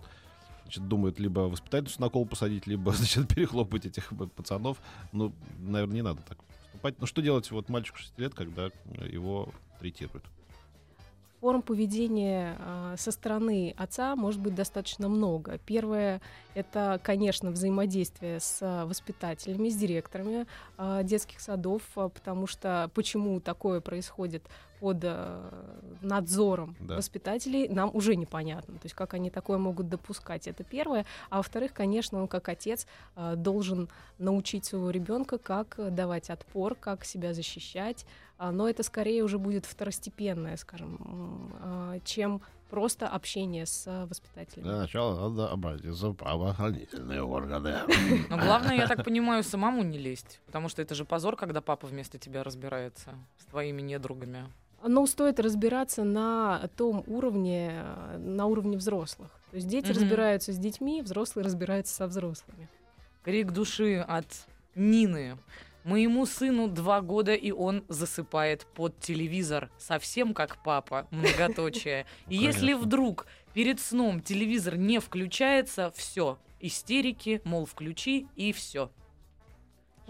значит, 0.64 0.86
думает 0.86 1.18
либо 1.18 1.40
воспитательницу 1.40 2.02
на 2.02 2.10
кол 2.10 2.26
посадить, 2.26 2.66
либо, 2.66 2.92
значит, 2.92 3.28
перехлопать 3.34 3.86
этих 3.86 4.12
пацанов. 4.36 4.76
Ну, 5.12 5.32
наверное, 5.58 5.94
не 5.94 6.02
надо 6.02 6.20
так 6.28 6.36
поступать. 6.44 6.96
Ну, 7.00 7.06
что 7.06 7.22
делать 7.22 7.50
вот 7.50 7.70
мальчику 7.70 7.96
6 7.96 8.18
лет, 8.18 8.34
когда 8.34 8.70
его 9.10 9.48
третируют? 9.80 10.24
Форм 11.40 11.62
поведения 11.62 12.56
э, 12.58 12.94
со 12.98 13.10
стороны 13.12 13.74
отца 13.78 14.14
может 14.14 14.40
быть 14.40 14.54
достаточно 14.54 15.08
много. 15.08 15.58
Первое— 15.64 16.20
это, 16.54 17.00
конечно, 17.02 17.50
взаимодействие 17.50 18.40
с 18.40 18.84
воспитателями, 18.86 19.70
с 19.70 19.76
директорами 19.76 20.46
э, 20.76 21.00
детских 21.02 21.40
садов, 21.40 21.82
потому 21.94 22.46
что 22.46 22.90
почему 22.94 23.40
такое 23.40 23.80
происходит 23.80 24.44
под 24.80 24.98
э, 25.02 25.50
надзором 26.02 26.76
да. 26.80 26.96
воспитателей, 26.96 27.68
нам 27.68 27.90
уже 27.94 28.16
непонятно. 28.16 28.74
То 28.74 28.84
есть 28.84 28.94
как 28.94 29.14
они 29.14 29.30
такое 29.30 29.58
могут 29.58 29.88
допускать, 29.88 30.48
это 30.48 30.64
первое. 30.64 31.04
А 31.28 31.36
во-вторых, 31.36 31.72
конечно, 31.72 32.20
он 32.20 32.28
как 32.28 32.48
отец 32.48 32.86
э, 33.16 33.34
должен 33.36 33.88
научить 34.18 34.64
своего 34.64 34.90
ребенка, 34.90 35.38
как 35.38 35.76
давать 35.94 36.30
отпор, 36.30 36.74
как 36.74 37.04
себя 37.04 37.34
защищать, 37.34 38.06
а, 38.40 38.52
но 38.52 38.68
это 38.70 38.82
скорее 38.82 39.22
уже 39.22 39.38
будет 39.38 39.66
второстепенное, 39.66 40.56
скажем, 40.56 41.52
а, 41.60 41.98
чем 42.04 42.40
просто 42.70 43.06
общение 43.06 43.66
с 43.66 44.06
воспитателями. 44.08 44.68
Для 44.68 44.78
начала 44.78 45.28
надо 45.28 45.50
обратиться 45.50 46.08
в 46.08 46.14
правоохранительные 46.14 47.22
органы. 47.22 47.80
Но 48.30 48.38
главное, 48.38 48.76
я 48.76 48.86
так 48.86 49.04
понимаю, 49.04 49.42
самому 49.42 49.82
не 49.82 49.98
лезть, 49.98 50.40
потому 50.46 50.70
что 50.70 50.80
это 50.80 50.94
же 50.94 51.04
позор, 51.04 51.36
когда 51.36 51.60
папа 51.60 51.86
вместо 51.86 52.16
тебя 52.16 52.42
разбирается 52.42 53.10
с 53.36 53.44
твоими 53.44 53.82
недругами. 53.82 54.46
Но 54.82 55.06
стоит 55.06 55.40
разбираться 55.40 56.04
на 56.04 56.68
том 56.76 57.04
уровне, 57.06 57.84
на 58.18 58.46
уровне 58.46 58.76
взрослых. 58.76 59.30
То 59.50 59.56
есть 59.56 59.68
дети 59.68 59.90
угу. 59.90 59.94
разбираются 59.94 60.52
с 60.52 60.58
детьми, 60.58 61.02
взрослые 61.02 61.44
разбираются 61.44 61.94
со 61.94 62.06
взрослыми. 62.06 62.68
Крик 63.24 63.50
души 63.50 64.04
от 64.06 64.26
Нины. 64.74 65.36
Моему 65.84 66.26
сыну 66.26 66.68
два 66.68 67.00
года, 67.00 67.34
и 67.34 67.50
он 67.50 67.84
засыпает 67.88 68.66
под 68.74 68.98
телевизор. 69.00 69.70
Совсем 69.78 70.34
как 70.34 70.62
папа, 70.62 71.06
многоточие. 71.10 72.06
И 72.28 72.36
если 72.36 72.74
вдруг 72.74 73.26
перед 73.54 73.80
сном 73.80 74.20
телевизор 74.20 74.76
не 74.76 74.98
включается, 75.00 75.92
все, 75.96 76.38
истерики, 76.60 77.40
мол, 77.44 77.66
включи, 77.66 78.28
и 78.36 78.52
все. 78.52 78.90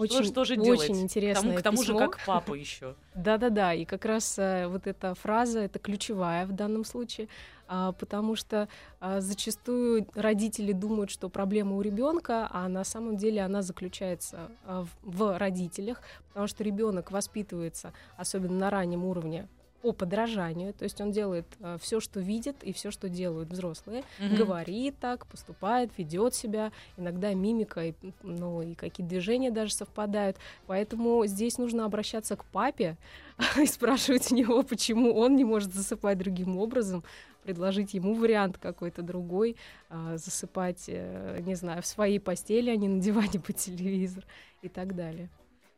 Очень, 0.01 0.25
что, 0.25 0.25
что 0.25 0.45
же 0.45 0.57
делать? 0.57 0.91
Очень 0.91 1.03
интересно. 1.03 1.55
К 1.55 1.63
тому, 1.63 1.79
к 1.79 1.83
тому 1.83 1.83
же, 1.83 1.95
как 1.95 2.25
папа 2.25 2.55
еще. 2.55 2.95
Да-да-да, 3.15 3.75
и 3.75 3.85
как 3.85 4.05
раз 4.05 4.39
э, 4.39 4.67
вот 4.67 4.87
эта 4.87 5.15
фраза, 5.15 5.61
это 5.61 5.79
ключевая 5.79 6.47
в 6.47 6.53
данном 6.53 6.85
случае, 6.85 7.29
а, 7.69 7.93
потому 7.93 8.35
что 8.35 8.69
а, 8.99 9.21
зачастую 9.21 10.07
родители 10.15 10.73
думают, 10.73 11.11
что 11.11 11.29
проблема 11.29 11.77
у 11.77 11.83
ребенка, 11.83 12.49
а 12.51 12.69
на 12.69 12.83
самом 12.83 13.17
деле 13.17 13.43
она 13.43 13.63
заключается 13.63 14.51
а, 14.65 14.87
в 15.03 15.39
родителях, 15.39 16.03
потому 16.29 16.49
что 16.49 16.65
ребенок 16.65 17.13
воспитывается, 17.13 17.93
особенно 18.17 18.59
на 18.59 18.71
раннем 18.71 19.05
уровне, 19.05 19.47
по 19.83 19.93
подражанию, 19.93 20.75
то 20.75 20.85
есть 20.85 21.01
он 21.01 21.11
делает 21.11 21.47
э, 21.61 21.79
все, 21.81 22.01
что 22.01 22.21
видит, 22.21 22.63
и 22.63 22.73
все, 22.73 22.91
что 22.91 23.09
делают 23.09 23.51
взрослые, 23.51 24.05
mm-hmm. 24.19 24.37
говорит 24.37 24.95
так, 25.01 25.27
поступает, 25.27 25.91
ведет 25.97 26.35
себя, 26.35 26.71
иногда 26.97 27.33
мимика, 27.33 27.87
и, 27.87 27.95
ну 28.23 28.61
и 28.63 28.75
какие 28.75 29.07
движения 29.07 29.51
даже 29.51 29.73
совпадают, 29.73 30.37
поэтому 30.67 31.25
здесь 31.27 31.57
нужно 31.59 31.87
обращаться 31.87 32.37
к 32.37 32.45
папе 32.45 32.97
и 33.57 33.67
спрашивать 33.67 34.31
у 34.31 34.35
него, 34.35 34.63
почему 34.63 35.15
он 35.15 35.37
не 35.37 35.45
может 35.45 35.73
засыпать 35.73 36.19
другим 36.19 36.59
образом, 36.59 37.03
предложить 37.43 37.95
ему 37.95 38.15
вариант 38.15 38.59
какой-то 38.59 39.03
другой, 39.03 39.57
э, 39.89 40.17
засыпать, 40.17 40.85
э, 40.89 41.41
не 41.41 41.55
знаю, 41.55 41.83
в 41.83 41.87
своей 41.87 42.21
постели, 42.21 42.71
а 42.71 42.77
не 42.77 42.89
на 42.89 43.01
диване 43.01 43.41
по 43.47 43.53
телевизор 43.53 44.25
и 44.63 44.69
так 44.69 44.95
далее. 44.95 45.31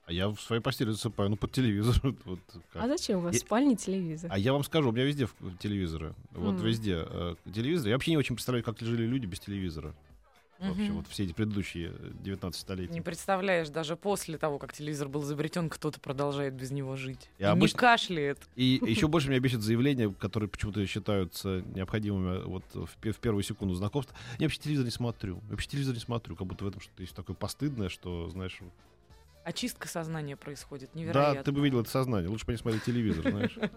А 0.05 0.13
я 0.13 0.29
в 0.29 0.41
своей 0.41 0.61
постели 0.61 0.91
засыпаю, 0.91 1.31
ну, 1.31 1.37
под 1.37 1.53
телевизор. 1.53 1.97
вот, 2.25 2.41
как. 2.73 2.83
А 2.83 2.89
зачем 2.89 3.19
у 3.19 3.23
вас 3.23 3.35
я... 3.35 3.39
в 3.39 3.43
спальне 3.43 3.77
телевизор? 3.77 4.31
А 4.33 4.39
я 4.39 4.53
вам 4.53 4.65
скажу, 4.65 4.89
у 4.89 4.93
меня 4.93 5.05
везде 5.05 5.29
телевизоры. 5.61 6.15
Вот 6.33 6.57
mm. 6.57 6.65
везде 6.65 7.05
э, 7.09 7.35
телевизор. 7.53 7.89
Я 7.89 7.95
вообще 7.95 8.11
не 8.11 8.17
очень 8.17 8.35
представляю, 8.35 8.65
как 8.65 8.79
жили 8.81 9.05
люди 9.05 9.27
без 9.27 9.39
телевизора. 9.39 9.95
Вообще, 10.59 10.85
mm-hmm. 10.85 10.93
вот 10.93 11.07
все 11.09 11.25
эти 11.25 11.33
предыдущие 11.33 11.93
19 12.23 12.61
столетия. 12.61 12.93
Не 12.93 13.01
представляешь, 13.01 13.69
даже 13.69 13.97
после 13.97 14.39
того, 14.39 14.59
как 14.59 14.73
телевизор 14.73 15.09
был 15.09 15.25
изобретен, 15.25 15.69
кто-то 15.69 15.99
продолжает 15.99 16.55
без 16.55 16.71
него 16.71 16.95
жить. 16.95 17.31
И, 17.39 17.43
и 17.43 17.45
обычно... 17.45 17.77
не 17.77 17.81
кашляет. 17.81 18.39
И 18.55 18.81
еще 18.87 19.09
больше 19.09 19.29
меня 19.29 19.41
бесит 19.41 19.61
заявления, 19.61 20.09
которые 20.13 20.49
почему-то 20.49 20.87
считаются 20.87 21.65
необходимыми 21.75 22.45
вот 22.45 22.65
в, 22.75 22.87
в 22.87 23.17
первую 23.17 23.43
секунду 23.43 23.75
знакомства. 23.75 24.17
Я 24.39 24.47
вообще 24.47 24.61
телевизор 24.61 24.85
не 24.85 24.93
смотрю. 24.93 25.37
Я 25.47 25.51
вообще 25.51 25.69
телевизор 25.69 25.95
не 25.95 26.01
смотрю, 26.01 26.37
как 26.37 26.47
будто 26.47 26.65
в 26.65 26.69
этом 26.69 26.81
что-то 26.81 27.03
есть 27.03 27.15
такое 27.15 27.35
постыдное, 27.35 27.89
что, 27.89 28.29
знаешь, 28.29 28.61
Очистка 29.45 29.89
сознания 29.89 30.37
происходит, 30.37 30.95
невероятно. 30.95 31.35
Да, 31.35 31.43
ты 31.43 31.53
бы 31.53 31.61
видел 31.61 31.81
это 31.81 31.91
сознание. 31.91 32.29
Лучше 32.29 32.47
бы 32.47 32.53
не 32.53 32.59
смотреть 32.59 32.85
телевизор, 32.85 33.31
знаешь. 33.31 33.59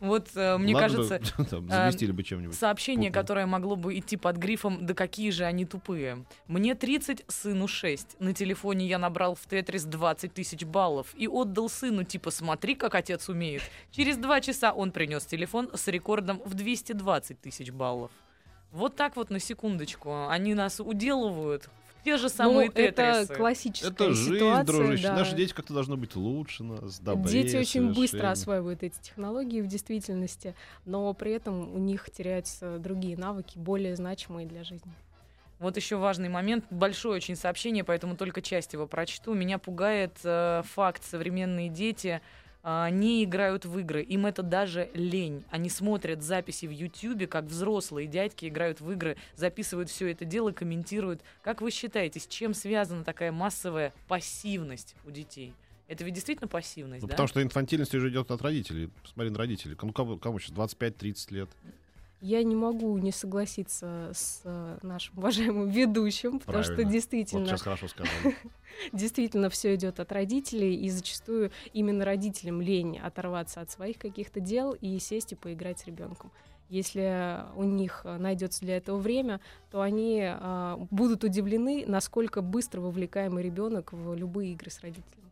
Вот, 0.00 0.28
э, 0.36 0.58
мне 0.58 0.74
Ладно 0.74 0.88
кажется, 0.88 1.20
бы, 1.38 1.44
там, 1.50 1.68
заместили 1.68 2.12
бы 2.12 2.22
чем-нибудь. 2.22 2.54
Сообщение, 2.54 3.10
путно. 3.10 3.20
которое 3.20 3.46
могло 3.46 3.74
бы 3.74 3.98
идти 3.98 4.16
под 4.16 4.36
грифом 4.36 4.86
«Да 4.86 4.94
какие 4.94 5.30
же 5.30 5.44
они 5.44 5.64
тупые». 5.64 6.24
Мне 6.46 6.74
30, 6.74 7.24
сыну 7.26 7.66
6. 7.66 8.20
На 8.20 8.32
телефоне 8.32 8.86
я 8.86 8.98
набрал 8.98 9.34
в 9.34 9.44
Тетрис 9.46 9.84
20 9.84 10.32
тысяч 10.32 10.64
баллов 10.64 11.08
и 11.16 11.26
отдал 11.26 11.68
сыну, 11.68 12.04
типа 12.04 12.30
«Смотри, 12.30 12.76
как 12.76 12.94
отец 12.94 13.28
умеет». 13.28 13.62
Через 13.90 14.16
два 14.16 14.40
часа 14.40 14.72
он 14.72 14.92
принес 14.92 15.26
телефон 15.26 15.70
с 15.74 15.88
рекордом 15.88 16.40
в 16.44 16.54
220 16.54 17.40
тысяч 17.40 17.72
баллов. 17.72 18.12
Вот 18.70 18.94
так 18.96 19.16
вот 19.16 19.30
на 19.30 19.40
секундочку. 19.40 20.28
Они 20.28 20.54
нас 20.54 20.78
уделывают 20.78 21.68
те 22.08 22.16
же 22.16 22.28
самые 22.28 22.68
ну, 22.68 22.72
тетрисы. 22.72 23.00
Это 23.24 23.34
классическая 23.34 23.90
это 23.90 24.12
жизнь, 24.12 24.34
ситуация. 24.36 24.64
дружище. 24.64 25.02
Да. 25.02 25.14
Наши 25.16 25.36
дети 25.36 25.52
как-то 25.52 25.74
должны 25.74 25.96
быть 25.96 26.16
лучше 26.16 26.64
нас, 26.64 26.98
добрее, 27.00 27.42
Дети 27.42 27.56
очень 27.56 27.92
быстро 27.92 28.30
осваивают 28.30 28.82
эти 28.82 28.98
технологии 29.00 29.60
в 29.60 29.66
действительности, 29.66 30.54
но 30.86 31.12
при 31.12 31.32
этом 31.32 31.74
у 31.74 31.78
них 31.78 32.10
теряются 32.10 32.78
другие 32.78 33.16
навыки, 33.16 33.58
более 33.58 33.94
значимые 33.94 34.46
для 34.46 34.64
жизни. 34.64 34.90
Вот 35.58 35.76
еще 35.76 35.96
важный 35.96 36.28
момент, 36.28 36.64
большое 36.70 37.16
очень 37.16 37.34
сообщение, 37.34 37.82
поэтому 37.82 38.16
только 38.16 38.40
часть 38.40 38.72
его 38.72 38.86
прочту. 38.86 39.34
Меня 39.34 39.58
пугает 39.58 40.16
э, 40.22 40.62
факт 40.64 41.04
современные 41.04 41.68
дети 41.68 42.20
не 42.90 43.24
играют 43.24 43.64
в 43.64 43.78
игры. 43.78 44.02
Им 44.02 44.26
это 44.26 44.42
даже 44.42 44.90
лень. 44.94 45.44
Они 45.50 45.68
смотрят 45.68 46.22
записи 46.22 46.66
в 46.66 46.70
Ютьюбе, 46.70 47.26
как 47.26 47.44
взрослые 47.44 48.06
дядьки 48.06 48.46
играют 48.46 48.80
в 48.80 48.90
игры, 48.92 49.16
записывают 49.34 49.90
все 49.90 50.10
это 50.10 50.24
дело, 50.24 50.52
комментируют. 50.52 51.22
Как 51.42 51.60
вы 51.60 51.70
считаете, 51.70 52.20
с 52.20 52.26
чем 52.26 52.54
связана 52.54 53.04
такая 53.04 53.32
массовая 53.32 53.92
пассивность 54.06 54.94
у 55.06 55.10
детей? 55.10 55.54
Это 55.88 56.04
ведь 56.04 56.14
действительно 56.14 56.48
пассивность, 56.48 57.00
ну, 57.00 57.08
да? 57.08 57.12
Потому 57.12 57.28
что 57.28 57.42
инфантильность 57.42 57.94
уже 57.94 58.10
идет 58.10 58.30
от 58.30 58.42
родителей. 58.42 58.90
Посмотри 59.02 59.30
на 59.30 59.38
родителей. 59.38 59.76
Ну, 59.80 59.92
кому, 59.92 60.18
кому 60.18 60.38
сейчас 60.38 60.54
25-30 60.54 61.34
лет? 61.34 61.48
Я 62.20 62.42
не 62.42 62.56
могу 62.56 62.98
не 62.98 63.12
согласиться 63.12 64.10
с 64.12 64.40
э, 64.44 64.78
нашим 64.82 65.18
уважаемым 65.18 65.68
ведущим, 65.68 66.40
потому 66.40 66.64
что 66.64 66.74
Правильно. 66.74 66.92
действительно, 66.92 67.40
Вот 67.42 67.48
сейчас 67.48 67.62
хорошо 67.62 67.88
сказали. 67.88 68.36
действительно 68.92 69.50
все 69.50 69.74
идет 69.76 70.00
от 70.00 70.10
родителей, 70.10 70.74
и 70.74 70.90
зачастую 70.90 71.52
именно 71.72 72.04
родителям 72.04 72.60
лень 72.60 72.98
оторваться 72.98 73.60
от 73.60 73.70
своих 73.70 73.98
каких-то 73.98 74.40
дел 74.40 74.72
и 74.72 74.98
сесть 74.98 75.32
и 75.32 75.36
поиграть 75.36 75.78
с 75.78 75.86
ребенком. 75.86 76.32
Если 76.68 77.38
у 77.56 77.62
них 77.62 78.02
э, 78.04 78.18
найдется 78.18 78.60
для 78.60 78.76
этого 78.76 78.98
время, 78.98 79.40
то 79.70 79.80
они 79.80 80.22
э, 80.22 80.76
будут 80.90 81.24
удивлены, 81.24 81.84
насколько 81.86 82.42
быстро 82.42 82.80
вовлекаемый 82.80 83.42
ребенок 83.44 83.92
в 83.92 84.14
любые 84.14 84.52
игры 84.52 84.70
с 84.70 84.80
родителями. 84.80 85.27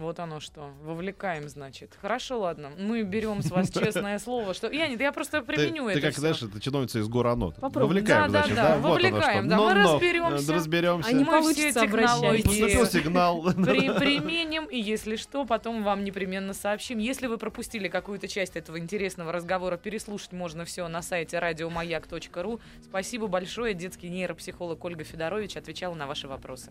Вот 0.00 0.18
оно 0.18 0.40
что. 0.40 0.70
Вовлекаем, 0.82 1.46
значит. 1.50 1.96
Хорошо, 2.00 2.40
ладно. 2.40 2.72
Мы 2.78 3.02
берем 3.02 3.42
с 3.42 3.50
вас 3.50 3.70
честное 3.70 4.18
слово, 4.18 4.54
что... 4.54 4.70
Я 4.70 4.88
нет, 4.88 4.98
я 4.98 5.12
просто 5.12 5.40
Ты, 5.42 5.46
применю 5.46 5.84
ты 5.86 5.92
это 5.92 6.00
как, 6.00 6.12
всё. 6.12 6.20
знаешь, 6.22 6.42
это 6.42 6.58
чиновница 6.58 7.00
из 7.00 7.06
Горанот. 7.08 7.56
Вовлекаем, 7.60 8.32
Да, 8.32 8.40
да, 8.40 8.46
значит, 8.46 8.56
да, 8.56 8.76
Вот 8.78 8.84
оно 8.84 8.88
вовлекаем, 8.94 9.48
да, 9.48 9.56
мы 9.58 9.62
Но-но, 9.74 9.94
разберемся. 9.94 10.52
э, 10.52 10.56
Разберемся. 10.56 11.12
Не 11.12 11.24
Мы 11.24 11.24
все 11.24 11.30
получится, 11.52 11.82
обращайтесь. 11.82 12.44
Поступил 12.44 12.86
технологии 12.86 12.90
сигнал. 12.90 13.42
при- 13.52 13.98
применим, 13.98 14.64
и 14.64 14.78
если 14.80 15.16
что, 15.16 15.44
потом 15.44 15.84
вам 15.84 16.02
непременно 16.02 16.54
сообщим. 16.54 16.96
Если 16.98 17.26
вы 17.26 17.36
пропустили 17.36 17.88
какую-то 17.88 18.26
часть 18.26 18.56
этого 18.56 18.78
интересного 18.78 19.32
разговора, 19.32 19.76
переслушать 19.76 20.32
можно 20.32 20.64
все 20.64 20.88
на 20.88 21.02
сайте 21.02 21.38
радиомаяк.ру. 21.38 22.58
Спасибо 22.82 23.26
большое. 23.26 23.74
Детский 23.74 24.08
нейропсихолог 24.08 24.82
Ольга 24.82 25.04
Федорович 25.04 25.56
отвечала 25.58 25.94
на 25.94 26.06
ваши 26.06 26.26
вопросы. 26.26 26.70